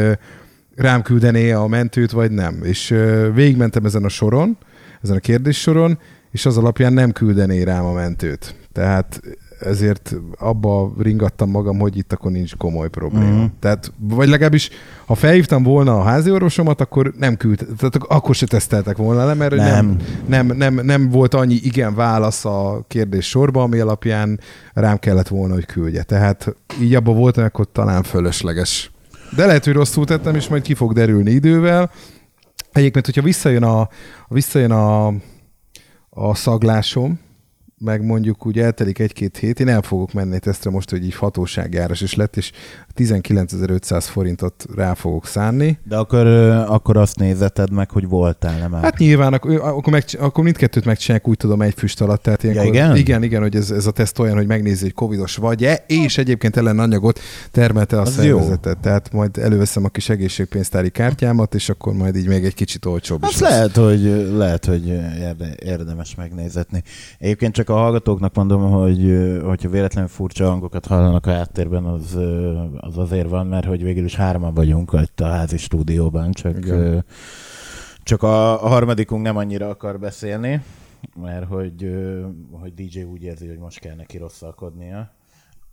rám 0.74 1.02
küldené 1.02 1.50
a 1.50 1.66
mentőt, 1.66 2.10
vagy 2.10 2.30
nem. 2.30 2.60
És 2.62 2.94
végigmentem 3.34 3.84
ezen 3.84 4.04
a 4.04 4.08
soron, 4.08 4.58
ezen 5.02 5.16
a 5.16 5.20
kérdéssoron, 5.20 5.98
és 6.30 6.46
az 6.46 6.56
alapján 6.56 6.92
nem 6.92 7.12
küldené 7.12 7.62
rám 7.62 7.84
a 7.84 7.92
mentőt. 7.92 8.54
Tehát 8.72 9.20
ezért 9.60 10.14
abba 10.38 10.92
ringattam 10.98 11.50
magam, 11.50 11.78
hogy 11.78 11.96
itt 11.96 12.12
akkor 12.12 12.30
nincs 12.30 12.56
komoly 12.56 12.88
probléma. 12.88 13.42
Mm. 13.42 13.44
Tehát, 13.60 13.92
vagy 13.98 14.28
legalábbis, 14.28 14.70
ha 15.06 15.14
felhívtam 15.14 15.62
volna 15.62 15.98
a 15.98 16.02
házi 16.02 16.30
orvosomat, 16.30 16.80
akkor 16.80 17.12
nem 17.18 17.36
küld, 17.36 17.66
tehát 17.78 17.96
akkor 17.96 18.34
se 18.34 18.46
teszteltek 18.46 18.96
volna 18.96 19.24
le, 19.24 19.34
mert 19.34 19.54
nem. 19.54 19.96
Nem, 20.26 20.46
nem, 20.46 20.56
nem, 20.56 20.74
nem 20.74 21.08
volt 21.08 21.34
annyi 21.34 21.54
igen 21.62 21.94
válasz 21.94 22.44
a 22.44 22.84
kérdés 22.88 23.28
sorba, 23.28 23.62
ami 23.62 23.78
alapján 23.78 24.40
rám 24.72 24.98
kellett 24.98 25.28
volna, 25.28 25.54
hogy 25.54 25.66
küldje. 25.66 26.02
Tehát 26.02 26.56
így 26.80 26.94
abba 26.94 27.12
voltam, 27.12 27.44
akkor 27.44 27.66
talán 27.72 28.02
fölösleges. 28.02 28.90
De 29.36 29.46
lehet, 29.46 29.64
hogy 29.64 29.74
rosszul 29.74 30.04
tettem, 30.04 30.34
és 30.34 30.48
majd 30.48 30.62
ki 30.62 30.74
fog 30.74 30.92
derülni 30.92 31.30
idővel. 31.30 31.90
Egyébként, 32.72 33.04
hogyha 33.04 33.22
visszajön 33.22 33.62
a, 33.62 33.88
visszajön 34.28 34.70
a, 34.70 35.06
a 36.10 36.34
szaglásom, 36.34 37.20
meg 37.78 38.04
mondjuk 38.04 38.46
úgy 38.46 38.58
eltelik 38.58 38.98
egy-két 38.98 39.36
hét, 39.36 39.60
én 39.60 39.68
el 39.68 39.82
fogok 39.82 40.12
menni 40.12 40.38
tesztre 40.38 40.70
most, 40.70 40.90
hogy 40.90 41.04
így 41.04 41.14
hatóságjáros 41.14 42.00
is 42.00 42.14
lett, 42.14 42.36
és 42.36 42.52
19.500 42.96 44.04
forintot 44.08 44.66
rá 44.76 44.94
fogok 44.94 45.26
szánni. 45.26 45.78
De 45.84 45.96
akkor, 45.96 46.26
akkor 46.68 46.96
azt 46.96 47.18
nézeted 47.18 47.70
meg, 47.72 47.90
hogy 47.90 48.08
voltál, 48.08 48.58
nem 48.58 48.72
Hát 48.72 48.98
nyilván, 48.98 49.32
akkor, 49.32 49.92
meg, 49.92 50.04
akkor 50.18 50.44
mindkettőt 50.44 50.84
megcsinálják, 50.84 51.28
úgy 51.28 51.36
tudom, 51.36 51.62
egy 51.62 51.74
füst 51.76 52.00
alatt. 52.00 52.22
Tehát 52.22 52.42
ja, 52.42 52.62
igen? 52.62 52.96
Igen, 52.96 53.22
igen, 53.22 53.40
hogy 53.42 53.56
ez, 53.56 53.70
ez 53.70 53.86
a 53.86 53.90
teszt 53.90 54.18
olyan, 54.18 54.36
hogy 54.36 54.46
megnézi, 54.46 54.82
hogy 54.82 54.94
covidos 54.94 55.36
vagy-e, 55.36 55.84
és 55.86 56.18
egyébként 56.18 56.56
ellenanyagot 56.56 57.20
termelte 57.50 57.96
a 57.96 58.00
az 58.00 58.12
szervezetet. 58.12 58.74
Jó. 58.74 58.80
Tehát 58.80 59.12
majd 59.12 59.38
előveszem 59.38 59.84
a 59.84 59.88
kis 59.88 60.08
egészségpénztári 60.08 60.90
kártyámat, 60.90 61.54
és 61.54 61.68
akkor 61.68 61.92
majd 61.92 62.16
így 62.16 62.26
még 62.26 62.44
egy 62.44 62.54
kicsit 62.54 62.84
olcsóbb 62.84 63.24
is 63.30 63.38
lehet, 63.38 63.76
lesz. 63.76 63.86
hogy, 63.86 64.32
lehet, 64.36 64.64
hogy 64.64 64.98
érdemes 65.58 66.14
megnézetni. 66.14 66.82
Egyébként 67.18 67.54
csak 67.54 67.65
a 67.68 67.74
hallgatóknak 67.74 68.34
mondom, 68.34 68.70
hogy 68.70 69.16
hogyha 69.44 69.68
véletlenül 69.68 70.08
furcsa 70.08 70.48
hangokat 70.48 70.86
hallanak 70.86 71.26
a 71.26 71.32
háttérben, 71.32 71.84
az 71.84 72.18
az 72.76 72.98
azért 72.98 73.28
van, 73.28 73.46
mert 73.46 73.66
hogy 73.66 73.82
végül 73.82 74.04
is 74.04 74.16
hárman 74.16 74.54
vagyunk 74.54 74.92
itt 75.02 75.20
a 75.20 75.26
házi 75.26 75.56
stúdióban, 75.56 76.32
csak, 76.32 76.56
Igen. 76.56 77.04
csak 78.02 78.22
a, 78.22 78.64
a 78.64 78.68
harmadikunk 78.68 79.22
nem 79.22 79.36
annyira 79.36 79.68
akar 79.68 79.98
beszélni, 79.98 80.62
mert 81.22 81.46
hogy, 81.46 81.94
hogy 82.50 82.74
DJ 82.74 83.02
úgy 83.02 83.22
érzi, 83.22 83.46
hogy 83.46 83.58
most 83.58 83.78
kell 83.78 83.94
neki 83.94 84.18
rosszalkodnia 84.18 85.15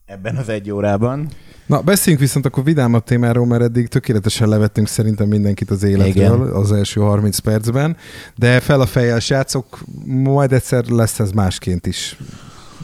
ebben 0.06 0.36
az 0.36 0.50
egy 0.50 0.72
órában. 0.72 1.28
Na, 1.66 1.82
beszéljünk 1.82 2.26
viszont 2.26 2.45
akkor 2.45 2.64
vidámabb 2.64 3.04
témáról, 3.04 3.45
mert 3.45 3.62
eddig 3.62 3.88
tökéletesen 3.88 4.47
levettünk 4.47 4.88
szerintem 4.88 5.28
mindenkit 5.28 5.70
az 5.70 5.84
életről 5.84 6.08
Igen. 6.08 6.39
az 6.39 6.72
első 6.72 7.01
30 7.01 7.38
percben, 7.38 7.97
de 8.36 8.60
fel 8.60 8.82
a 8.82 8.86
fejjel, 8.86 9.20
srácok, 9.20 9.80
majd 10.06 10.51
egyszer 10.54 10.86
lesz 10.86 11.20
ez 11.20 11.32
másként 11.32 11.88
is. 11.88 12.18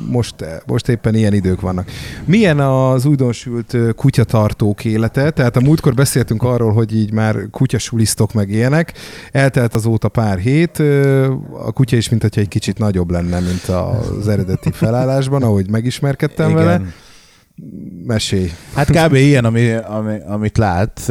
most, 0.08 0.36
most 0.66 0.88
éppen 0.88 1.16
ilyen 1.16 1.34
idők 1.34 1.62
vannak. 1.62 1.92
Milyen 2.26 2.60
az 2.60 3.06
újdonsült 3.06 3.78
kutyatartók 3.96 4.86
élete? 4.86 5.30
Tehát 5.32 5.56
a 5.56 5.62
múltkor 5.62 5.94
beszéltünk 5.94 6.44
arról, 6.44 6.74
hogy 6.74 6.96
így 6.96 7.12
már 7.12 7.36
kutyasulisztok 7.52 8.34
meg 8.34 8.50
ilyenek. 8.50 8.94
Eltelt 9.32 9.76
azóta 9.76 10.10
pár 10.10 10.38
hét, 10.38 10.80
a 11.54 11.72
kutya 11.72 11.96
is, 11.96 12.10
mint 12.10 12.22
hogyha 12.22 12.42
egy 12.42 12.48
kicsit 12.48 12.78
nagyobb 12.78 13.12
lenne, 13.12 13.40
mint 13.40 13.64
az 13.64 14.28
eredeti 14.28 14.72
felállásban, 14.72 15.44
ahogy 15.44 15.70
megismerkedtem 15.70 16.50
Igen. 16.50 16.66
vele. 16.66 16.82
Mesélj. 18.06 18.52
Hát 18.74 18.90
kb. 18.90 19.14
ilyen, 19.14 19.46
ami, 19.46 19.72
ami, 19.72 20.20
amit 20.28 20.58
lát. 20.58 21.02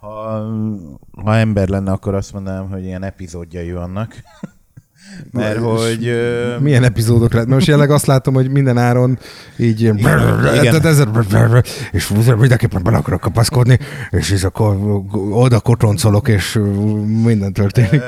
Ha, 0.00 0.46
ha 1.24 1.36
ember 1.36 1.68
lenne, 1.68 1.90
akkor 1.90 2.14
azt 2.14 2.32
mondanám, 2.32 2.68
hogy 2.68 2.84
ilyen 2.84 3.02
epizódjai 3.02 3.72
vannak. 3.72 4.14
Mert 5.30 5.60
Na, 5.60 5.66
hogy... 5.66 6.08
Uh... 6.08 6.60
Milyen 6.60 6.84
epizódok 6.84 7.32
lehet? 7.32 7.48
Most 7.48 7.66
jelenleg 7.66 7.90
azt 7.90 8.06
látom, 8.06 8.34
hogy 8.34 8.50
minden 8.50 8.78
áron 8.78 9.18
így... 9.56 9.80
Igen. 9.80 9.96
És 11.92 12.08
mindenképpen 12.38 12.82
bele 12.82 12.96
akarok 12.96 13.20
kapaszkodni, 13.20 13.78
és 14.10 14.30
és 14.30 14.44
akkor 14.44 14.76
oda 15.30 15.60
kotoncolok, 15.60 16.28
és 16.28 16.58
minden 17.22 17.52
történik. 17.52 18.02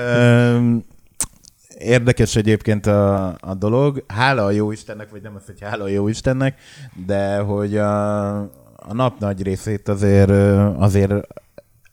Érdekes 1.79 2.37
egyébként 2.37 2.87
a, 2.87 3.27
a 3.41 3.55
dolog. 3.55 4.05
Hála 4.09 4.45
a 4.45 4.51
jó 4.51 4.73
Istennek, 4.73 5.11
vagy 5.11 5.23
nem 5.23 5.35
az, 5.35 5.47
hogy 5.47 5.61
hála 5.61 5.85
a 5.85 5.89
jó 5.89 6.09
Istennek, 6.09 6.61
de 7.07 7.39
hogy 7.39 7.77
a, 7.77 8.39
a 8.77 8.93
nap 8.93 9.19
nagy 9.19 9.43
részét 9.43 9.89
azért, 9.89 10.31
azért 10.79 11.13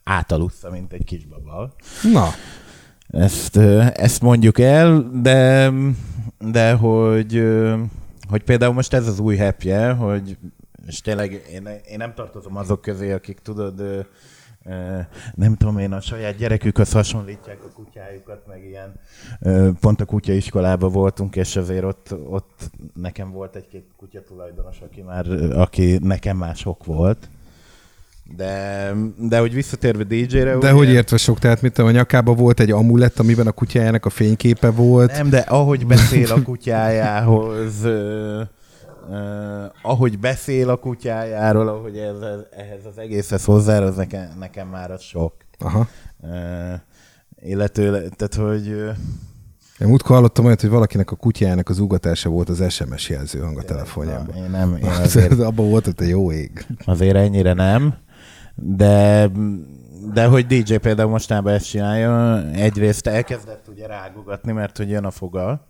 átalussza, 0.03 0.69
mint 0.69 0.93
egy 0.93 1.03
kisbaba. 1.03 1.73
Na. 2.13 2.27
Ezt, 3.07 3.57
ezt 3.93 4.21
mondjuk 4.21 4.59
el, 4.59 5.09
de, 5.13 5.71
de 6.39 6.73
hogy, 6.73 7.43
hogy 8.29 8.43
például 8.43 8.73
most 8.73 8.93
ez 8.93 9.07
az 9.07 9.19
új 9.19 9.38
happy 9.38 9.71
hogy 9.71 10.38
és 10.88 11.01
tényleg 11.01 11.32
én, 11.51 11.69
én 11.89 11.97
nem 11.97 12.13
tartozom 12.13 12.57
azok 12.57 12.82
közé, 12.82 13.11
akik 13.11 13.39
tudod, 13.39 14.05
nem 15.36 15.55
tudom 15.55 15.78
én, 15.78 15.91
a 15.91 16.01
saját 16.01 16.36
gyerekükhöz 16.36 16.91
hasonlítják 16.91 17.57
a 17.64 17.72
kutyájukat, 17.74 18.47
meg 18.47 18.64
ilyen. 18.66 18.93
Pont 19.80 20.01
a 20.01 20.05
kutyaiskolában 20.05 20.91
voltunk, 20.91 21.36
és 21.36 21.55
azért 21.55 21.84
ott, 21.84 22.16
ott 22.30 22.70
nekem 22.95 23.32
volt 23.32 23.55
egy-két 23.55 23.86
kutya 23.97 24.24
tulajdonos, 24.24 24.80
aki 24.80 25.01
már, 25.01 25.26
aki 25.53 25.97
nekem 26.01 26.38
már 26.38 26.55
sok 26.55 26.86
volt. 26.86 27.30
De, 28.36 28.93
de 29.18 29.39
hogy 29.39 29.53
visszatérve 29.53 30.03
DJ-re... 30.03 30.51
De 30.51 30.57
ugye... 30.57 30.72
hogy 30.72 30.89
értve 30.89 31.18
sok, 31.18 31.39
tehát 31.39 31.62
mit 31.62 31.74
tudom, 31.74 31.89
a 31.89 31.93
nyakába 31.93 32.34
volt 32.34 32.59
egy 32.59 32.72
amulett, 32.72 33.20
amiben 33.20 33.47
a 33.47 33.51
kutyájának 33.51 34.05
a 34.05 34.09
fényképe 34.09 34.70
volt. 34.70 35.12
Nem, 35.12 35.30
de 35.30 35.38
ahogy 35.38 35.88
beszél 35.88 36.32
a 36.32 36.41
kutyájához, 36.41 37.88
ahogy 39.82 40.20
beszél 40.20 40.70
a 40.70 40.76
kutyájáról, 40.76 41.68
ahogy 41.68 41.97
ez, 41.97 42.16
ehhez 42.51 42.86
az 42.86 42.97
egészhez 42.97 43.45
hozzá, 43.45 43.80
az 43.80 43.95
nekem, 43.95 44.30
nekem 44.39 44.68
már 44.68 44.91
az 44.91 45.01
sok. 45.01 45.34
Aha. 45.59 45.88
Uh, 46.20 46.30
illetőleg, 47.39 48.09
tehát 48.09 48.53
hogy... 48.53 48.68
Én 49.80 49.88
múltkor 49.88 50.16
hallottam 50.16 50.45
olyat, 50.45 50.62
hogy 50.62 50.70
valakinek 50.70 51.12
a 51.12 51.16
kutyájának 51.16 51.70
az 51.70 51.80
ugatása 51.80 52.30
volt 52.30 52.49
az 52.49 52.72
SMS 52.74 53.09
jelzőhang 53.09 53.57
a 53.57 53.64
telefonjában. 53.64 54.36
Én 54.36 54.49
nem. 54.49 54.76
Én 54.76 54.89
azért, 55.05 55.39
abban 55.39 55.70
volt, 55.70 55.86
hogy 55.86 55.95
te 55.95 56.05
jó 56.05 56.32
ég. 56.32 56.66
Azért 56.86 57.16
ennyire 57.16 57.53
nem 57.53 57.95
de 58.55 59.30
de 60.14 60.26
hogy 60.26 60.45
DJ 60.45 60.76
például 60.76 61.09
mostában 61.09 61.53
ezt 61.53 61.70
csinálja, 61.70 62.43
egyrészt 62.51 63.07
elkezdett 63.07 63.68
ugye 63.68 63.88
rágugatni, 63.88 64.51
mert 64.51 64.78
hogy 64.78 64.89
jön 64.89 65.05
a 65.05 65.12
foga, 65.12 65.68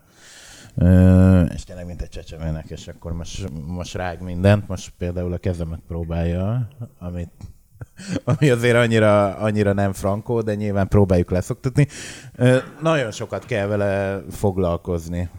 és 1.53 1.63
tényleg 1.63 1.85
mint 1.85 2.01
egy 2.01 2.09
csecsemőnek, 2.09 2.69
és 2.69 2.87
akkor 2.87 3.13
most, 3.13 3.49
most 3.67 3.95
rág 3.95 4.21
mindent, 4.21 4.67
most 4.67 4.93
például 4.97 5.33
a 5.33 5.37
kezemet 5.37 5.81
próbálja, 5.87 6.67
amit 6.99 7.31
ami 8.23 8.49
azért 8.49 8.75
annyira, 8.75 9.35
annyira 9.35 9.73
nem 9.73 9.93
frankó, 9.93 10.41
de 10.41 10.55
nyilván 10.55 10.87
próbáljuk 10.87 11.29
leszoktatni. 11.29 11.87
Nagyon 12.81 13.11
sokat 13.11 13.45
kell 13.45 13.67
vele 13.67 14.21
foglalkozni. 14.29 15.29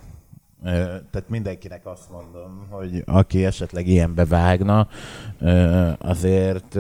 Tehát 0.63 1.25
mindenkinek 1.29 1.87
azt 1.87 2.11
mondom, 2.11 2.67
hogy 2.71 3.03
aki 3.07 3.45
esetleg 3.45 3.87
ilyenbe 3.87 4.25
vágna, 4.25 4.89
azért 5.99 6.79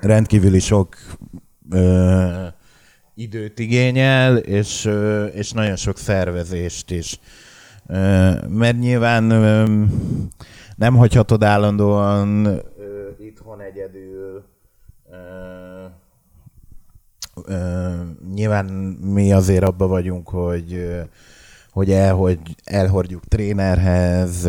rendkívüli 0.00 0.58
sok 0.58 0.96
időt 3.14 3.58
igényel, 3.58 4.36
és, 4.36 4.90
és 5.32 5.52
nagyon 5.52 5.76
sok 5.76 5.98
szervezést 5.98 6.90
is. 6.90 7.18
Mert 8.48 8.78
nyilván 8.78 9.24
nem 10.76 10.96
hagyhatod 10.96 11.42
állandóan 11.42 12.60
itthon 13.18 13.60
egyedül. 13.60 14.44
Nyilván 18.34 18.64
mi 19.00 19.32
azért 19.32 19.64
abba 19.64 19.86
vagyunk, 19.86 20.28
hogy 20.28 20.86
hogy 21.74 21.90
elhogy, 21.90 22.38
elhordjuk 22.64 23.24
trénerhez, 23.24 24.48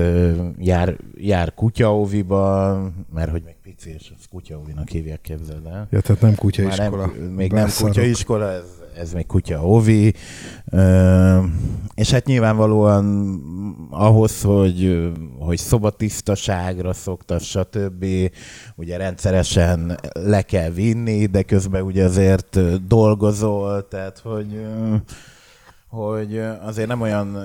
jár, 0.59 0.97
jár 1.15 1.53
kutyaóviba, 1.53 2.79
mert 3.13 3.31
hogy 3.31 3.41
még 3.45 3.55
pici, 3.63 3.89
és 3.89 4.11
az 4.17 4.25
kutyaóvinak 4.31 4.89
hívják, 4.89 5.21
képzeld 5.21 5.65
el. 5.65 5.87
Ja, 5.91 6.01
tehát 6.01 6.21
nem 6.21 6.35
kutyaiskola. 6.35 7.05
Nem, 7.05 7.25
még 7.25 7.51
nem 7.51 7.69
kutyaiskola, 7.79 8.51
ez, 8.51 8.63
ez 8.97 9.13
még 9.13 9.25
kutyaóvi. 9.25 10.13
És 11.95 12.11
hát 12.11 12.25
nyilvánvalóan 12.25 13.05
ahhoz, 13.89 14.41
hogy, 14.41 15.11
hogy 15.39 15.57
szobatisztaságra 15.57 16.93
szoktas, 16.93 17.49
stb. 17.49 18.05
ugye 18.75 18.97
rendszeresen 18.97 19.99
le 20.13 20.41
kell 20.41 20.69
vinni, 20.69 21.25
de 21.25 21.43
közben 21.43 21.81
ugye 21.81 22.03
azért 22.03 22.59
dolgozol, 22.87 23.87
tehát 23.87 24.19
hogy 24.19 24.59
hogy 25.95 26.41
azért 26.61 26.87
nem 26.87 27.01
olyan, 27.01 27.37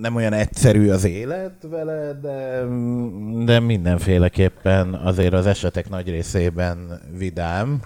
nem 0.00 0.14
olyan 0.14 0.32
egyszerű 0.32 0.88
az 0.88 1.04
élet 1.04 1.66
vele, 1.70 2.18
de, 2.22 2.64
de 3.44 3.60
mindenféleképpen 3.60 4.94
azért 4.94 5.32
az 5.32 5.46
esetek 5.46 5.88
nagy 5.88 6.08
részében 6.08 7.00
vidám. 7.18 7.80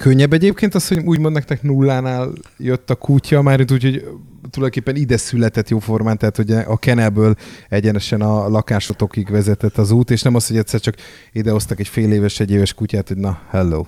Könnyebb 0.00 0.32
egyébként 0.32 0.74
az, 0.74 0.88
hogy 0.88 0.98
úgymond 0.98 1.34
nektek 1.34 1.62
nullánál 1.62 2.32
jött 2.56 2.90
a 2.90 2.94
kutya, 2.94 3.42
már 3.42 3.60
úgy, 3.60 3.82
hogy 3.82 4.04
tulajdonképpen 4.50 4.96
ide 4.96 5.16
született 5.16 5.68
jóformán, 5.68 6.18
tehát 6.18 6.36
hogy 6.36 6.50
a 6.50 6.76
kenelből 6.76 7.34
egyenesen 7.68 8.20
a 8.20 8.48
lakásotokig 8.48 9.30
vezetett 9.30 9.76
az 9.78 9.90
út, 9.90 10.10
és 10.10 10.22
nem 10.22 10.34
az, 10.34 10.46
hogy 10.46 10.56
egyszer 10.56 10.80
csak 10.80 10.94
idehoztak 11.32 11.80
egy 11.80 11.88
fél 11.88 12.12
éves, 12.12 12.40
egy 12.40 12.50
éves 12.50 12.74
kutyát, 12.74 13.08
hogy 13.08 13.16
na, 13.16 13.38
hello. 13.50 13.84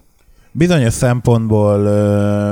Bizonyos 0.53 0.93
szempontból, 0.93 1.79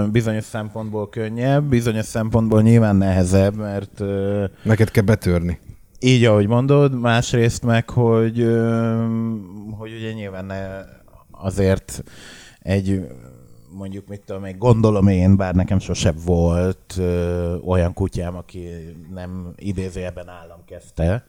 bizonyos 0.06 0.44
szempontból 0.44 1.08
könnyebb, 1.08 1.64
bizonyos 1.64 2.04
szempontból 2.04 2.62
nyilván 2.62 2.96
nehezebb, 2.96 3.56
mert... 3.56 4.02
Neked 4.62 4.90
kell 4.90 5.04
betörni. 5.04 5.58
Így, 6.00 6.24
ahogy 6.24 6.46
mondod, 6.46 7.00
másrészt 7.00 7.64
meg, 7.64 7.90
hogy, 7.90 8.38
hogy 9.70 9.92
ugye 9.92 10.12
nyilván 10.12 10.44
ne 10.44 10.66
azért 11.30 12.02
egy 12.58 13.06
mondjuk 13.70 14.08
mit 14.08 14.20
tudom, 14.20 14.42
még 14.42 14.58
gondolom 14.58 15.08
én, 15.08 15.36
bár 15.36 15.54
nekem 15.54 15.78
sosem 15.78 16.14
volt 16.24 16.94
ö, 16.98 17.54
olyan 17.56 17.92
kutyám, 17.92 18.36
aki 18.36 18.68
nem 19.14 19.52
idézőjelben 19.56 20.28
állam 20.28 20.64
kezdte, 20.66 21.26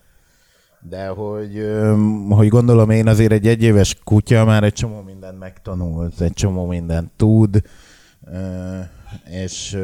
de 0.81 1.07
hogy, 1.07 1.69
hogy 2.29 2.47
gondolom 2.47 2.89
én 2.89 3.07
azért 3.07 3.31
egy 3.31 3.47
egyéves 3.47 3.95
kutya 4.03 4.45
már 4.45 4.63
egy 4.63 4.73
csomó 4.73 5.01
mindent 5.01 5.39
megtanult, 5.39 6.21
egy 6.21 6.33
csomó 6.33 6.65
mindent 6.65 7.11
tud, 7.15 7.61
és, 9.25 9.77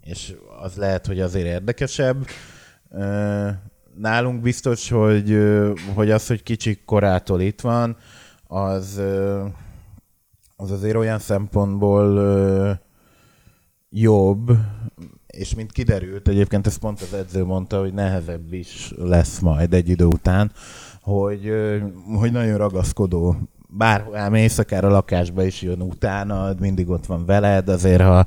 és 0.00 0.34
az 0.62 0.76
lehet, 0.76 1.06
hogy 1.06 1.20
azért 1.20 1.46
érdekesebb. 1.46 2.26
Nálunk 3.96 4.40
biztos, 4.40 4.90
hogy, 4.90 5.38
hogy 5.94 6.10
az, 6.10 6.26
hogy 6.26 6.42
kicsi 6.42 6.82
korától 6.84 7.40
itt 7.40 7.60
van, 7.60 7.96
az, 8.46 9.00
az 10.56 10.70
azért 10.70 10.96
olyan 10.96 11.18
szempontból 11.18 12.80
jobb, 13.90 14.50
és 15.30 15.54
mint 15.54 15.72
kiderült, 15.72 16.28
egyébként 16.28 16.66
ezt 16.66 16.78
pont 16.78 17.00
az 17.00 17.14
edző 17.14 17.44
mondta, 17.44 17.80
hogy 17.80 17.92
nehezebb 17.92 18.52
is 18.52 18.92
lesz 18.96 19.38
majd 19.38 19.74
egy 19.74 19.88
idő 19.88 20.04
után, 20.04 20.52
hogy, 21.02 21.52
hogy 22.18 22.32
nagyon 22.32 22.56
ragaszkodó. 22.56 23.36
Bárhol 23.72 24.16
elmész, 24.16 24.58
akár 24.58 24.84
a 24.84 24.90
lakásba 24.90 25.44
is 25.44 25.62
jön 25.62 25.80
utána, 25.80 26.54
mindig 26.60 26.88
ott 26.88 27.06
van 27.06 27.26
veled, 27.26 27.68
azért 27.68 28.02
ha 28.02 28.24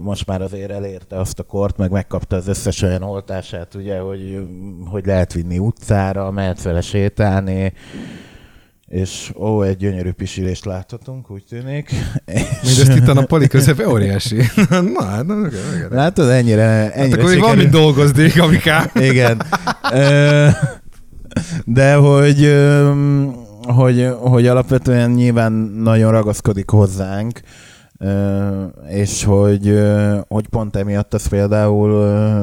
most 0.00 0.26
már 0.26 0.42
azért 0.42 0.70
elérte 0.70 1.16
azt 1.18 1.38
a 1.38 1.42
kort, 1.42 1.76
meg 1.76 1.90
megkapta 1.90 2.36
az 2.36 2.48
összes 2.48 2.82
olyan 2.82 3.02
oltását, 3.02 3.74
ugye, 3.74 3.98
hogy, 3.98 4.46
hogy 4.84 5.06
lehet 5.06 5.32
vinni 5.32 5.58
utcára, 5.58 6.30
mehet 6.30 6.62
vele 6.62 6.80
sétálni, 6.80 7.72
és 8.90 9.32
ó, 9.36 9.62
egy 9.62 9.76
gyönyörű 9.76 10.10
pisilést 10.10 10.64
láthatunk, 10.64 11.30
úgy 11.30 11.44
tűnik. 11.48 11.90
Mindezt 12.62 12.96
itt 12.96 13.08
a 13.08 13.12
nappali 13.12 13.46
közepe 13.46 13.88
óriási. 13.92 14.36
na, 14.68 15.04
hát, 15.04 15.26
na, 15.26 15.34
na, 15.34 15.34
na, 15.34 15.48
Látod, 15.90 16.28
ennyire, 16.28 16.92
ennyire 16.92 16.98
hát 16.98 17.12
akkor 17.12 17.30
még 17.30 17.40
van, 17.40 17.56
mint 17.56 17.70
dolgozni, 17.70 18.32
amikám. 18.38 18.90
Igen. 18.94 19.42
De 21.64 21.94
hogy, 21.94 22.54
hogy, 23.62 24.08
hogy 24.20 24.46
alapvetően 24.46 25.10
nyilván 25.10 25.52
nagyon 25.82 26.10
ragaszkodik 26.10 26.70
hozzánk, 26.70 27.40
és 28.88 29.24
hogy, 29.24 29.80
hogy 30.28 30.48
pont 30.48 30.76
emiatt 30.76 31.14
az 31.14 31.26
például 31.26 31.90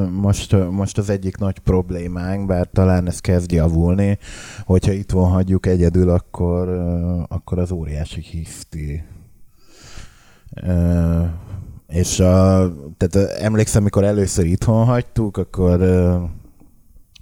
most, 0.09 0.69
most 0.69 0.97
az 0.97 1.09
egyik 1.09 1.37
nagy 1.37 1.59
problémánk, 1.59 2.47
bár 2.47 2.67
talán 2.73 3.07
ez 3.07 3.19
kezd 3.19 3.51
javulni, 3.51 4.17
hogyha 4.65 4.91
itt 4.91 5.11
van 5.11 5.31
hagyjuk 5.31 5.65
egyedül, 5.65 6.09
akkor, 6.09 6.69
akkor 7.27 7.59
az 7.59 7.71
óriási 7.71 8.21
hiszti. 8.21 9.03
És 11.87 12.19
a, 12.19 12.73
tehát 12.97 13.31
emlékszem, 13.31 13.83
mikor 13.83 14.03
először 14.03 14.45
itthon 14.45 14.85
hagytuk, 14.85 15.37
akkor, 15.37 15.81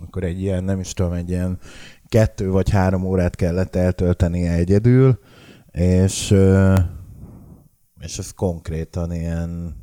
akkor 0.05 0.23
egy 0.23 0.41
ilyen, 0.41 0.63
nem 0.63 0.79
is 0.79 0.93
tudom, 0.93 1.11
egy 1.11 1.29
ilyen 1.29 1.59
kettő 2.07 2.49
vagy 2.49 2.69
három 2.69 3.05
órát 3.05 3.35
kellett 3.35 3.75
eltöltenie 3.75 4.53
egyedül, 4.53 5.19
és, 5.71 6.35
és 8.05 8.17
ez 8.17 8.31
konkrétan 8.31 9.13
ilyen 9.13 9.75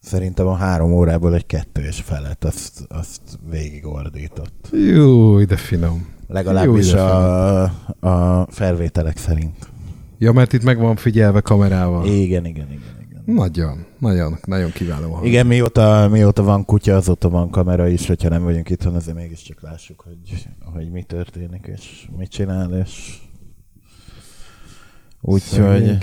szerintem 0.00 0.46
a 0.46 0.54
három 0.54 0.92
órából 0.92 1.34
egy 1.34 1.46
kettő 1.46 1.82
és 1.82 2.00
felett 2.00 2.44
azt, 2.44 2.84
azt 2.88 3.20
végigordított. 3.50 4.68
Jó, 4.72 5.44
de 5.44 5.56
finom. 5.56 6.14
Legalábbis 6.28 6.92
Jó, 6.92 6.98
a, 6.98 7.62
a 8.00 8.46
felvételek 8.50 9.16
szerint. 9.16 9.68
Ja, 10.18 10.32
mert 10.32 10.52
itt 10.52 10.62
meg 10.62 10.78
van 10.78 10.96
figyelve 10.96 11.40
kamerával. 11.40 12.06
Igen, 12.06 12.44
igen, 12.44 12.66
igen. 12.70 13.06
igen. 13.08 13.22
Nagyon, 13.24 13.86
nagyon, 13.98 14.38
nagyon 14.44 14.70
kiváló. 14.70 15.12
hang. 15.12 15.26
Igen, 15.26 15.46
mióta, 15.46 16.08
mióta 16.10 16.42
van 16.42 16.64
kutya, 16.64 16.96
azóta 16.96 17.28
van 17.28 17.50
kamera 17.50 17.88
is, 17.88 18.06
hogyha 18.06 18.28
nem 18.28 18.42
vagyunk 18.42 18.70
itthon, 18.70 18.94
azért 18.94 19.16
mégiscsak 19.16 19.60
lássuk, 19.60 20.00
hogy, 20.00 20.48
hogy 20.74 20.90
mi 20.90 21.02
történik, 21.02 21.70
és 21.74 22.08
mit 22.16 22.30
csinál, 22.30 22.78
és 22.78 23.18
úgyhogy... 25.20 25.98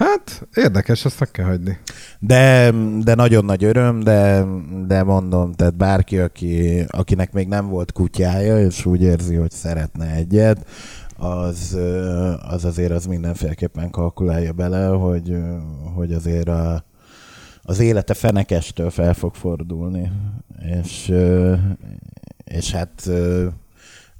Hát, 0.00 0.48
érdekes, 0.54 1.04
azt 1.04 1.20
meg 1.20 1.30
kell 1.30 1.44
hagyni. 1.44 1.78
De, 2.18 2.70
de 3.02 3.14
nagyon 3.14 3.44
nagy 3.44 3.64
öröm, 3.64 4.00
de, 4.00 4.44
de 4.86 5.02
mondom, 5.02 5.52
tehát 5.52 5.76
bárki, 5.76 6.18
aki, 6.18 6.84
akinek 6.88 7.32
még 7.32 7.48
nem 7.48 7.68
volt 7.68 7.92
kutyája, 7.92 8.60
és 8.60 8.86
úgy 8.86 9.02
érzi, 9.02 9.34
hogy 9.34 9.50
szeretne 9.50 10.10
egyet, 10.14 10.66
az, 11.16 11.78
az 12.42 12.64
azért 12.64 12.92
az 12.92 13.06
mindenféleképpen 13.06 13.90
kalkulálja 13.90 14.52
bele, 14.52 14.86
hogy, 14.86 15.36
hogy 15.94 16.12
azért 16.12 16.48
a, 16.48 16.84
az 17.62 17.78
élete 17.78 18.14
fenekestől 18.14 18.90
fel 18.90 19.14
fog 19.14 19.34
fordulni. 19.34 20.12
És, 20.82 21.12
és 22.44 22.72
hát 22.72 23.10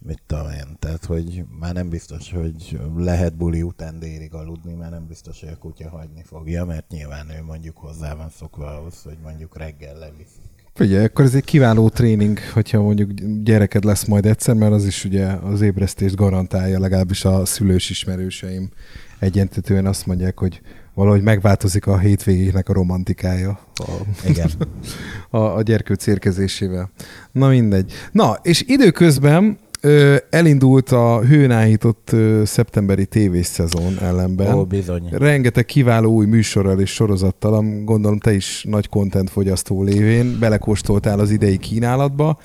mit 0.07 0.23
tudom 0.27 0.51
én, 0.51 0.77
tehát 0.79 1.05
hogy 1.05 1.45
már 1.59 1.75
nem 1.75 1.89
biztos, 1.89 2.33
hogy 2.33 2.81
lehet 2.97 3.37
buli 3.37 3.63
után 3.63 3.99
délig 3.99 4.35
aludni, 4.35 4.75
már 4.75 4.91
nem 4.91 5.07
biztos, 5.07 5.41
hogy 5.41 5.49
a 5.49 5.57
kutya 5.57 5.89
hagyni 5.89 6.23
fogja, 6.25 6.65
mert 6.65 6.91
nyilván 6.91 7.31
ő 7.31 7.43
mondjuk 7.43 7.77
hozzá 7.77 8.15
van 8.15 8.31
szokva 8.31 8.77
ahhoz, 8.77 9.03
hogy 9.03 9.19
mondjuk 9.23 9.59
reggel 9.59 9.99
levisz. 9.99 10.35
Figyelj, 10.75 11.05
akkor 11.05 11.25
ez 11.25 11.35
egy 11.35 11.45
kiváló 11.45 11.89
tréning, 11.89 12.39
hogyha 12.53 12.83
mondjuk 12.83 13.11
gyereked 13.43 13.85
lesz 13.85 14.05
majd 14.05 14.27
egyszer, 14.27 14.55
mert 14.55 14.73
az 14.73 14.85
is 14.85 15.05
ugye 15.05 15.27
az 15.27 15.61
ébresztést 15.61 16.15
garantálja, 16.15 16.79
legalábbis 16.79 17.25
a 17.25 17.45
szülős 17.45 17.91
ismerőseim 17.91 18.71
egyentetően 19.19 19.87
azt 19.87 20.07
mondják, 20.07 20.39
hogy 20.39 20.61
valahogy 20.95 21.23
megváltozik 21.23 21.87
a 21.87 21.99
hétvégének 21.99 22.69
a 22.69 22.73
romantikája 22.73 23.61
a, 23.75 23.91
Igen. 24.27 24.51
a, 25.31 25.39
a 25.39 25.63
gyerkőc 25.63 26.07
érkezésével. 26.07 26.91
Na 27.33 27.49
mindegy. 27.49 27.93
Na, 28.13 28.39
és 28.43 28.65
időközben 28.67 29.59
ö, 29.81 30.17
elindult 30.31 30.91
a 30.91 31.21
hőnáhított 31.21 32.13
ö, 32.13 32.43
szeptemberi 32.45 33.07
tévészezon 33.07 33.99
ellenben. 33.99 34.55
Ó, 34.55 34.65
bizony. 34.65 35.09
Rengeteg 35.11 35.65
kiváló 35.65 36.13
új 36.13 36.27
műsorral 36.27 36.81
és 36.81 36.91
sorozattal, 36.91 37.55
am- 37.55 37.85
gondolom 37.85 38.19
te 38.19 38.33
is 38.33 38.65
nagy 38.69 38.89
content 38.89 39.31
fogyasztó 39.31 39.83
lévén 39.83 40.39
belekóstoltál 40.39 41.19
az 41.19 41.31
idei 41.31 41.57
kínálatba. 41.59 42.39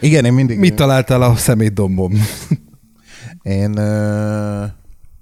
Igen, 0.00 0.24
én 0.24 0.32
mindig... 0.32 0.58
Mit 0.58 0.74
találtál 0.74 1.22
a 1.22 1.36
szemétdombom? 1.36 2.12
Én, 3.42 3.76
ö, 3.76 4.64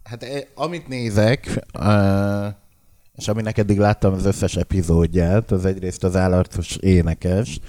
hát 0.04 0.22
eh, 0.22 0.40
amit 0.54 0.88
nézek, 0.88 1.64
ö, 1.80 2.46
és 3.16 3.28
aminek 3.28 3.58
eddig 3.58 3.78
láttam 3.78 4.12
az 4.12 4.24
összes 4.24 4.56
epizódját, 4.56 5.50
az 5.50 5.64
egyrészt 5.64 6.04
az 6.04 6.16
állatos 6.16 6.76
énekes. 6.76 7.60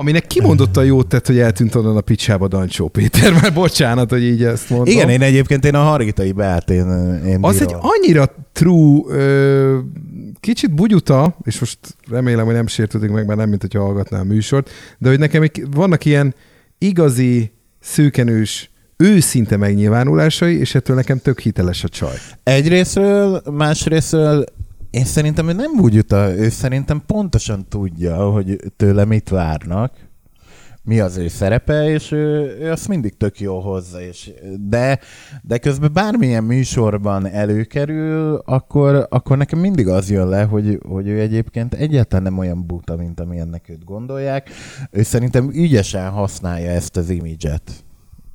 Aminek 0.00 0.26
kimondottan 0.26 0.84
jót 0.84 1.06
tett, 1.06 1.26
hogy 1.26 1.38
eltűnt 1.38 1.74
onnan 1.74 1.96
a 1.96 2.00
picsába 2.00 2.48
Dancsó 2.48 2.88
Péter, 2.88 3.32
már 3.32 3.52
bocsánat, 3.52 4.10
hogy 4.10 4.22
így 4.22 4.44
ezt 4.44 4.70
mondom. 4.70 4.86
Igen, 4.86 5.08
én 5.08 5.22
egyébként 5.22 5.64
én 5.64 5.74
a 5.74 5.82
Hargitai 5.82 6.32
Beát 6.32 6.70
én, 6.70 6.86
én 7.26 7.38
Az 7.40 7.60
egy 7.60 7.74
annyira 7.80 8.34
true, 8.52 9.00
ö, 9.08 9.78
kicsit 10.40 10.74
bugyuta, 10.74 11.36
és 11.42 11.60
most 11.60 11.78
remélem, 12.10 12.44
hogy 12.44 12.54
nem 12.54 12.66
sértődik 12.66 13.10
meg, 13.10 13.26
mert 13.26 13.38
nem, 13.38 13.48
mint 13.48 13.60
hogyha 13.60 13.82
hallgatnál 13.82 14.20
a 14.20 14.24
műsort, 14.24 14.70
de 14.98 15.08
hogy 15.08 15.18
nekem 15.18 15.46
vannak 15.70 16.04
ilyen 16.04 16.34
igazi, 16.78 17.52
szőkenős, 17.80 18.70
őszinte 18.96 19.56
megnyilvánulásai, 19.56 20.58
és 20.58 20.74
ettől 20.74 20.96
nekem 20.96 21.18
tök 21.18 21.40
hiteles 21.40 21.84
a 21.84 21.88
csaj. 21.88 22.14
Egyrésztről, 22.42 23.42
másrésztről 23.50 24.44
én 24.90 25.04
szerintem 25.04 25.48
ő 25.48 25.52
nem 25.52 25.70
úgy 25.80 25.94
jut, 25.94 26.12
ő 26.12 26.48
szerintem 26.48 27.02
pontosan 27.06 27.68
tudja, 27.68 28.30
hogy 28.30 28.58
tőle 28.76 29.04
mit 29.04 29.28
várnak, 29.28 29.92
mi 30.82 31.00
az 31.00 31.16
ő 31.16 31.28
szerepe, 31.28 31.90
és 31.90 32.12
ő, 32.12 32.56
ő 32.60 32.70
azt 32.70 32.88
mindig 32.88 33.16
tök 33.16 33.40
jó 33.40 33.60
hozza, 33.60 34.00
és, 34.00 34.32
de, 34.68 34.98
de 35.42 35.58
közben 35.58 35.92
bármilyen 35.92 36.44
műsorban 36.44 37.26
előkerül, 37.26 38.42
akkor, 38.44 39.06
akkor 39.10 39.36
nekem 39.36 39.58
mindig 39.58 39.88
az 39.88 40.10
jön 40.10 40.28
le, 40.28 40.42
hogy, 40.42 40.78
hogy 40.88 41.08
ő 41.08 41.20
egyébként 41.20 41.74
egyáltalán 41.74 42.24
nem 42.24 42.38
olyan 42.38 42.66
buta, 42.66 42.96
mint 42.96 43.20
amilyennek 43.20 43.68
őt 43.68 43.84
gondolják. 43.84 44.50
Ő 44.90 45.02
szerintem 45.02 45.50
ügyesen 45.52 46.10
használja 46.10 46.70
ezt 46.70 46.96
az 46.96 47.10
imidzset. 47.10 47.84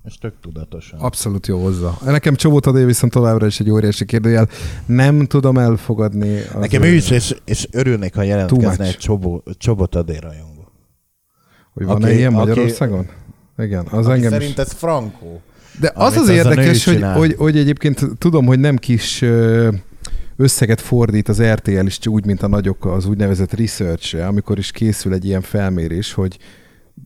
És 0.06 0.18
tök 0.18 0.34
tudatosan. 0.42 1.00
Abszolút 1.00 1.48
jó 1.48 1.62
hozzá. 1.62 1.92
Nekem 2.06 2.36
Csomó 2.36 2.60
Tadé 2.60 2.84
viszont 2.84 3.14
továbbra 3.14 3.46
is 3.46 3.60
egy 3.60 3.70
óriási 3.70 4.06
kérdőjel. 4.06 4.50
Nem 4.86 5.26
tudom 5.26 5.58
elfogadni. 5.58 6.38
Az 6.40 6.60
Nekem 6.60 6.84
ő 6.84 6.94
is, 6.94 7.10
és, 7.10 7.36
és 7.46 7.68
örülnék, 7.72 8.16
ha 8.16 8.22
jelentkezne 8.22 8.86
egy 8.86 8.98
Csobó, 8.98 9.44
Csobot 9.58 9.96
Adé 9.96 10.18
rajongó. 10.18 10.72
Hogy 11.74 11.86
van 11.86 12.04
Aki- 12.04 12.16
ilyen 12.16 12.36
aki- 12.36 12.48
Magyarországon? 12.48 13.08
Igen, 13.58 13.86
az 13.92 14.06
Aki 14.06 14.16
engem 14.16 14.32
is. 14.32 14.38
szerint 14.38 14.60
ez 14.60 14.72
frankó. 14.72 15.42
De 15.80 15.92
az 15.96 16.16
az 16.16 16.30
érdekes, 16.30 16.86
hogy, 16.86 17.04
hogy, 17.04 17.36
hogy 17.38 17.58
egyébként 17.58 18.02
tudom, 18.18 18.46
hogy 18.46 18.60
nem 18.60 18.78
kis 18.78 19.24
összeget 20.38 20.82
fordít 20.82 21.30
az 21.30 21.42
RTL 21.42 21.86
is 21.86 22.00
úgy, 22.08 22.26
mint 22.26 22.44
a 22.44 22.48
nagyok 22.48 22.86
az 22.86 23.06
úgynevezett 23.06 23.54
research 23.54 24.28
amikor 24.28 24.58
is 24.58 24.72
készül 24.72 25.14
egy 25.14 25.26
ilyen 25.26 25.42
felmérés, 25.42 26.14
hogy 26.14 26.38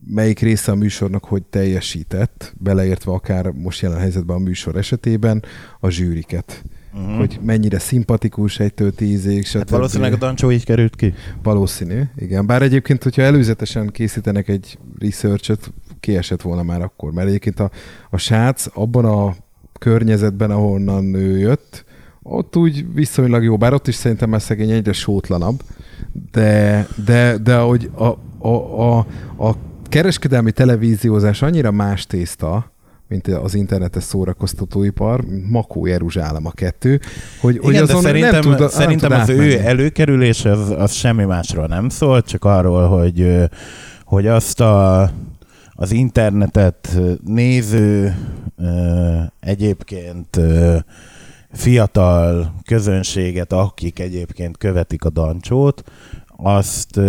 melyik 0.06 0.38
része 0.38 0.72
a 0.72 0.74
műsornak 0.74 1.24
hogy 1.24 1.42
teljesített, 1.42 2.54
beleértve 2.58 3.12
akár 3.12 3.46
most 3.50 3.80
jelen 3.80 3.98
helyzetben 3.98 4.36
a 4.36 4.40
műsor 4.40 4.76
esetében 4.76 5.44
a 5.80 5.88
zsűriket. 5.88 6.62
Uh-huh. 6.94 7.16
Hogy 7.16 7.38
mennyire 7.42 7.78
szimpatikus 7.78 8.58
egytől 8.58 8.94
tízig, 8.94 9.44
stb. 9.46 9.58
Hát 9.58 9.70
valószínűleg 9.70 10.12
a 10.12 10.16
Dancsó 10.16 10.50
így 10.50 10.64
került 10.64 10.96
ki. 10.96 11.14
Valószínű, 11.42 12.02
igen. 12.16 12.46
Bár 12.46 12.62
egyébként, 12.62 13.02
hogyha 13.02 13.22
előzetesen 13.22 13.86
készítenek 13.86 14.48
egy 14.48 14.78
research-et, 14.98 15.72
kiesett 16.00 16.42
volna 16.42 16.62
már 16.62 16.82
akkor. 16.82 17.12
Mert 17.12 17.28
egyébként 17.28 17.60
a, 17.60 17.70
a 18.10 18.16
srác 18.16 18.66
abban 18.74 19.04
a 19.04 19.34
környezetben, 19.78 20.50
ahonnan 20.50 21.14
ő 21.14 21.38
jött, 21.38 21.84
ott 22.22 22.56
úgy 22.56 22.94
viszonylag 22.94 23.42
jó, 23.42 23.56
bár 23.56 23.72
ott 23.72 23.88
is 23.88 23.94
szerintem 23.94 24.28
már 24.28 24.42
szegény 24.42 24.70
egyre 24.70 24.92
sótlanabb, 24.92 25.62
de, 26.32 26.86
de, 27.04 27.38
de 27.38 27.58
hogy 27.58 27.90
a, 27.94 28.04
a, 28.48 28.48
a, 28.48 28.98
a 29.36 29.56
kereskedelmi 29.90 30.52
televíziózás 30.52 31.42
annyira 31.42 31.70
más 31.70 32.06
tészta, 32.06 32.72
mint 33.08 33.26
az 33.26 33.54
internetes 33.54 34.02
szórakoztatóipar, 34.02 35.24
Makó 35.48 35.86
Jeruzsálem 35.86 36.46
a 36.46 36.50
kettő, 36.50 37.00
hogy, 37.40 37.58
hogy 37.58 37.72
Igen, 37.74 37.86
de 37.86 37.92
azon 37.92 38.02
szerintem, 38.02 38.48
nem 38.48 38.56
tud, 38.56 38.70
szerintem 38.70 39.10
nem 39.10 39.20
az 39.20 39.26
tud 39.26 39.36
ő 39.36 39.40
átmenni. 39.40 39.66
előkerülés 39.66 40.44
az, 40.44 40.70
az 40.70 40.92
semmi 40.92 41.24
másról 41.24 41.66
nem 41.66 41.88
szól, 41.88 42.22
csak 42.22 42.44
arról, 42.44 42.88
hogy, 42.88 43.48
hogy 44.04 44.26
azt 44.26 44.60
a, 44.60 45.02
az 45.72 45.92
internetet 45.92 46.98
néző 47.24 48.14
egyébként 49.40 50.40
fiatal 51.52 52.54
közönséget, 52.66 53.52
akik 53.52 53.98
egyébként 53.98 54.56
követik 54.56 55.04
a 55.04 55.10
dancsót, 55.10 55.82
azt, 56.36 57.00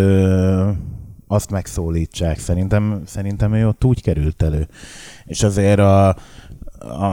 azt 1.32 1.52
megszólítsák. 1.52 2.40
Szerintem, 2.40 3.02
szerintem 3.06 3.54
ő 3.54 3.68
ott 3.68 3.84
úgy 3.84 4.02
került 4.02 4.42
elő. 4.42 4.68
És 5.26 5.44
azért 5.44 5.80
a, 5.80 6.16
a, 6.80 7.06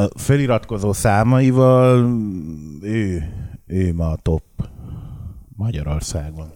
a 0.00 0.08
feliratkozó 0.16 0.92
számaival 0.92 2.20
ő, 2.82 3.22
ő 3.66 3.94
ma 3.94 4.10
a 4.10 4.18
top 4.22 4.42
Magyarországon. 5.56 6.52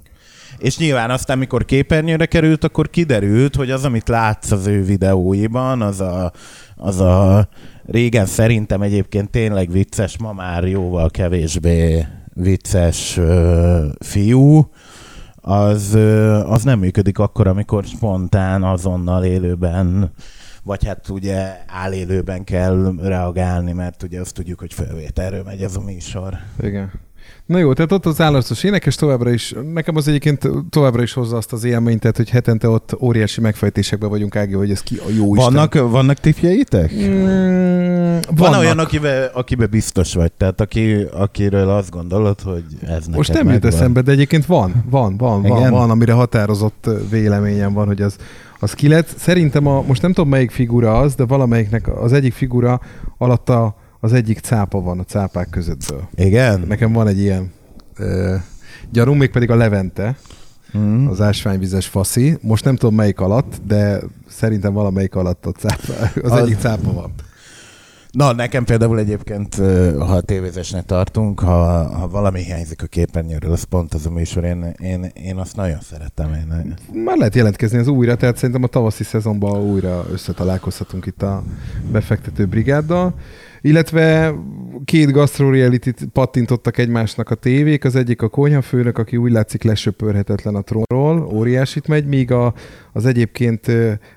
És 0.59 0.79
nyilván 0.79 1.11
aztán, 1.11 1.39
mikor 1.39 1.65
képernyőre 1.65 2.27
került, 2.27 2.65
akkor 2.65 2.91
kiderült, 2.91 3.55
hogy 3.57 3.71
az, 3.71 3.85
amit 3.85 4.09
látsz 4.09 4.51
az 4.51 4.67
ő 4.67 4.83
videóiban, 4.85 5.83
az 5.83 6.01
a, 6.01 6.33
az 6.77 7.01
a 7.01 7.49
régen 7.87 8.27
szerintem 8.27 8.83
egyébként 8.83 9.31
tényleg 9.31 9.71
vicces, 9.71 10.19
ma 10.19 10.33
már 10.33 10.65
jóval 10.65 11.11
kevésbé 11.11 12.07
vicces 12.35 13.17
uh, 13.17 13.85
fiú, 13.99 14.71
az, 15.49 15.95
az 16.47 16.63
nem 16.63 16.79
működik 16.79 17.19
akkor, 17.19 17.47
amikor 17.47 17.85
spontán, 17.85 18.63
azonnal 18.63 19.25
élőben 19.25 20.13
vagy 20.63 20.87
hát 20.87 21.09
ugye 21.09 21.57
állélőben 21.67 22.45
kell 22.45 22.95
reagálni, 23.03 23.73
mert 23.73 24.03
ugye 24.03 24.21
azt 24.21 24.35
tudjuk, 24.35 24.59
hogy 24.59 24.73
felvételről 24.73 25.43
megy 25.43 25.63
ez 25.63 25.77
a 25.77 25.81
műsor. 25.81 26.39
Igen. 26.61 26.93
Na 27.47 27.59
jó, 27.59 27.73
tehát 27.73 27.93
ott 27.93 28.07
az 28.07 28.21
állarcos 28.21 28.65
énekes 28.65 28.95
továbbra 28.95 29.31
is, 29.31 29.55
nekem 29.73 29.97
az 29.97 30.09
egyébként 30.09 30.49
továbbra 30.71 31.03
is 31.03 31.13
hozza 31.13 31.37
azt 31.37 31.53
az 31.53 31.65
élményt, 31.65 32.01
tehát 32.01 32.17
hogy 32.17 32.31
hetente 32.31 32.69
ott 32.69 32.97
óriási 33.01 33.41
megfejtésekben 33.41 34.09
vagyunk, 34.09 34.37
Ági, 34.37 34.55
hogy 34.55 34.71
ez 34.71 34.81
ki 34.81 34.97
a 34.97 35.11
jó 35.17 35.35
vannak, 35.35 35.75
Isten. 35.75 35.91
Vannak 35.91 36.17
tippjeitek? 36.19 36.93
Mm, 36.95 38.17
Van 38.37 38.55
olyan, 38.55 38.79
akibe, 38.79 39.25
akibe 39.25 39.67
biztos 39.67 40.15
vagy, 40.15 40.33
tehát 40.33 40.61
aki, 40.61 40.95
akiről 41.13 41.69
azt 41.69 41.91
gondolod, 41.91 42.41
hogy 42.41 42.65
ez 42.87 43.07
Most 43.07 43.33
nem 43.33 43.51
jut 43.51 43.65
eszembe, 43.65 44.01
de 44.01 44.13
egyébként 44.13 44.47
van, 44.47 44.85
van, 44.91 45.17
van, 45.17 45.43
van, 45.43 45.59
Igen? 45.59 45.71
van, 45.71 45.91
amire 45.91 46.13
határozott 46.13 46.91
véleményem 47.11 47.73
van, 47.73 47.87
hogy 47.87 48.03
az, 48.03 48.17
az 48.59 48.73
ki 48.73 48.89
lett. 48.89 49.09
Szerintem 49.17 49.67
a, 49.67 49.83
most 49.83 50.03
nem 50.03 50.13
tudom 50.13 50.31
melyik 50.31 50.51
figura 50.51 50.99
az, 50.99 51.15
de 51.15 51.25
valamelyiknek 51.25 51.89
az 52.03 52.13
egyik 52.13 52.33
figura 52.33 52.81
alatta 53.19 53.77
az 54.01 54.13
egyik 54.13 54.39
cápa 54.39 54.81
van 54.81 54.99
a 54.99 55.05
cápák 55.05 55.49
közöttből. 55.51 56.09
Igen? 56.15 56.61
Nekem 56.69 56.93
van 56.93 57.07
egy 57.07 57.19
ilyen 57.19 57.53
ö, 57.97 58.35
gyanú, 58.93 59.13
még 59.13 59.31
pedig 59.31 59.51
a 59.51 59.55
Levente, 59.57 60.17
Mm. 60.79 61.07
az 61.09 61.21
ásványvizes 61.21 61.87
faszi. 61.87 62.39
Most 62.41 62.65
nem 62.65 62.77
tudom 62.77 62.95
melyik 62.95 63.21
alatt, 63.21 63.61
de 63.67 64.01
szerintem 64.29 64.73
valamelyik 64.73 65.15
alatt 65.15 65.47
a 65.47 65.53
cápa, 65.53 65.93
az, 66.23 66.31
Az- 66.33 66.41
egyik 66.41 66.59
cápa 66.59 66.93
van. 66.93 67.13
Na, 68.11 68.33
nekem 68.33 68.65
például 68.65 68.99
egyébként, 68.99 69.55
ha 69.99 70.15
a 70.15 70.21
tévézésnek 70.21 70.85
tartunk, 70.85 71.41
ha, 71.41 71.89
ha 71.99 72.09
valami 72.09 72.43
hiányzik 72.43 72.83
a 72.83 72.87
képernyőről, 72.87 73.53
az 73.53 73.63
pont 73.63 73.95
az 73.95 74.07
a 74.07 74.11
műsor, 74.11 74.45
én, 74.45 74.75
én, 74.83 75.11
én 75.15 75.37
azt 75.37 75.57
nagyon 75.57 75.79
szeretem. 75.81 76.35
Én, 76.35 76.75
Már 77.05 77.17
lehet 77.17 77.35
jelentkezni 77.35 77.79
az 77.79 77.87
újra, 77.89 78.17
tehát 78.17 78.37
szerintem 78.37 78.63
a 78.63 78.67
tavaszi 78.67 79.05
szezonban 79.05 79.61
újra 79.61 80.05
összetalálkozhatunk 80.13 81.07
itt 81.07 81.23
a 81.23 81.43
befektető 81.93 82.47
brigáddal. 82.47 83.15
Illetve 83.61 84.35
két 84.85 85.11
gastro 85.11 85.51
reality 85.51 85.91
pattintottak 86.13 86.79
egymásnak 86.79 87.31
a 87.31 87.35
tévék, 87.35 87.85
az 87.85 87.97
egyik 87.97 88.23
a 88.23 88.29
konyhafőnök, 88.29 88.99
aki 88.99 89.17
úgy 89.17 89.33
látszik 89.33 89.63
lesöpörhetetlen 89.63 90.55
a 90.55 90.63
trónról, 90.63 91.31
óriásit 91.33 91.89
megy, 91.89 92.07
míg 92.07 92.33
a, 92.33 92.55
az 92.93 93.07
egyébként 93.07 93.67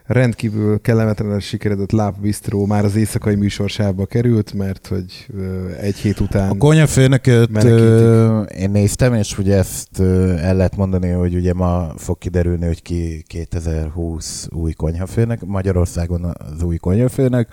rendkívül 0.06 0.82
kellemetlenül 0.82 1.40
sikeredett 1.40 1.92
Love 1.92 2.16
Bistro 2.22 2.66
már 2.66 2.86
az 2.86 2.96
éjszakai 2.96 3.36
műsorsába 3.36 4.06
került, 4.06 4.54
mert 4.54 4.88
hogy 4.88 5.28
egy 5.82 5.96
hét 5.96 6.20
után... 6.20 6.50
A 6.50 6.58
konyhafőnököt 6.58 7.50
én 8.58 8.72
néztem, 8.72 9.14
és 9.14 9.38
ugye 9.38 9.56
ezt 9.56 10.00
el 10.40 10.56
lehet 10.56 10.76
mondani, 10.76 11.10
hogy 11.10 11.36
ugye 11.36 11.54
ma 11.54 11.94
fog 11.98 12.18
kiderülni, 12.18 12.66
hogy 12.66 12.82
ki 12.82 13.24
2020 13.28 14.48
új 14.52 14.72
konyhafőnök, 14.72 15.46
Magyarországon 15.46 16.24
az 16.24 16.64
új 16.64 16.78
konyhafőnök. 16.78 17.48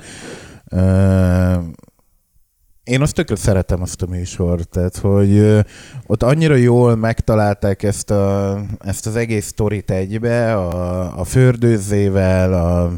Én 2.85 3.01
azt 3.01 3.14
tökre 3.14 3.37
szeretem 3.37 3.83
azt 3.83 4.03
a 4.03 4.07
műsort, 4.07 4.69
tehát 4.69 4.97
hogy 4.97 5.64
ott 6.07 6.23
annyira 6.23 6.55
jól 6.55 6.97
megtalálták 6.97 7.83
ezt, 7.83 8.11
a, 8.11 8.61
ezt 8.79 9.07
az 9.07 9.16
egész 9.16 9.47
sztorit 9.47 9.91
egybe, 9.91 10.57
a, 10.57 11.21
a 11.21 11.25
fördőzével, 11.25 12.53
a, 12.53 12.93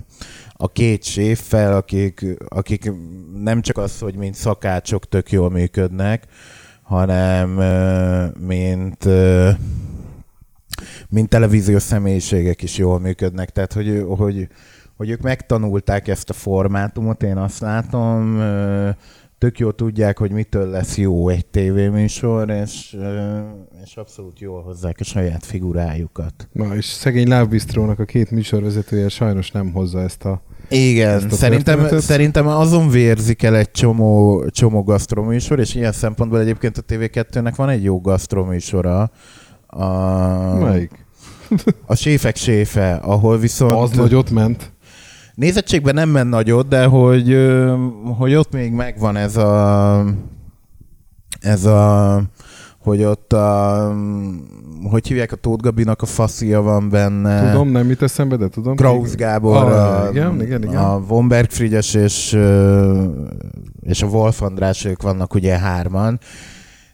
a 0.53 0.69
két 0.73 1.05
séffel, 1.05 1.77
akik, 1.77 2.27
akik 2.49 2.93
nem 3.43 3.61
csak 3.61 3.79
az, 3.79 3.99
hogy 3.99 4.15
mint 4.15 4.35
szakácsok 4.35 5.09
tök 5.09 5.33
jól 5.33 5.51
működnek, 5.51 6.25
hanem 6.83 7.51
mint 8.39 9.09
mint 11.09 11.29
televíziós 11.29 11.83
személyiségek 11.83 12.63
is 12.63 12.77
jól 12.77 13.01
működnek. 13.01 13.51
Tehát, 13.51 13.73
hogy, 13.73 14.05
hogy, 14.09 14.49
hogy 15.01 15.11
ők 15.11 15.21
megtanulták 15.21 16.09
ezt 16.09 16.31
a 16.31 16.33
formátumot, 16.33 17.23
én 17.23 17.37
azt 17.37 17.61
látom, 17.61 18.43
tök 19.39 19.59
jó 19.59 19.71
tudják, 19.71 20.19
hogy 20.19 20.31
mitől 20.31 20.71
lesz 20.71 20.99
jó 20.99 21.29
egy 21.29 21.47
tévéműsor, 21.47 22.51
és, 22.51 22.97
és 23.85 23.97
abszolút 23.97 24.41
jól 24.41 24.63
hozzák 24.63 24.97
a 25.01 25.05
saját 25.05 25.45
figurájukat. 25.47 26.49
Na, 26.53 26.77
és 26.77 26.85
szegény 26.85 27.29
Love 27.29 27.45
Bistrónak 27.45 27.99
a 27.99 28.05
két 28.05 28.31
műsorvezetője 28.31 29.09
sajnos 29.09 29.51
nem 29.51 29.73
hozza 29.73 30.01
ezt 30.01 30.25
a 30.25 30.43
Igen, 30.69 31.15
Ezt 31.17 31.33
a 31.33 31.35
szerintem, 31.35 31.75
történetet? 31.75 32.09
szerintem 32.09 32.47
azon 32.47 32.89
vérzik 32.89 33.43
el 33.43 33.57
egy 33.57 33.71
csomó, 33.71 34.45
csomó 34.49 34.83
gasztroműsor, 34.83 35.59
és 35.59 35.75
ilyen 35.75 35.93
szempontból 35.93 36.41
egyébként 36.41 36.79
a 36.79 36.83
TV2-nek 36.83 37.53
van 37.57 37.69
egy 37.69 37.83
jó 37.83 38.01
gasztroműsora. 38.01 39.11
A, 39.67 39.87
Melyik? 40.59 41.07
a 41.87 41.95
Séfek 41.95 42.37
Séfe, 42.37 42.95
ahol 42.95 43.39
viszont... 43.39 43.73
Az 43.73 43.91
nagyot 43.91 44.31
ment. 44.31 44.73
Nézettségben 45.41 45.95
nem 45.95 46.09
ment 46.09 46.31
nagyot, 46.31 46.69
de 46.69 46.85
hogy, 46.85 47.37
hogy 48.19 48.35
ott 48.35 48.53
még 48.53 48.73
megvan 48.73 49.17
ez 49.17 49.37
a... 49.37 50.05
Ez 51.41 51.65
a 51.65 52.23
hogy 52.79 53.03
ott 53.05 53.33
a, 53.33 53.93
hogy 54.91 55.07
hívják 55.07 55.33
a 55.33 55.37
Tóth 55.37 55.63
Gabinak 55.63 56.03
a 56.03 56.07
faszia 56.07 56.63
van 56.63 56.89
benne. 56.89 57.51
Tudom, 57.51 57.69
nem 57.69 57.87
mit 57.87 58.03
eszembe, 58.03 58.37
de 58.37 58.49
tudom. 58.49 58.77
Krausz 58.77 59.15
Gábor, 59.15 59.57
Ah, 59.57 60.03
a, 60.03 60.11
igen, 60.11 60.43
igen, 60.43 60.63
igen. 60.63 60.77
a 60.77 61.03
Womberg 61.09 61.51
Frigyes 61.51 61.95
és, 61.95 62.39
és 63.81 64.03
a 64.03 64.07
Wolf 64.07 64.43
András, 64.43 64.85
ők 64.85 65.03
vannak 65.03 65.35
ugye 65.35 65.59
hárman, 65.59 66.21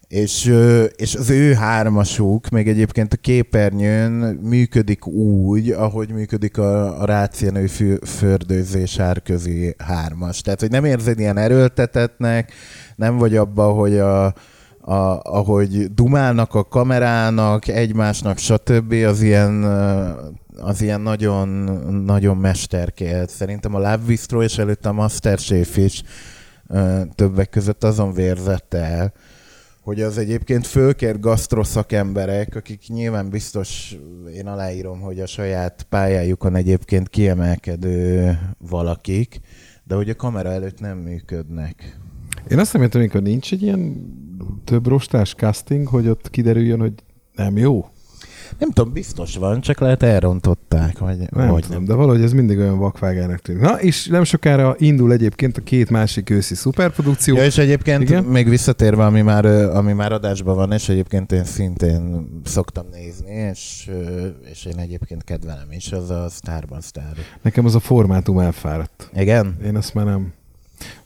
és, 0.08 0.54
és 0.96 1.14
az 1.14 1.30
ő 1.30 1.54
hármasuk 1.54 2.48
még 2.48 2.68
egyébként 2.68 3.12
a 3.12 3.16
képernyőn 3.16 4.12
működik 4.42 5.06
úgy, 5.06 5.70
ahogy 5.70 6.12
működik 6.12 6.58
a, 6.58 7.00
a 7.00 7.04
rácienő 7.04 7.66
fördőzés 8.04 8.98
árközi 8.98 9.74
hármas. 9.78 10.40
Tehát, 10.40 10.60
hogy 10.60 10.70
nem 10.70 10.84
érzed 10.84 11.18
ilyen 11.18 11.38
erőltetetnek, 11.38 12.52
nem 12.96 13.16
vagy 13.16 13.36
abba, 13.36 13.72
hogy 13.72 13.98
a, 13.98 14.24
a, 14.80 15.20
ahogy 15.22 15.94
dumálnak 15.94 16.54
a 16.54 16.64
kamerának, 16.64 17.68
egymásnak, 17.68 18.38
stb. 18.38 18.92
az 18.92 19.22
ilyen, 19.22 19.64
az 20.56 20.82
ilyen 20.82 21.00
nagyon, 21.00 21.48
nagyon 22.04 22.36
mesterkélt. 22.36 23.30
Szerintem 23.30 23.74
a 23.74 23.78
Love 23.78 24.00
Bistro 24.06 24.42
és 24.42 24.58
előtte 24.58 24.88
a 24.88 24.92
Masterchef 24.92 25.76
is 25.76 26.02
többek 27.14 27.48
között 27.50 27.84
azon 27.84 28.12
vérzett 28.12 28.74
el, 28.74 29.12
hogy 29.86 30.00
az 30.00 30.18
egyébként 30.18 30.66
fölkér 30.66 31.20
gasztroszakemberek, 31.20 32.54
akik 32.54 32.82
nyilván 32.88 33.28
biztos, 33.28 33.96
én 34.34 34.46
aláírom, 34.46 35.00
hogy 35.00 35.20
a 35.20 35.26
saját 35.26 35.86
pályájukon 35.88 36.54
egyébként 36.54 37.08
kiemelkedő 37.08 38.38
valakik, 38.58 39.40
de 39.84 39.94
hogy 39.94 40.10
a 40.10 40.14
kamera 40.14 40.48
előtt 40.48 40.80
nem 40.80 40.98
működnek. 40.98 41.98
Én 42.48 42.58
azt 42.58 42.72
nem 42.72 42.82
értem, 42.82 43.08
hogy 43.10 43.22
nincs 43.22 43.52
egy 43.52 43.62
ilyen 43.62 44.12
több 44.64 44.86
rostás 44.86 45.34
casting, 45.34 45.86
hogy 45.86 46.08
ott 46.08 46.30
kiderüljön, 46.30 46.80
hogy 46.80 46.94
nem 47.34 47.56
jó. 47.56 47.86
Nem 48.58 48.70
tudom, 48.70 48.92
biztos 48.92 49.36
van, 49.36 49.60
csak 49.60 49.78
lehet 49.78 50.02
elrontották, 50.02 50.98
vagy, 50.98 51.18
Nem 51.30 51.48
vagy 51.48 51.62
tudom, 51.62 51.84
de 51.84 51.94
valahogy 51.94 52.22
ez 52.22 52.32
mindig 52.32 52.58
olyan 52.58 52.78
vakvágának 52.78 53.38
tűnik. 53.38 53.62
Na, 53.62 53.80
és 53.80 54.06
nem 54.06 54.24
sokára 54.24 54.74
indul 54.78 55.12
egyébként 55.12 55.56
a 55.56 55.60
két 55.60 55.90
másik 55.90 56.30
őszi 56.30 56.54
szuperprodukció. 56.54 57.36
Ja, 57.36 57.44
és 57.44 57.58
egyébként 57.58 58.02
Igen? 58.02 58.24
Még 58.24 58.48
visszatérve, 58.48 59.04
ami 59.04 59.22
már, 59.22 59.44
ami 59.46 59.92
már 59.92 60.12
adásban 60.12 60.56
van, 60.56 60.72
és 60.72 60.88
egyébként 60.88 61.32
én 61.32 61.44
szintén 61.44 62.28
szoktam 62.44 62.86
nézni, 62.92 63.30
és, 63.30 63.90
és 64.50 64.64
én 64.64 64.78
egyébként 64.78 65.24
kedvelem 65.24 65.68
is, 65.70 65.92
az 65.92 66.10
a 66.10 66.28
Starban 66.30 66.80
Star. 66.80 67.12
Nekem 67.42 67.64
az 67.64 67.74
a 67.74 67.80
formátum 67.80 68.38
elfáradt. 68.38 69.10
Igen? 69.14 69.56
Én 69.64 69.76
azt 69.76 69.94
már 69.94 70.04
nem. 70.04 70.32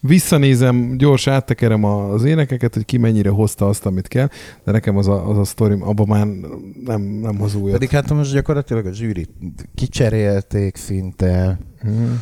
Visszanézem, 0.01 0.97
gyors 0.97 1.27
áttekerem 1.27 1.85
az 1.85 2.25
énekeket, 2.25 2.75
hogy 2.75 2.85
ki 2.85 2.97
mennyire 2.97 3.31
hozta 3.31 3.69
azt, 3.69 3.87
amit 3.87 4.09
kell, 4.09 4.29
de 4.65 4.73
nekem 4.73 4.97
az 4.97 5.09
a, 5.09 5.29
az 5.29 5.39
a 5.39 5.45
sztorim, 5.45 5.83
abban 5.83 6.07
már 6.07 6.27
nem, 6.85 7.03
nem 7.03 7.39
hoz 7.39 7.55
újat. 7.55 7.73
Pedig 7.73 7.91
hát 7.91 8.13
most 8.13 8.33
gyakorlatilag 8.33 8.87
a 8.87 8.93
zsűrit 8.93 9.31
kicserélték 9.75 10.77
szinte, 10.77 11.59
Hmm. 11.81 12.21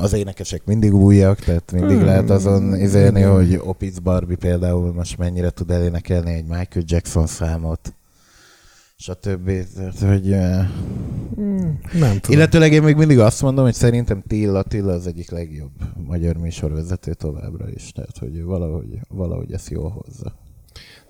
Az 0.00 0.12
énekesek 0.12 0.64
mindig 0.64 0.94
újak, 0.94 1.38
tehát 1.38 1.72
mindig 1.72 1.96
Hmm. 1.96 2.06
lehet 2.06 2.30
azon 2.30 2.76
izélni, 2.76 3.18
Igen. 3.18 3.32
hogy 3.32 3.60
Opitz 3.64 3.98
Barbie 3.98 4.36
például 4.36 4.92
most 4.92 5.18
mennyire 5.18 5.50
tud 5.50 5.70
elénekelni 5.70 6.32
egy 6.32 6.46
Michael 6.46 6.84
Jackson 6.86 7.26
számot. 7.26 7.94
Stb. 9.02 9.50
Tehát, 9.74 9.98
hogy, 9.98 10.32
eh, 10.32 10.68
Nem 11.92 12.18
tudom. 12.20 12.36
illetőleg 12.36 12.72
én 12.72 12.82
még 12.82 12.96
mindig 12.96 13.18
azt 13.18 13.42
mondom, 13.42 13.64
hogy 13.64 13.74
szerintem 13.74 14.22
Tél 14.26 14.56
Attila 14.56 14.92
az 14.92 15.06
egyik 15.06 15.30
legjobb 15.30 15.70
magyar 16.06 16.36
műsorvezető 16.36 17.14
továbbra 17.14 17.70
is. 17.74 17.92
Tehát, 17.92 18.18
hogy 18.18 18.42
valahogy, 18.42 18.98
valahogy 19.08 19.52
ezt 19.52 19.70
jól 19.70 19.90
hozza. 19.90 20.32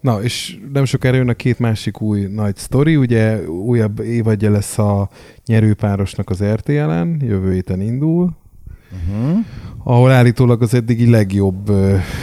Na, 0.00 0.22
és 0.22 0.58
nem 0.72 0.84
sokára 0.84 1.16
jön 1.16 1.28
a 1.28 1.34
két 1.34 1.58
másik 1.58 2.00
új 2.00 2.26
nagy 2.26 2.56
sztori, 2.56 2.96
ugye 2.96 3.48
újabb 3.48 4.00
évadja 4.00 4.50
lesz 4.50 4.78
a 4.78 5.08
nyerőpárosnak 5.46 6.30
az 6.30 6.44
RTL-en, 6.44 7.20
jövő 7.20 7.52
héten 7.52 7.80
indul, 7.80 8.40
Uh-huh. 8.92 9.38
Ahol 9.84 10.10
állítólag 10.10 10.62
az 10.62 10.74
eddigi 10.74 11.10
legjobb 11.10 11.70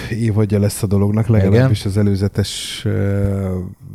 évadja 0.10 0.60
lesz 0.60 0.84
a 0.84 0.88
dolognak, 0.88 1.28
legalábbis 1.28 1.86
az 1.86 1.98
előzetes 1.98 2.86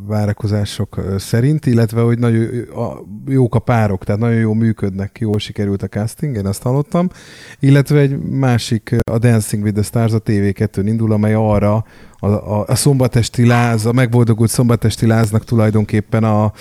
várakozások 0.07 1.01
szerint, 1.17 1.65
illetve 1.65 2.01
hogy 2.01 2.19
nagyon 2.19 2.47
jók 3.27 3.55
a 3.55 3.59
párok, 3.59 4.03
tehát 4.03 4.21
nagyon 4.21 4.39
jól 4.39 4.55
működnek, 4.55 5.17
jól 5.19 5.39
sikerült 5.39 5.83
a 5.83 5.87
casting, 5.87 6.35
én 6.35 6.45
azt 6.45 6.61
hallottam, 6.61 7.09
illetve 7.59 7.99
egy 7.99 8.17
másik, 8.19 8.95
a 9.11 9.17
Dancing 9.17 9.63
with 9.63 9.75
the 9.75 9.83
Stars 9.83 10.13
a 10.13 10.21
TV2-n 10.21 10.83
indul, 10.85 11.11
amely 11.11 11.33
arra 11.33 11.85
a, 12.25 12.59
a, 12.59 12.63
a 12.67 12.75
szombatesti 12.75 13.45
láz, 13.45 13.85
a 13.85 13.91
megboldogult 13.91 14.49
szombatesti 14.49 15.07
láznak 15.07 15.43
tulajdonképpen 15.43 16.23
a, 16.23 16.51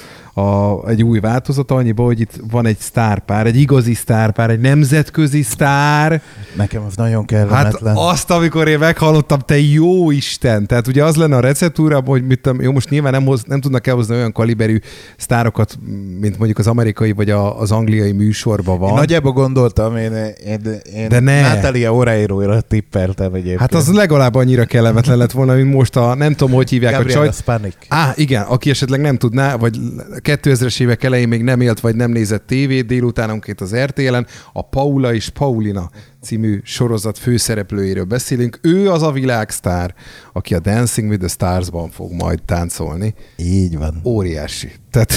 a, 0.40 0.80
egy 0.88 1.02
új 1.02 1.20
változata, 1.20 1.74
annyiba, 1.74 2.02
hogy 2.04 2.20
itt 2.20 2.32
van 2.50 2.66
egy 2.66 2.78
sztárpár, 2.78 3.46
egy 3.46 3.56
igazi 3.56 3.94
sztárpár, 3.94 4.50
egy 4.50 4.60
nemzetközi 4.60 5.42
sztár, 5.42 6.22
Nekem 6.56 6.82
az 6.86 6.96
nagyon 6.96 7.16
Hát 7.16 7.26
kellemetlen. 7.26 7.94
azt, 7.96 8.30
amikor 8.30 8.68
én 8.68 8.78
meghallottam, 8.78 9.38
te 9.38 9.58
jó 9.58 10.10
Isten! 10.10 10.66
Tehát 10.66 10.86
ugye 10.86 11.04
az 11.04 11.16
lenne 11.16 11.36
a 11.36 11.40
receptúra, 11.40 12.02
hogy 12.06 12.26
mit 12.26 12.50
jó, 12.60 12.72
most 12.72 12.90
nyilván 12.90 13.12
nem, 13.12 13.24
hoz, 13.24 13.42
nem 13.46 13.60
tudnak 13.60 13.86
elhozni 13.86 14.14
olyan 14.14 14.32
kaliberű 14.32 14.78
sztárokat, 15.16 15.78
mint 16.20 16.36
mondjuk 16.38 16.58
az 16.58 16.66
amerikai 16.66 17.12
vagy 17.12 17.30
a, 17.30 17.60
az 17.60 17.70
angliai 17.70 18.12
műsorban 18.12 18.78
van. 18.78 18.88
Én 18.88 18.94
nagyjából 18.94 19.32
gondoltam, 19.32 19.96
én, 19.96 20.12
én, 20.46 20.60
én 20.94 21.08
De 21.08 21.20
ne. 21.20 21.54
Natalia 21.54 21.94
Oreiro-ra 21.94 22.60
tippeltem 22.60 23.34
egyébként. 23.34 23.60
Hát 23.60 23.74
az 23.74 23.92
legalább 23.92 24.34
annyira 24.34 24.64
kellemetlen 24.64 25.16
lett 25.16 25.32
volna, 25.32 25.53
mint 25.56 25.74
most 25.74 25.96
a, 25.96 26.14
nem 26.14 26.34
tudom, 26.34 26.54
hogy 26.54 26.70
hívják 26.70 26.92
Gabriela 26.92 27.20
a 27.20 27.22
csajt. 27.22 27.36
Spanik. 27.36 27.76
Á, 27.88 28.12
igen, 28.16 28.42
aki 28.42 28.70
esetleg 28.70 29.00
nem 29.00 29.16
tudná, 29.16 29.56
vagy 29.56 29.78
2000-es 30.22 30.80
évek 30.80 31.04
elején 31.04 31.28
még 31.28 31.42
nem 31.42 31.60
élt, 31.60 31.80
vagy 31.80 31.96
nem 31.96 32.10
nézett 32.10 32.46
tévét 32.46 32.86
délutánonként 32.86 33.60
az 33.60 33.76
RTL-en, 33.76 34.26
a 34.52 34.62
Paula 34.62 35.14
és 35.14 35.28
Paulina 35.28 35.90
című 36.22 36.60
sorozat 36.64 37.18
főszereplőjéről 37.18 38.04
beszélünk. 38.04 38.58
Ő 38.62 38.90
az 38.90 39.02
a 39.02 39.12
világsztár, 39.12 39.94
aki 40.32 40.54
a 40.54 40.58
Dancing 40.60 41.08
with 41.08 41.20
the 41.24 41.28
Stars-ban 41.28 41.90
fog 41.90 42.12
majd 42.12 42.42
táncolni. 42.42 43.14
Így 43.36 43.78
van. 43.78 44.00
Óriási. 44.04 44.72
Tehát 44.90 45.12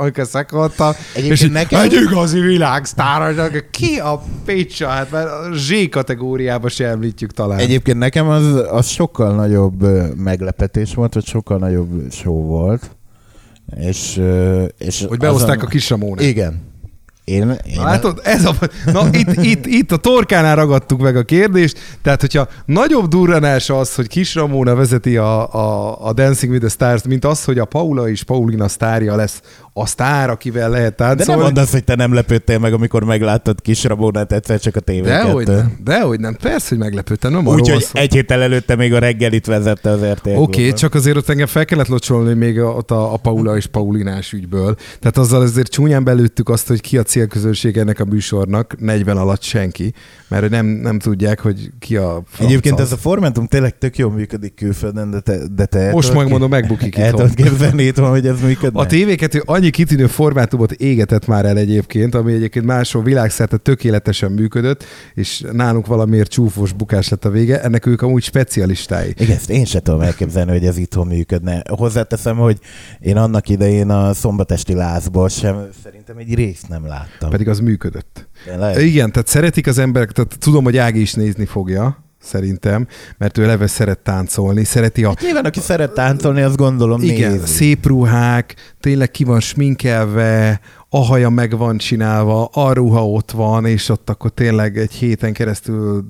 amikor 0.00 0.26
szakadtam, 0.26 0.92
Egyébként 1.14 1.40
és 1.40 1.48
nekem- 1.48 1.82
egy 1.82 1.92
igazi 1.92 2.40
világsztár, 2.40 3.50
ki 3.70 3.98
a 3.98 4.22
pécsa, 4.44 4.88
hát 4.88 5.10
mert 5.10 5.26
a 5.28 5.48
Z 5.54 5.70
kategóriába 5.90 6.68
se 6.68 6.86
említjük 6.86 7.32
talán. 7.32 7.58
Egyébként 7.58 7.98
nekem 7.98 8.28
az, 8.28 8.54
az 8.70 8.86
sokkal 8.86 9.34
nagyobb 9.34 9.86
meglepetés 10.16 10.94
volt, 10.94 11.12
hogy 11.14 11.26
sokkal 11.26 11.58
nagyobb 11.58 12.12
show 12.12 12.42
volt. 12.46 12.90
És, 13.76 14.22
és 14.78 15.04
hogy 15.08 15.18
behozták 15.18 15.56
azon- 15.56 15.62
a 15.68 15.70
kis 15.70 15.90
Ramónát. 15.90 16.24
Igen. 16.24 16.68
Én, 17.24 17.50
én 17.66 17.82
látod, 17.82 18.20
ez 18.24 18.44
a, 18.44 18.54
na 18.92 19.08
itt, 19.12 19.42
itt, 19.42 19.66
itt 19.66 19.92
a 19.92 19.96
torkánál 19.96 20.56
ragadtuk 20.56 21.00
meg 21.00 21.16
a 21.16 21.22
kérdést, 21.22 21.78
tehát 22.02 22.20
hogyha 22.20 22.48
nagyobb 22.64 23.08
durranás 23.08 23.70
az, 23.70 23.94
hogy 23.94 24.06
Kis 24.06 24.34
Ramóna 24.34 24.74
vezeti 24.74 25.16
a, 25.16 25.54
a, 25.54 25.98
a 26.06 26.12
Dancing 26.12 26.52
with 26.52 26.64
the 26.66 26.74
Stars, 26.74 27.02
mint 27.02 27.24
az, 27.24 27.44
hogy 27.44 27.58
a 27.58 27.64
Paula 27.64 28.08
és 28.08 28.22
Paulina 28.22 28.68
sztárja 28.68 29.16
lesz 29.16 29.40
a 29.80 29.86
sztár, 29.86 30.30
akivel 30.30 30.70
lehet 30.70 30.96
de 30.96 31.04
nem 31.04 31.16
táncolni. 31.16 31.42
mondd 31.42 31.58
azt, 31.58 31.72
hogy 31.72 31.84
te 31.84 31.94
nem 31.94 32.14
lepődtél 32.14 32.58
meg, 32.58 32.72
amikor 32.72 33.04
megláttad 33.04 33.60
kis 33.60 33.84
Rabónát 33.84 34.32
egyszer 34.32 34.60
csak 34.60 34.76
a 34.76 34.80
tévét. 34.80 35.04
Dehogy 35.04 35.46
nem, 35.46 35.78
dehogy 35.84 36.20
nem, 36.20 36.36
persze, 36.42 36.66
hogy 36.68 36.78
meglepődtem, 36.78 37.32
nem 37.32 37.46
Úgyhogy 37.46 37.86
egy 37.92 38.12
héttel 38.12 38.42
előtte 38.42 38.76
még 38.76 38.94
a 38.94 38.98
reggelit 38.98 39.46
vezette 39.46 39.90
az 39.90 40.04
RTL 40.04 40.28
Oké, 40.28 40.38
okay, 40.38 40.72
csak 40.72 40.94
azért 40.94 41.16
ott 41.16 41.28
engem 41.28 41.46
fel 41.46 41.64
kellett 41.64 41.86
locsolni 41.86 42.34
még 42.34 42.58
ott 42.58 42.90
a, 42.90 43.12
a 43.12 43.16
Paula 43.16 43.56
és 43.56 43.66
Paulinás 43.66 44.32
ügyből. 44.32 44.76
Tehát 45.00 45.16
azzal 45.16 45.42
azért 45.42 45.70
csúnyán 45.70 46.04
belőttük 46.04 46.48
azt, 46.48 46.68
hogy 46.68 46.80
ki 46.80 46.98
a 46.98 47.02
célközönség 47.02 47.76
ennek 47.76 48.00
a 48.00 48.04
műsornak, 48.04 48.74
40 48.78 49.16
alatt 49.16 49.42
senki, 49.42 49.92
mert 50.28 50.50
nem, 50.50 50.66
nem 50.66 50.98
tudják, 50.98 51.40
hogy 51.40 51.70
ki 51.78 51.96
a 51.96 52.22
franc 52.26 52.50
Egyébként 52.50 52.80
ez 52.80 52.92
a 52.92 52.96
Formentum 52.96 53.46
tényleg 53.46 53.78
tök 53.78 53.98
jól 53.98 54.12
működik 54.12 54.54
külföldön, 54.54 55.10
de 55.10 55.20
te, 55.20 55.38
de 55.54 55.64
te 55.64 55.78
el 55.78 55.92
Most 55.92 56.14
megmondom, 56.14 56.50
megbukik 56.50 56.96
El 56.96 57.06
itthon. 57.06 57.28
tudod 57.28 57.46
képzelni 57.46 57.92
hogy 57.96 58.26
ez 58.26 58.40
működne? 58.40 58.80
A 58.80 58.86
TV2 58.86 59.44
annyi 59.44 59.69
kitűnő 59.70 60.06
formátumot 60.06 60.72
égetett 60.72 61.26
már 61.26 61.44
el 61.44 61.56
egyébként, 61.56 62.14
ami 62.14 62.32
egyébként 62.32 62.64
máshol 62.64 63.02
világszerte 63.02 63.56
tökéletesen 63.56 64.32
működött, 64.32 64.84
és 65.14 65.44
nálunk 65.52 65.86
valamiért 65.86 66.30
csúfos 66.30 66.72
bukás 66.72 67.08
lett 67.08 67.24
a 67.24 67.30
vége, 67.30 67.62
ennek 67.62 67.86
ők 67.86 68.02
amúgy 68.02 68.22
specialistái. 68.22 69.14
Igen, 69.16 69.36
ezt 69.36 69.50
én 69.50 69.64
sem 69.64 69.80
tudom 69.80 70.00
elképzelni, 70.00 70.50
hogy 70.50 70.66
ez 70.66 70.78
itthon 70.78 71.06
működne. 71.06 71.62
Hozzáteszem, 71.68 72.36
hogy 72.36 72.58
én 73.00 73.16
annak 73.16 73.48
idején 73.48 73.90
a 73.90 74.14
szombatesti 74.14 74.74
lázból 74.74 75.28
sem 75.28 75.68
szerintem 75.82 76.16
egy 76.16 76.34
részt 76.34 76.68
nem 76.68 76.86
láttam. 76.86 77.30
Pedig 77.30 77.48
az 77.48 77.58
működött. 77.58 78.28
Tényleg? 78.44 78.82
Igen, 78.82 79.12
tehát 79.12 79.28
szeretik 79.28 79.66
az 79.66 79.78
emberek, 79.78 80.12
tehát 80.12 80.38
tudom, 80.38 80.64
hogy 80.64 80.76
Ági 80.76 81.00
is 81.00 81.14
nézni 81.14 81.44
fogja, 81.44 82.09
szerintem, 82.20 82.86
mert 83.18 83.38
ő 83.38 83.42
eleve 83.42 83.66
szeret 83.66 83.98
táncolni, 83.98 84.64
szereti 84.64 85.04
a 85.04 85.08
Hát 85.08 85.20
nyilván, 85.20 85.44
aki 85.44 85.60
szeret 85.60 85.92
táncolni, 85.92 86.42
azt 86.42 86.56
gondolom 86.56 87.02
igen, 87.02 87.32
nézi. 87.32 87.46
szép 87.46 87.86
ruhák, 87.86 88.54
tényleg 88.80 89.10
ki 89.10 89.24
van 89.24 89.40
sminkelve, 89.40 90.60
a 90.88 90.98
haja 90.98 91.28
meg 91.28 91.56
van 91.56 91.78
csinálva, 91.78 92.44
a 92.44 92.72
ruha 92.72 93.08
ott 93.08 93.30
van, 93.30 93.66
és 93.66 93.88
ott 93.88 94.10
akkor 94.10 94.30
tényleg 94.30 94.78
egy 94.78 94.92
héten 94.92 95.32
keresztül 95.32 96.04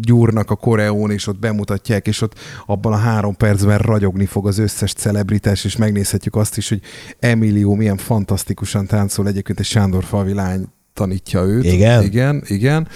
gyúrnak 0.00 0.50
a 0.50 0.56
koreón, 0.56 1.10
és 1.10 1.26
ott 1.26 1.38
bemutatják, 1.38 2.06
és 2.06 2.20
ott 2.20 2.38
abban 2.66 2.92
a 2.92 2.96
három 2.96 3.36
percben 3.36 3.78
ragyogni 3.78 4.26
fog 4.26 4.46
az 4.46 4.58
összes 4.58 4.92
celebritás, 4.92 5.64
és 5.64 5.76
megnézhetjük 5.76 6.36
azt 6.36 6.56
is, 6.56 6.68
hogy 6.68 6.80
Emilio 7.18 7.74
milyen 7.74 7.96
fantasztikusan 7.96 8.86
táncol, 8.86 9.26
egyébként 9.26 9.58
egy 9.58 9.66
Sándor 9.66 10.04
Falvi 10.04 10.32
lány 10.32 10.68
tanítja 10.98 11.44
őt. 11.44 11.64
Igen? 11.64 12.02
Igen, 12.02 12.42
igen. 12.46 12.88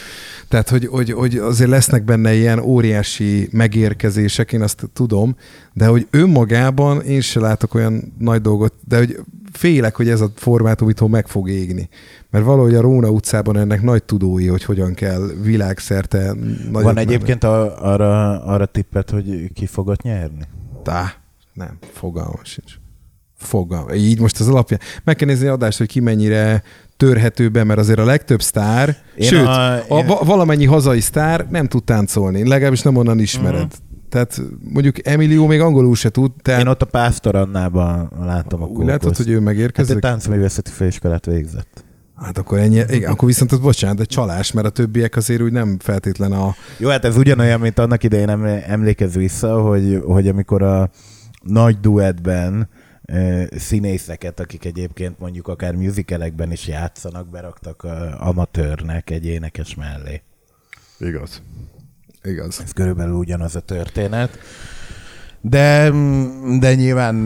Tehát, 0.49 0.69
hogy, 0.69 0.87
hogy, 0.87 1.11
hogy 1.11 1.37
azért 1.37 1.71
lesznek 1.71 2.05
benne 2.05 2.35
ilyen 2.35 2.59
óriási 2.59 3.49
megérkezések, 3.53 4.53
én 4.53 4.63
azt 4.63 4.91
tudom, 4.93 5.37
de 5.73 5.87
hogy 5.87 6.07
önmagában 6.11 7.03
én 7.03 7.21
se 7.21 7.41
látok 7.41 7.75
olyan 7.75 8.13
nagy 8.19 8.41
dolgot, 8.41 8.75
de 8.89 8.97
hogy 8.97 9.19
félek, 9.53 9.97
hogy 9.97 10.09
ez 10.09 10.21
a 10.21 10.31
formátum 10.35 10.89
itthon 10.89 11.11
meg 11.11 11.27
fog 11.27 11.49
égni. 11.49 11.89
Mert 12.31 12.45
valahogy 12.45 12.75
a 12.75 12.81
Róna 12.81 13.09
utcában 13.09 13.57
ennek 13.57 13.83
nagy 13.83 14.03
tudói, 14.03 14.47
hogy 14.47 14.65
hogyan 14.65 14.95
kell 14.95 15.27
világszerte 15.43 16.35
Van 16.71 16.99
egyébként 16.99 17.45
a, 17.45 17.85
arra, 17.93 18.43
arra 18.45 18.67
tippet, 18.67 19.11
hogy 19.11 19.53
ki 19.55 19.67
fogod 19.67 19.99
nyerni? 20.03 20.43
Tá, 20.83 21.13
nem, 21.53 21.79
fogalmam 21.93 22.41
sincs. 22.43 22.73
Fogalmam. 23.37 23.95
Így 23.95 24.21
most 24.21 24.41
az 24.41 24.49
alapján. 24.49 24.81
Meg 25.05 25.17
kell 25.17 25.29
nézni 25.29 25.47
adást, 25.47 25.79
hogy 25.79 25.87
ki 25.87 26.01
mennyire 26.01 26.63
törhető 27.07 27.49
be, 27.49 27.65
mert 27.65 27.79
azért 27.81 27.99
a 27.99 28.05
legtöbb 28.05 28.43
sztár, 28.43 28.97
Én 29.17 29.29
sőt, 29.29 29.47
a- 29.47 29.85
én- 29.91 30.09
a, 30.09 30.25
valamennyi 30.25 30.65
hazai 30.65 31.01
sztár 31.01 31.47
nem 31.51 31.67
tud 31.67 31.85
táncolni, 31.85 32.49
legalábbis 32.49 32.83
nem 32.83 32.97
onnan 32.97 33.19
ismered. 33.19 33.53
Mhm. 33.55 33.63
Uh-huh. 33.63 33.81
Tehát 34.09 34.41
mondjuk 34.73 35.07
Emilio 35.07 35.47
még 35.47 35.61
angolul 35.61 35.95
se 35.95 36.09
tud, 36.11 36.33
tehát 36.43 36.61
Én 36.61 36.67
ott 36.67 36.83
a 36.83 36.87
Pásztor 36.87 37.35
Annában 37.35 38.11
látom 38.21 38.63
a 38.63 38.67
úgy 38.67 38.87
látod, 38.87 39.17
hogy 39.17 39.29
ő 39.29 39.35
Hát 39.35 39.43
megérkezik? 39.43 39.95
egy 39.95 40.01
táncművészeti 40.01 40.71
főiskolát 40.71 41.27
végzett. 41.27 41.85
Hát 42.17 42.39
akkor 42.39 42.59
ennyi, 42.59 42.83
igen, 42.89 43.11
akkor 43.11 43.29
viszont 43.29 43.53
az 43.53 43.59
bocsánat, 43.59 43.97
de 43.97 44.05
csalás, 44.05 44.53
mert 44.53 44.67
a 44.67 44.71
többiek 44.71 45.17
azért 45.17 45.41
úgy 45.43 45.53
nem 45.53 45.77
feltétlen 45.79 46.33
a... 46.33 46.55
Jó, 46.79 46.89
hát 46.89 47.05
ez 47.05 47.17
ugyanolyan, 47.17 47.61
mint 47.61 47.79
annak 47.79 48.05
idején 48.05 48.29
em- 48.29 48.65
emlékezz 48.67 49.15
vissza, 49.15 49.61
hogy, 49.61 50.03
hogy 50.05 50.29
amikor 50.29 50.63
a 50.63 50.91
nagy 51.43 51.81
duettben 51.81 52.55
ö, 52.55 52.82
színészeket, 53.57 54.41
akik 54.41 54.65
egyébként 54.65 55.19
mondjuk 55.19 55.49
akár 55.49 55.75
musicalekben 55.75 56.53
is 56.53 56.67
játszanak, 56.67 57.29
beraktak 57.29 57.83
amatőrnek 58.19 59.11
egy 59.11 59.27
énekes 59.27 59.75
mellé. 59.75 60.23
Igaz. 60.99 61.43
Igaz. 62.23 62.61
Ez 62.65 62.73
körülbelül 62.73 63.15
ugyanaz 63.15 63.57
a 63.57 63.61
történet. 63.61 64.39
De, 65.45 65.91
de 66.61 66.75
nyilván 66.75 67.17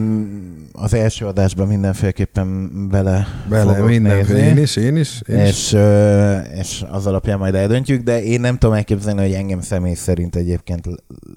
az 0.72 0.94
első 0.94 1.26
adásban 1.26 1.68
mindenféleképpen 1.68 2.70
bele, 2.88 3.26
Bele, 3.48 3.72
fogok 3.74 3.88
minden, 3.88 4.16
nézni. 4.16 4.38
én 4.40 4.56
is, 4.56 4.76
én 4.76 4.96
is. 4.96 5.22
Én 5.28 5.40
is. 5.40 5.48
és, 5.48 5.72
ö, 5.72 6.38
és 6.38 6.84
az 6.90 7.06
alapján 7.06 7.38
majd 7.38 7.54
eldöntjük, 7.54 8.02
de 8.02 8.22
én 8.22 8.40
nem 8.40 8.58
tudom 8.58 8.74
elképzelni, 8.74 9.20
hogy 9.20 9.32
engem 9.32 9.60
személy 9.60 9.94
szerint 9.94 10.36
egyébként 10.36 10.86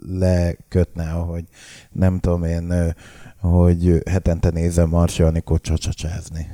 lekötne, 0.10 1.10
hogy 1.10 1.44
nem 1.92 2.20
tudom 2.20 2.44
én, 2.44 2.74
hogy 3.40 4.02
hetente 4.10 4.50
nézem 4.50 4.90
Marsi 4.90 5.24
Anikót 5.24 5.62
csacsacsázni. 5.62 6.48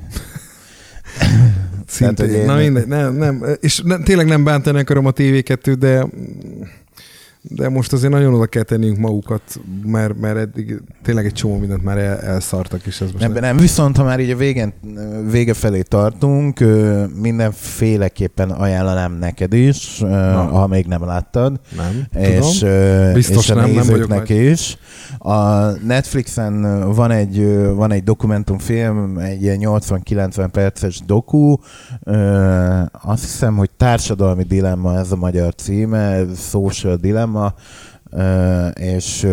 Szintén, 1.86 2.30
Tehát, 2.30 2.46
na 2.46 2.56
mindegy, 2.56 2.86
nem, 2.86 3.14
nem, 3.14 3.44
és 3.60 3.80
nem, 3.84 4.02
tényleg 4.02 4.26
nem 4.26 4.44
bántani 4.44 4.78
akarom 4.78 5.06
a 5.06 5.12
TV2, 5.12 5.74
de 5.78 6.06
De 7.48 7.68
most 7.68 7.92
azért 7.92 8.12
nagyon 8.12 8.34
oda 8.34 8.46
kell 8.46 8.62
tennünk 8.62 8.98
magukat, 8.98 9.60
mert, 9.84 10.20
mert 10.20 10.36
eddig 10.36 10.82
tényleg 11.02 11.24
egy 11.24 11.32
csomó 11.32 11.58
mindent 11.58 11.84
már 11.84 11.98
el, 11.98 12.18
elszartak, 12.18 12.86
és 12.86 13.00
ez 13.00 13.12
most... 13.12 13.28
Nem, 13.28 13.32
nem, 13.32 13.56
viszont 13.56 13.96
ha 13.96 14.04
már 14.04 14.20
így 14.20 14.30
a 14.30 14.36
végen, 14.36 14.72
vége 15.30 15.54
felé 15.54 15.80
tartunk, 15.80 16.60
mindenféleképpen 17.20 18.50
ajánlanám 18.50 19.12
neked 19.12 19.52
is, 19.52 19.98
Na. 19.98 20.42
ha 20.42 20.66
még 20.66 20.86
nem 20.86 21.04
láttad. 21.04 21.60
Nem, 21.76 22.22
és, 22.22 22.58
tudom. 22.58 23.12
Biztos 23.12 23.44
és 23.44 23.50
a 23.50 23.54
nem, 23.54 23.70
nézőknek 23.70 24.28
nem 24.28 24.38
is. 24.38 24.78
A 25.18 25.64
Netflixen 25.86 26.84
van 26.94 27.10
egy, 27.10 27.46
van 27.74 27.92
egy 27.92 28.02
dokumentumfilm, 28.02 29.18
egy 29.18 29.42
ilyen 29.42 29.58
80-90 29.60 30.48
perces 30.52 31.00
doku, 31.06 31.56
azt 33.02 33.22
hiszem, 33.22 33.56
hogy 33.56 33.70
társadalmi 33.76 34.42
dilemma 34.42 34.98
ez 34.98 35.12
a 35.12 35.16
magyar 35.16 35.54
címe, 35.54 36.24
social 36.50 36.96
dilemma, 36.96 37.35
és 38.74 39.26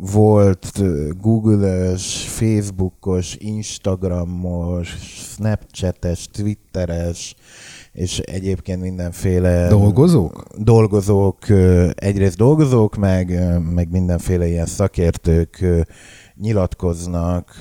volt 0.00 0.82
Google-ös, 1.20 2.24
Facebookos, 2.28 3.36
Instagramos, 3.38 4.88
Snapchates, 5.34 6.28
Twitteres, 6.32 7.34
és 7.92 8.18
egyébként 8.18 8.80
mindenféle... 8.80 9.68
Dolgozók? 9.68 10.44
Dolgozók, 10.58 11.48
egyrészt 11.94 12.36
dolgozók, 12.36 12.96
meg, 12.96 13.54
meg 13.74 13.90
mindenféle 13.90 14.46
ilyen 14.46 14.66
szakértők 14.66 15.64
nyilatkoznak, 16.40 17.56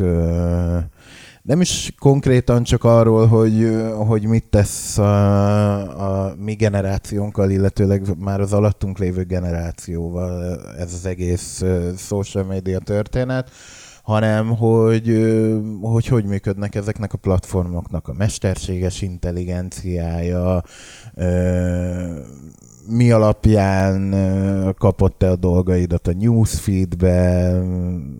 nem 1.43 1.61
is 1.61 1.93
konkrétan 1.99 2.63
csak 2.63 2.83
arról, 2.83 3.27
hogy, 3.27 3.77
hogy 4.07 4.25
mit 4.25 4.45
tesz 4.49 4.97
a, 4.97 6.27
a 6.27 6.35
mi 6.37 6.53
generációnkkal, 6.53 7.49
illetőleg 7.49 8.01
már 8.17 8.39
az 8.39 8.53
alattunk 8.53 8.97
lévő 8.97 9.23
generációval 9.23 10.59
ez 10.77 10.93
az 10.93 11.05
egész 11.05 11.63
social 11.97 12.43
media 12.43 12.79
történet, 12.79 13.51
hanem 14.03 14.55
hogy, 14.55 15.33
hogy 15.81 16.07
hogy 16.07 16.25
működnek 16.25 16.75
ezeknek 16.75 17.13
a 17.13 17.17
platformoknak 17.17 18.07
a 18.07 18.13
mesterséges 18.13 19.01
intelligenciája, 19.01 20.63
mi 22.87 23.11
alapján 23.11 24.15
kapott 24.77 25.17
te 25.17 25.29
a 25.29 25.35
dolgaidat 25.35 26.07
a 26.07 26.13
newsfeedbe, 26.19 27.51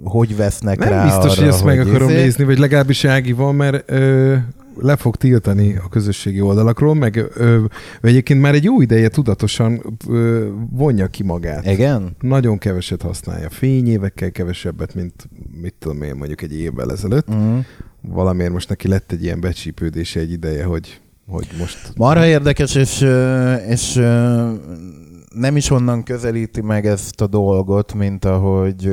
hogy 0.03 0.35
vesznek 0.35 0.77
Nem 0.77 0.89
rá 0.89 1.03
biztos, 1.03 1.31
arra, 1.31 1.39
hogy 1.39 1.47
ezt 1.47 1.63
meg 1.63 1.77
hogy 1.77 1.89
akarom 1.89 2.09
izé- 2.09 2.21
nézni, 2.21 2.43
vagy 2.43 2.57
legalábbis 2.59 3.05
Ági 3.05 3.31
van, 3.31 3.55
mert 3.55 3.91
ö, 3.91 4.35
le 4.77 4.95
fog 4.95 5.15
tiltani 5.15 5.75
a 5.75 5.89
közösségi 5.89 6.41
oldalakról, 6.41 6.95
meg 6.95 7.29
ö, 7.35 7.63
egyébként 8.01 8.41
már 8.41 8.53
egy 8.53 8.63
jó 8.63 8.81
ideje 8.81 9.09
tudatosan 9.09 9.97
ö, 10.09 10.47
vonja 10.71 11.07
ki 11.07 11.23
magát. 11.23 11.65
Igen? 11.65 12.15
Nagyon 12.21 12.57
keveset 12.57 13.01
használja. 13.01 13.49
Fényévekkel 13.49 14.31
kevesebbet, 14.31 14.95
mint 14.95 15.29
mit 15.61 15.73
tudom 15.79 16.01
én, 16.01 16.15
mondjuk 16.15 16.41
egy 16.41 16.59
évvel 16.59 16.91
ezelőtt. 16.91 17.33
Mm. 17.33 17.57
Valamiért 18.01 18.51
most 18.51 18.69
neki 18.69 18.87
lett 18.87 19.11
egy 19.11 19.23
ilyen 19.23 19.39
becsípődése 19.39 20.19
egy 20.19 20.31
ideje, 20.31 20.63
hogy 20.63 21.01
hogy 21.27 21.47
most... 21.59 21.91
Marha 21.95 22.25
érdekes, 22.25 22.75
és, 22.75 23.01
és 23.67 23.93
nem 25.33 25.55
is 25.55 25.69
onnan 25.69 26.03
közelíti 26.03 26.61
meg 26.61 26.85
ezt 26.85 27.21
a 27.21 27.27
dolgot, 27.27 27.93
mint 27.93 28.25
ahogy, 28.25 28.91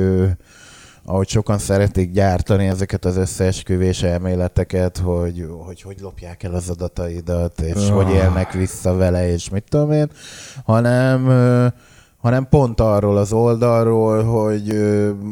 ahogy 1.05 1.27
sokan 1.27 1.57
szeretik 1.57 2.11
gyártani 2.11 2.67
ezeket 2.67 3.05
az 3.05 3.17
összeesküvés 3.17 4.03
elméleteket, 4.03 4.97
hogy, 4.97 5.47
hogy 5.65 5.81
hogy 5.81 5.97
lopják 6.01 6.43
el 6.43 6.53
az 6.53 6.69
adataidat, 6.69 7.61
és 7.61 7.89
Ah. 7.89 7.89
hogy 8.03 8.13
élnek 8.13 8.51
vissza 8.51 8.93
vele, 8.95 9.31
és 9.31 9.49
mit 9.49 9.63
tudom 9.69 9.91
én, 9.91 10.09
hanem 10.65 11.25
hanem 12.21 12.47
pont 12.49 12.79
arról 12.79 13.17
az 13.17 13.33
oldalról, 13.33 14.23
hogy, 14.23 14.79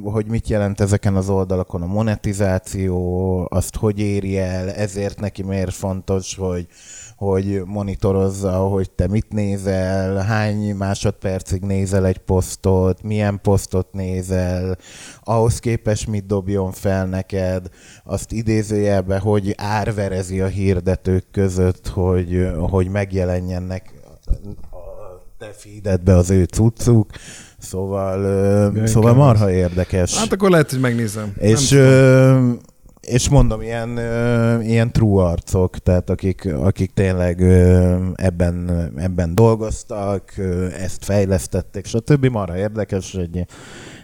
hogy 0.03 0.25
mit 0.25 0.47
jelent 0.47 0.79
ezeken 0.79 1.15
az 1.15 1.29
oldalakon 1.29 1.81
a 1.81 1.85
monetizáció, 1.85 3.47
azt 3.49 3.75
hogy 3.75 3.99
éri 3.99 4.37
el, 4.37 4.69
ezért 4.69 5.19
neki 5.19 5.43
miért 5.43 5.73
fontos, 5.73 6.35
hogy, 6.35 6.67
hogy 7.15 7.61
monitorozza, 7.65 8.51
hogy 8.51 8.91
te 8.91 9.07
mit 9.07 9.29
nézel, 9.29 10.15
hány 10.15 10.75
másodpercig 10.75 11.61
nézel 11.61 12.05
egy 12.05 12.17
posztot, 12.17 13.01
milyen 13.03 13.39
posztot 13.41 13.93
nézel, 13.93 14.77
ahhoz 15.23 15.59
képest 15.59 16.07
mit 16.07 16.25
dobjon 16.25 16.71
fel 16.71 17.05
neked, 17.05 17.69
azt 18.03 18.31
idézőjelbe, 18.31 19.19
hogy 19.19 19.53
árverezi 19.57 20.41
a 20.41 20.47
hirdetők 20.47 21.25
között, 21.31 21.87
hogy, 21.87 22.49
hogy 22.69 22.87
megjelenjenek 22.87 23.93
te 25.39 25.49
feededbe 25.57 26.15
az 26.15 26.29
ő 26.29 26.43
cuccuk, 26.43 27.09
szóval, 27.57 28.19
Igen, 28.71 28.87
szóval 28.87 29.13
marha 29.13 29.51
érdekes. 29.51 30.17
Hát 30.17 30.31
akkor 30.31 30.49
lehet, 30.49 30.69
hogy 30.69 30.79
megnézem. 30.79 31.33
És, 31.37 31.71
ö, 31.71 32.51
és 33.01 33.29
mondom, 33.29 33.61
ilyen, 33.61 33.97
ö, 33.97 34.59
ilyen 34.61 34.91
true 34.91 35.23
arcok, 35.23 35.77
tehát 35.77 36.09
akik, 36.09 36.53
akik 36.53 36.93
tényleg 36.93 37.41
ö, 37.41 37.95
ebben, 38.15 38.69
ebben 38.97 39.35
dolgoztak, 39.35 40.33
ö, 40.37 40.67
ezt 40.71 41.05
fejlesztették, 41.05 41.85
stb. 41.85 42.25
Marha 42.25 42.57
érdekes, 42.57 43.13
egy, 43.13 43.45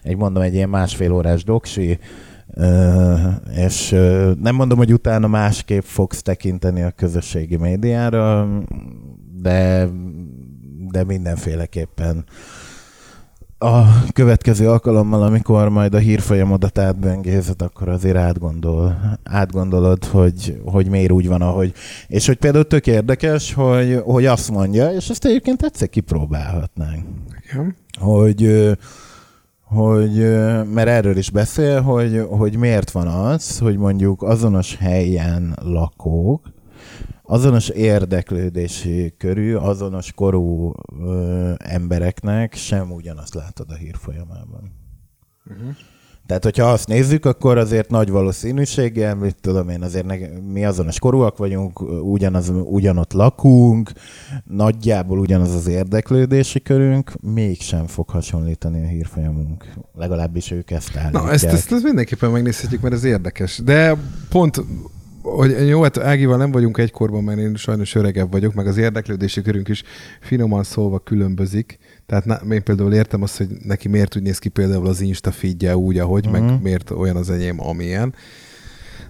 egy 0.04 0.18
mondom, 0.18 0.44
egy 0.44 0.54
ilyen 0.54 0.70
másfél 0.70 1.12
órás 1.12 1.44
doksi, 1.44 2.00
és 3.56 3.90
nem 4.42 4.56
mondom, 4.56 4.78
hogy 4.78 4.94
utána 4.94 5.28
másképp 5.28 5.84
fogsz 5.84 6.22
tekinteni 6.22 6.82
a 6.82 6.92
közösségi 6.92 7.56
médiára, 7.56 8.48
de, 9.42 9.90
de 10.96 11.04
mindenféleképpen 11.04 12.26
a 13.58 13.82
következő 14.14 14.70
alkalommal, 14.70 15.24
amikor 15.24 15.70
majd 15.70 15.94
a 15.94 15.98
hírfolyamodat 15.98 16.78
átböngézed, 16.78 17.62
akkor 17.62 17.90
azért 17.90 18.16
átgondol, 18.16 19.18
átgondolod, 19.24 20.06
hogy, 20.06 20.62
hogy 20.66 20.88
miért 20.88 21.12
úgy 21.12 21.28
van, 21.28 21.42
ahogy. 21.42 21.74
És 22.08 22.26
hogy 22.26 22.36
például 22.36 22.68
tök 22.68 22.88
érdekes, 22.88 23.54
hogy, 23.54 24.02
hogy 24.04 24.26
azt 24.26 24.52
mondja, 24.52 24.92
és 24.92 25.10
ezt 25.10 25.26
egyébként 25.26 25.64
egyszer 25.64 25.90
kipróbálhatnánk, 25.90 27.06
Igen. 27.44 27.76
hogy, 28.00 28.72
hogy, 29.64 30.18
mert 30.74 30.88
erről 30.88 31.18
is 31.18 31.30
beszél, 31.30 31.82
hogy, 31.82 32.26
hogy 32.30 32.58
miért 32.58 32.92
van 32.92 33.08
az, 33.08 33.60
hogy 33.60 33.78
mondjuk 33.78 34.24
azonos 34.24 34.76
helyen 34.76 35.58
lakók, 35.62 36.55
azonos 37.26 37.70
érdeklődési 37.70 39.14
körű, 39.18 39.56
azonos 39.56 40.12
korú 40.12 40.74
ö, 41.00 41.54
embereknek 41.58 42.54
sem 42.54 42.92
ugyanazt 42.92 43.34
látod 43.34 43.70
a 43.70 43.76
hírfolyamában. 43.76 44.72
Uh-huh. 45.46 45.76
Tehát, 46.26 46.44
hogyha 46.44 46.66
azt 46.72 46.88
nézzük, 46.88 47.26
akkor 47.26 47.58
azért 47.58 47.90
nagy 47.90 48.10
valószínűséggel, 48.10 49.16
mit 49.16 49.36
tudom 49.42 49.70
én, 49.70 49.82
azért 49.82 50.06
ne, 50.06 50.16
mi 50.52 50.66
azonos 50.66 51.00
korúak 51.00 51.38
vagyunk, 51.38 51.82
ugyanaz, 52.04 52.52
ugyanott 52.64 53.14
lakunk, 53.14 53.92
nagyjából 54.44 55.20
ugyanaz 55.20 55.54
az 55.54 55.68
érdeklődési 55.68 56.62
körünk, 56.62 57.12
mégsem 57.22 57.88
fog 57.88 58.10
hasonlítani 58.10 58.84
a 58.84 58.88
hírfolyamunk. 58.88 59.74
Legalábbis 59.94 60.52
ők 60.52 60.72
ezt 60.72 60.96
állítják. 60.96 61.24
Na, 61.24 61.32
ezt, 61.32 61.44
ezt, 61.44 61.72
ezt 61.72 61.84
mindenképpen 61.84 62.32
megnézhetjük, 62.32 62.82
mert 62.82 62.94
ez 62.94 63.04
érdekes. 63.04 63.62
De 63.64 63.98
pont, 64.30 64.64
hogy 65.26 65.68
jó, 65.68 65.82
hát 65.82 65.98
Ágival 65.98 66.38
nem 66.38 66.52
vagyunk 66.52 66.78
egykorban, 66.78 67.24
mert 67.24 67.40
én 67.40 67.56
sajnos 67.56 67.96
öregebb 67.96 68.32
vagyok, 68.32 68.54
meg 68.54 68.68
az 68.68 68.78
érdeklődési 68.78 69.42
körünk 69.42 69.68
is 69.68 69.84
finoman 70.22 70.64
szólva 70.64 71.00
különbözik. 71.00 71.78
Tehát 72.06 72.26
na, 72.26 72.40
én 72.54 72.64
például 72.64 72.94
értem 72.94 73.22
azt, 73.22 73.38
hogy 73.38 73.48
neki 73.64 73.88
miért 73.88 74.16
úgy 74.16 74.22
néz 74.22 74.40
ki 74.40 74.50
például 74.50 74.88
az 74.88 75.02
Insta 75.02 75.32
feedje 75.32 75.78
úgy, 75.78 76.00
ahogy, 76.00 76.26
uh-huh. 76.26 76.42
Mhm. 76.42 76.52
meg 76.52 76.62
miért 76.62 76.92
olyan 76.92 77.16
az 77.16 77.30
enyém, 77.30 77.62
amilyen. 77.62 78.14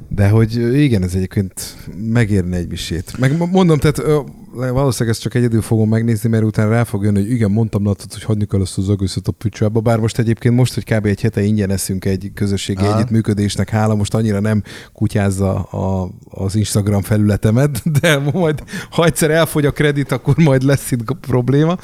De 0.10 0.30
hogy 0.30 0.74
igen, 0.82 1.04
ez 1.04 1.16
egyébként 1.16 1.76
megérne 1.98 2.58
egy 2.58 2.68
misét. 2.68 3.18
Meg 3.18 3.38
mondom, 3.52 3.78
tehát 3.78 4.24
valószínűleg 4.56 5.14
ezt 5.16 5.22
csak 5.22 5.34
egyedül 5.34 5.62
fogom 5.62 5.90
megnézni, 5.90 6.30
mert 6.30 6.44
utána 6.44 6.70
rá 6.70 6.84
fog 6.84 7.04
jönni, 7.04 7.22
hogy 7.22 7.32
igen, 7.32 7.52
mondtam 7.52 7.84
neked, 7.84 8.14
hogy 8.14 8.24
hagyni 8.24 8.46
kell 8.46 8.62
ezt 8.62 8.78
az 8.78 8.90
egészet 8.90 9.28
a 9.28 9.32
picsába, 9.32 9.80
bár 9.80 10.00
most 10.00 10.20
egyébként 10.20 10.56
most, 10.56 10.74
hogy 10.74 10.84
kb. 10.84 11.06
egy 11.06 11.22
hete 11.22 11.42
ingyen 11.42 11.70
eszünk 11.70 12.06
egy 12.06 12.32
közösségi 12.34 12.84
Aha. 12.84 12.96
együttműködésnek, 12.96 13.70
hála 13.70 13.96
most 13.96 14.14
annyira 14.14 14.40
nem 14.40 14.64
kutyázza 14.94 15.64
a, 15.64 16.10
az 16.30 16.56
Instagram 16.56 17.02
felületemet, 17.02 17.82
de 18.00 18.18
majd 18.18 18.64
ha 18.90 19.06
egyszer 19.06 19.32
elfogy 19.32 19.66
a 19.66 19.72
kredit, 19.72 20.12
akkor 20.12 20.36
majd 20.38 20.64
lesz 20.64 20.92
itt 20.92 21.16
probléma. 21.22 21.78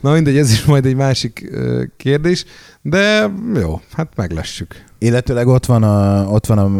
Na 0.00 0.12
mindegy, 0.12 0.36
ez 0.36 0.50
is 0.50 0.64
majd 0.64 0.86
egy 0.86 0.96
másik 0.96 1.50
kérdés, 1.96 2.44
de 2.82 3.30
jó, 3.54 3.80
hát 3.92 4.08
meglessük. 4.16 4.84
Illetőleg 4.98 5.46
ott 5.46 5.66
van, 5.66 5.82
a, 5.82 6.26
ott 6.30 6.46
van 6.46 6.58
a, 6.58 6.70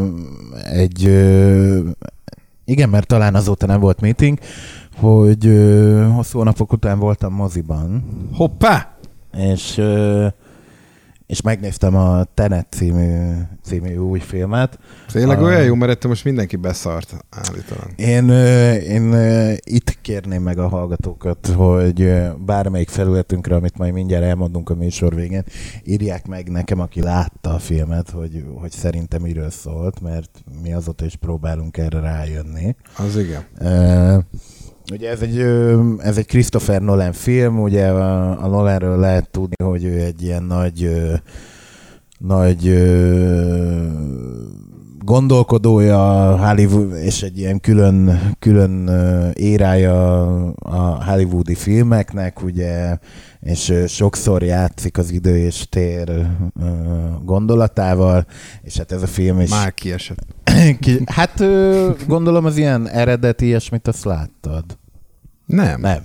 egy, 0.72 1.03
igen, 2.64 2.88
mert 2.88 3.07
talán 3.07 3.34
azóta 3.34 3.66
nem 3.66 3.80
volt 3.80 4.01
meeting, 4.01 4.38
hogy 4.96 5.44
hosszú 6.14 6.42
napok 6.42 6.72
után 6.72 6.99
voltam 6.99 7.32
moziban, 7.32 8.05
Hoppá! 8.32 8.99
és, 9.32 9.80
és 11.29 11.41
megnéztem 11.41 11.97
a 11.97 12.24
Tenet 12.35 12.66
című, 12.70 13.35
című 13.62 13.97
új 13.97 14.18
filmet. 14.18 14.79
Tényleg 15.12 15.43
a... 15.43 15.45
olyan 15.45 15.62
jó, 15.62 15.74
mert 15.74 16.07
most 16.07 16.24
mindenki 16.24 16.57
beszart 16.57 17.24
állítólag. 17.31 17.91
Én, 17.97 18.29
én 18.81 19.14
itt 19.64 19.99
kérném 20.03 20.43
meg 20.43 20.59
a 20.59 20.68
hallgatókat, 20.68 21.47
hogy 21.47 22.12
bármelyik 22.39 22.89
felületünkre, 22.89 23.55
amit 23.55 23.79
majd 23.79 23.93
mindjárt 23.93 24.24
elmondunk 24.24 24.70
a 24.70 24.74
műsor 24.74 25.14
végén, 25.14 25.45
írják 25.85 26.26
meg 26.26 26.51
nekem, 26.51 26.81
aki 26.81 27.03
látta 27.03 27.55
a 27.55 27.59
filmet, 27.59 28.11
hogy, 28.11 28.45
hogy 28.55 28.70
szerintem 28.70 29.22
miről 29.22 29.51
szólt, 29.51 30.01
mert 30.01 30.31
mi 30.62 30.72
azóta 30.72 31.05
is 31.05 31.16
próbálunk 31.16 31.76
erre 31.76 32.01
rájönni. 32.01 32.76
Az 32.97 33.16
igen. 33.16 33.45
Uh, 33.61 34.24
Ugye 34.93 35.11
ez 35.11 35.20
egy, 35.20 35.39
ez 35.99 36.18
egy 36.18 36.26
Christopher 36.26 36.82
Nolan 36.82 37.12
film, 37.12 37.61
ugye 37.61 37.89
a, 37.89 38.47
Nolanről 38.49 38.99
lehet 38.99 39.30
tudni, 39.30 39.64
hogy 39.64 39.84
ő 39.84 40.01
egy 40.01 40.22
ilyen 40.22 40.43
nagy, 40.43 40.91
nagy 42.18 42.66
gondolkodója 45.09 46.36
Hollywood, 46.46 46.96
és 46.96 47.22
egy 47.22 47.38
ilyen 47.38 47.61
külön, 47.61 48.20
külön 48.38 48.88
érája 49.32 50.32
a 50.52 51.04
hollywoodi 51.04 51.54
filmeknek, 51.54 52.42
ugye, 52.42 52.98
és 53.40 53.72
sokszor 53.86 54.42
játszik 54.42 54.98
az 54.98 55.11
idő 55.11 55.36
és 55.36 55.66
tér 55.68 56.26
gondolatával, 57.24 58.26
és 58.62 58.76
hát 58.76 58.92
ez 58.92 59.02
a 59.02 59.06
film 59.06 59.40
is... 59.40 59.50
Már 59.50 59.74
kiesett. 59.74 60.26
hát 61.06 61.44
gondolom 62.06 62.44
az 62.44 62.56
ilyen 62.56 62.88
eredeti 62.88 63.46
ilyesmit 63.46 63.88
azt 63.88 64.04
láttad. 64.04 64.64
Nem. 65.46 65.80
Nem. 65.80 65.98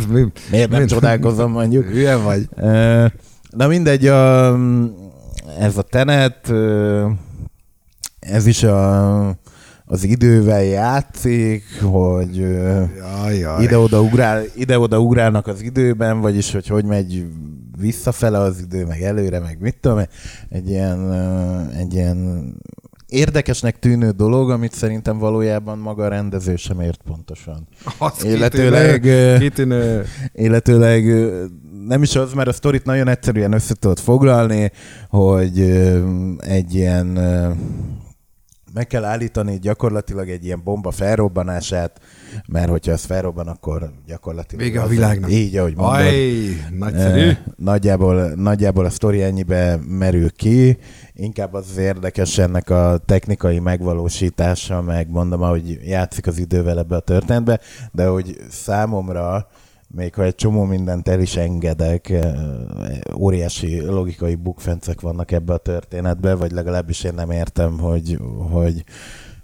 Miért 0.50 0.70
nem 0.70 0.86
csodálkozom 0.86 1.50
mondjuk? 1.50 1.84
Hülye 1.92 2.16
vagy. 2.16 2.48
Na 3.50 3.66
mindegy, 3.66 4.06
a, 4.06 4.54
ez 5.58 5.76
a 5.76 5.82
tenet, 5.82 6.52
ez 8.22 8.46
is 8.46 8.62
a, 8.62 9.28
az 9.84 10.04
idővel 10.04 10.62
játszik, 10.62 11.64
hogy 11.82 12.36
ide-oda, 13.60 14.00
ugrál, 14.00 14.42
ide-oda 14.54 15.00
ugrálnak 15.00 15.46
az 15.46 15.62
időben, 15.62 16.20
vagyis 16.20 16.52
hogy 16.52 16.66
hogy 16.66 16.84
megy 16.84 17.26
visszafele 17.78 18.38
az 18.38 18.60
idő, 18.60 18.84
meg 18.86 19.02
előre, 19.02 19.38
meg 19.38 19.56
mit 19.60 19.76
tudom, 19.80 19.98
egy 20.48 20.70
ilyen, 20.70 21.12
egy 21.78 21.94
ilyen 21.94 22.54
érdekesnek 23.06 23.78
tűnő 23.78 24.10
dolog, 24.10 24.50
amit 24.50 24.72
szerintem 24.72 25.18
valójában 25.18 25.78
maga 25.78 26.04
a 26.04 26.08
rendező 26.08 26.56
sem 26.56 26.80
ért 26.80 27.00
pontosan. 27.04 27.68
Az 27.98 28.24
illetőleg, 28.24 29.00
kitűnő. 29.38 30.04
illetőleg 30.32 31.04
nem 31.86 32.02
is 32.02 32.16
az, 32.16 32.32
mert 32.32 32.48
a 32.48 32.52
sztorit 32.52 32.84
nagyon 32.84 33.08
egyszerűen 33.08 33.52
össze 33.52 33.74
tudod 33.74 33.98
foglalni, 33.98 34.72
hogy 35.08 35.60
egy 36.38 36.74
ilyen 36.74 37.18
meg 38.74 38.86
kell 38.86 39.04
állítani 39.04 39.58
gyakorlatilag 39.58 40.28
egy 40.28 40.44
ilyen 40.44 40.60
bomba 40.64 40.90
felrobbanását, 40.90 42.00
mert 42.46 42.68
hogyha 42.68 42.92
ez 42.92 43.04
felrobban, 43.04 43.48
akkor 43.48 43.92
gyakorlatilag... 44.06 44.64
Vége 44.64 44.80
a 44.80 44.86
világnak. 44.86 45.30
Így, 45.30 45.56
ahogy 45.56 45.76
mondod. 45.76 45.94
Aj, 45.94 46.66
nagyszerű. 46.78 47.30
Nagyjából, 47.56 48.28
nagyjából 48.34 48.84
a 48.84 48.90
sztori 48.90 49.22
ennyibe 49.22 49.78
merül 49.88 50.30
ki, 50.30 50.78
inkább 51.14 51.54
az, 51.54 51.66
az 51.70 51.76
érdekes 51.76 52.38
ennek 52.38 52.70
a 52.70 53.00
technikai 53.06 53.58
megvalósítása, 53.58 54.82
meg 54.82 55.10
mondom, 55.10 55.42
ahogy 55.42 55.78
játszik 55.84 56.26
az 56.26 56.38
idővel 56.38 56.78
ebbe 56.78 56.96
a 56.96 57.00
történetbe, 57.00 57.60
de 57.92 58.06
hogy 58.06 58.36
számomra 58.50 59.48
még 59.94 60.14
ha 60.14 60.24
egy 60.24 60.34
csomó 60.34 60.64
mindent 60.64 61.08
el 61.08 61.20
is 61.20 61.36
engedek, 61.36 62.10
eh, 62.10 62.34
óriási 63.16 63.80
logikai 63.80 64.34
bukfencek 64.34 65.00
vannak 65.00 65.30
ebbe 65.30 65.52
a 65.52 65.56
történetbe, 65.56 66.34
vagy 66.34 66.52
legalábbis 66.52 67.04
én 67.04 67.14
nem 67.14 67.30
értem, 67.30 67.78
hogy, 67.78 68.18
hogy 68.50 68.84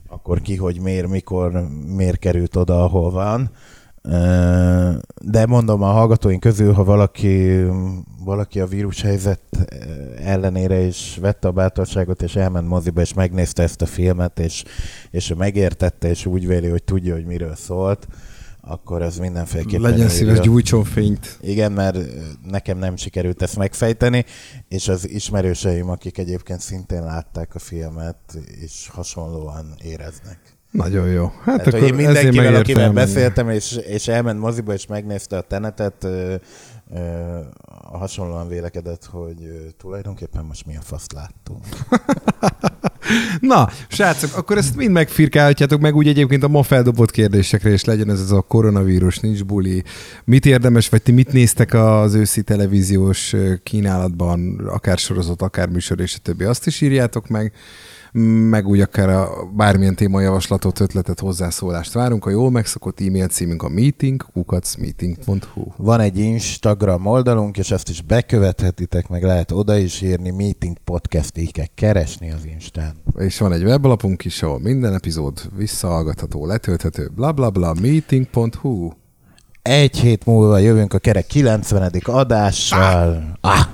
akkor 0.09 0.40
ki, 0.40 0.57
hogy 0.57 0.80
miért, 0.80 1.09
mikor, 1.09 1.68
miért 1.96 2.18
került 2.18 2.57
oda, 2.57 2.84
ahol 2.84 3.11
van. 3.11 3.51
Eh, 4.03 4.94
de 5.22 5.46
mondom, 5.46 5.82
a 5.82 5.90
hallgatóink 5.90 6.40
közül, 6.40 6.72
ha 6.72 6.84
valaki, 6.84 7.64
valaki 8.24 8.61
a 8.61 8.66
vírushelyzet 8.66 9.42
eh, 9.53 10.32
ellenére 10.32 10.80
is 10.80 11.18
vette 11.20 11.49
a 11.49 11.53
bátorságot, 11.53 12.22
és 12.22 12.36
elment 12.36 12.68
moziba, 12.68 13.01
és 13.01 13.14
megnézte 13.14 13.62
ezt 13.62 13.82
a 13.82 13.86
filmet, 13.86 14.38
és, 14.38 14.64
és 15.11 15.34
megértette, 15.36 16.09
és 16.09 16.26
úgy 16.26 16.46
véli, 16.46 16.68
hogy 16.68 16.84
tudja, 16.84 17.14
hogy 17.14 17.26
miről 17.26 17.55
szólt, 17.55 18.07
akkor 18.69 19.03
az 19.03 19.19
mindenféleképpen... 19.19 19.91
Legyen 19.91 20.09
szíves, 20.09 20.41
gyújtson 20.41 20.85
fényt. 20.85 21.39
Igen, 21.41 21.73
mert 21.73 21.99
nekem 22.47 22.79
nem 22.79 22.97
sikerült 22.97 23.43
ezt 23.43 23.57
megfejteni, 23.57 24.25
és 24.69 24.89
az 24.89 25.09
ismerőseim, 25.09 25.89
akik 25.91 26.19
egyébként 26.19 26.61
szintén 26.61 27.03
látták 27.03 27.55
a 27.55 27.59
filmet, 27.59 28.16
és 28.61 28.89
hasonlóan 28.93 29.75
éreznek. 29.85 30.39
Nagyon 30.71 31.09
jó. 31.09 31.33
Hát, 31.45 31.57
hát 31.57 31.66
akkor 31.66 31.83
én 31.83 31.95
mindenkivel, 31.95 32.55
akivel 32.55 32.93
beszéltem, 32.93 33.51
és, 33.51 33.77
és 33.87 34.09
elment 34.09 34.41
moziba, 34.41 34.73
és 34.73 34.87
megnézte 34.87 35.37
a 35.37 35.41
tenetet, 35.41 36.07
hasonlóan 37.93 38.49
vélekedett, 38.49 39.05
hogy 39.05 39.36
tulajdonképpen 39.78 40.45
most 40.45 40.66
milyen 40.66 40.82
faszt 40.82 41.12
láttunk. 41.12 41.64
Na, 43.41 43.68
srácok, 43.89 44.36
akkor 44.36 44.57
ezt 44.57 44.76
mind 44.76 44.93
megfirkálhatjátok 44.93 45.80
meg 45.80 45.95
úgy 45.95 46.09
egyébként 46.09 46.43
a 46.43 46.49
ma 46.49 46.62
feldobott 46.62 47.11
kérdésekre, 47.11 47.70
és 47.70 47.84
legyen 47.84 48.11
ez, 48.11 48.20
ez 48.20 48.30
a 48.30 48.41
koronavírus, 48.41 49.18
nincs 49.18 49.45
buli. 49.45 49.82
Mit 50.24 50.47
érdemes, 50.47 50.89
vagy 50.89 51.03
ti 51.03 51.12
mit 51.12 51.32
néztek 51.32 51.74
az 51.74 52.14
őszi 52.14 52.43
televíziós 52.43 53.34
kínálatban, 53.62 54.59
akár 54.66 54.99
sorozat, 54.99 55.43
akár 55.43 55.68
műsor, 55.68 56.01
és 56.01 56.14
a 56.14 56.22
többi, 56.22 56.45
azt 56.45 56.66
is 56.66 56.80
írjátok 56.80 57.28
meg 57.28 57.53
meg 58.12 58.66
úgy 58.66 58.80
akár 58.80 59.09
a 59.09 59.28
bármilyen 59.56 59.94
témajavaslatot, 59.94 60.80
ötletet, 60.80 61.20
hozzászólást 61.20 61.92
várunk. 61.92 62.26
A 62.26 62.30
jól 62.30 62.50
megszokott 62.50 63.00
e-mail 63.00 63.28
címünk 63.28 63.62
a 63.62 63.68
meeting, 63.68 64.24
kukacmeeting.hu. 64.32 65.64
Van 65.76 66.00
egy 66.00 66.18
Instagram 66.18 67.06
oldalunk, 67.06 67.59
és 67.59 67.70
ezt 67.70 67.88
is 67.88 68.02
bekövethetitek, 68.02 69.09
meg 69.09 69.22
lehet 69.22 69.52
oda 69.52 69.76
is 69.76 70.00
írni, 70.00 70.30
meeting 70.30 70.76
podcast 70.84 71.52
kell 71.52 71.66
keresni 71.74 72.30
az 72.30 72.44
Instán. 72.44 72.94
És 73.18 73.38
van 73.38 73.52
egy 73.52 73.62
weblapunk 73.62 74.24
is, 74.24 74.42
ahol 74.42 74.59
minden 74.61 74.94
epizód 74.94 75.40
visszahallgatható, 75.56 76.46
letölthető, 76.46 77.11
bla 77.14 77.32
bla 77.32 77.50
bla, 77.50 77.74
meeting.hu. 77.80 78.90
Egy 79.62 79.98
hét 79.98 80.26
múlva 80.26 80.59
jövünk 80.59 80.92
a 80.92 80.98
kerek 80.98 81.26
90. 81.26 81.92
adással. 82.04 83.36
Ah. 83.40 83.59
Ah. 83.59 83.66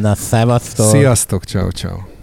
Na, 0.00 0.14
szevasztok! 0.14 0.86
Sziasztok, 0.86 1.44
ciao 1.44 1.70
ciao. 1.70 2.17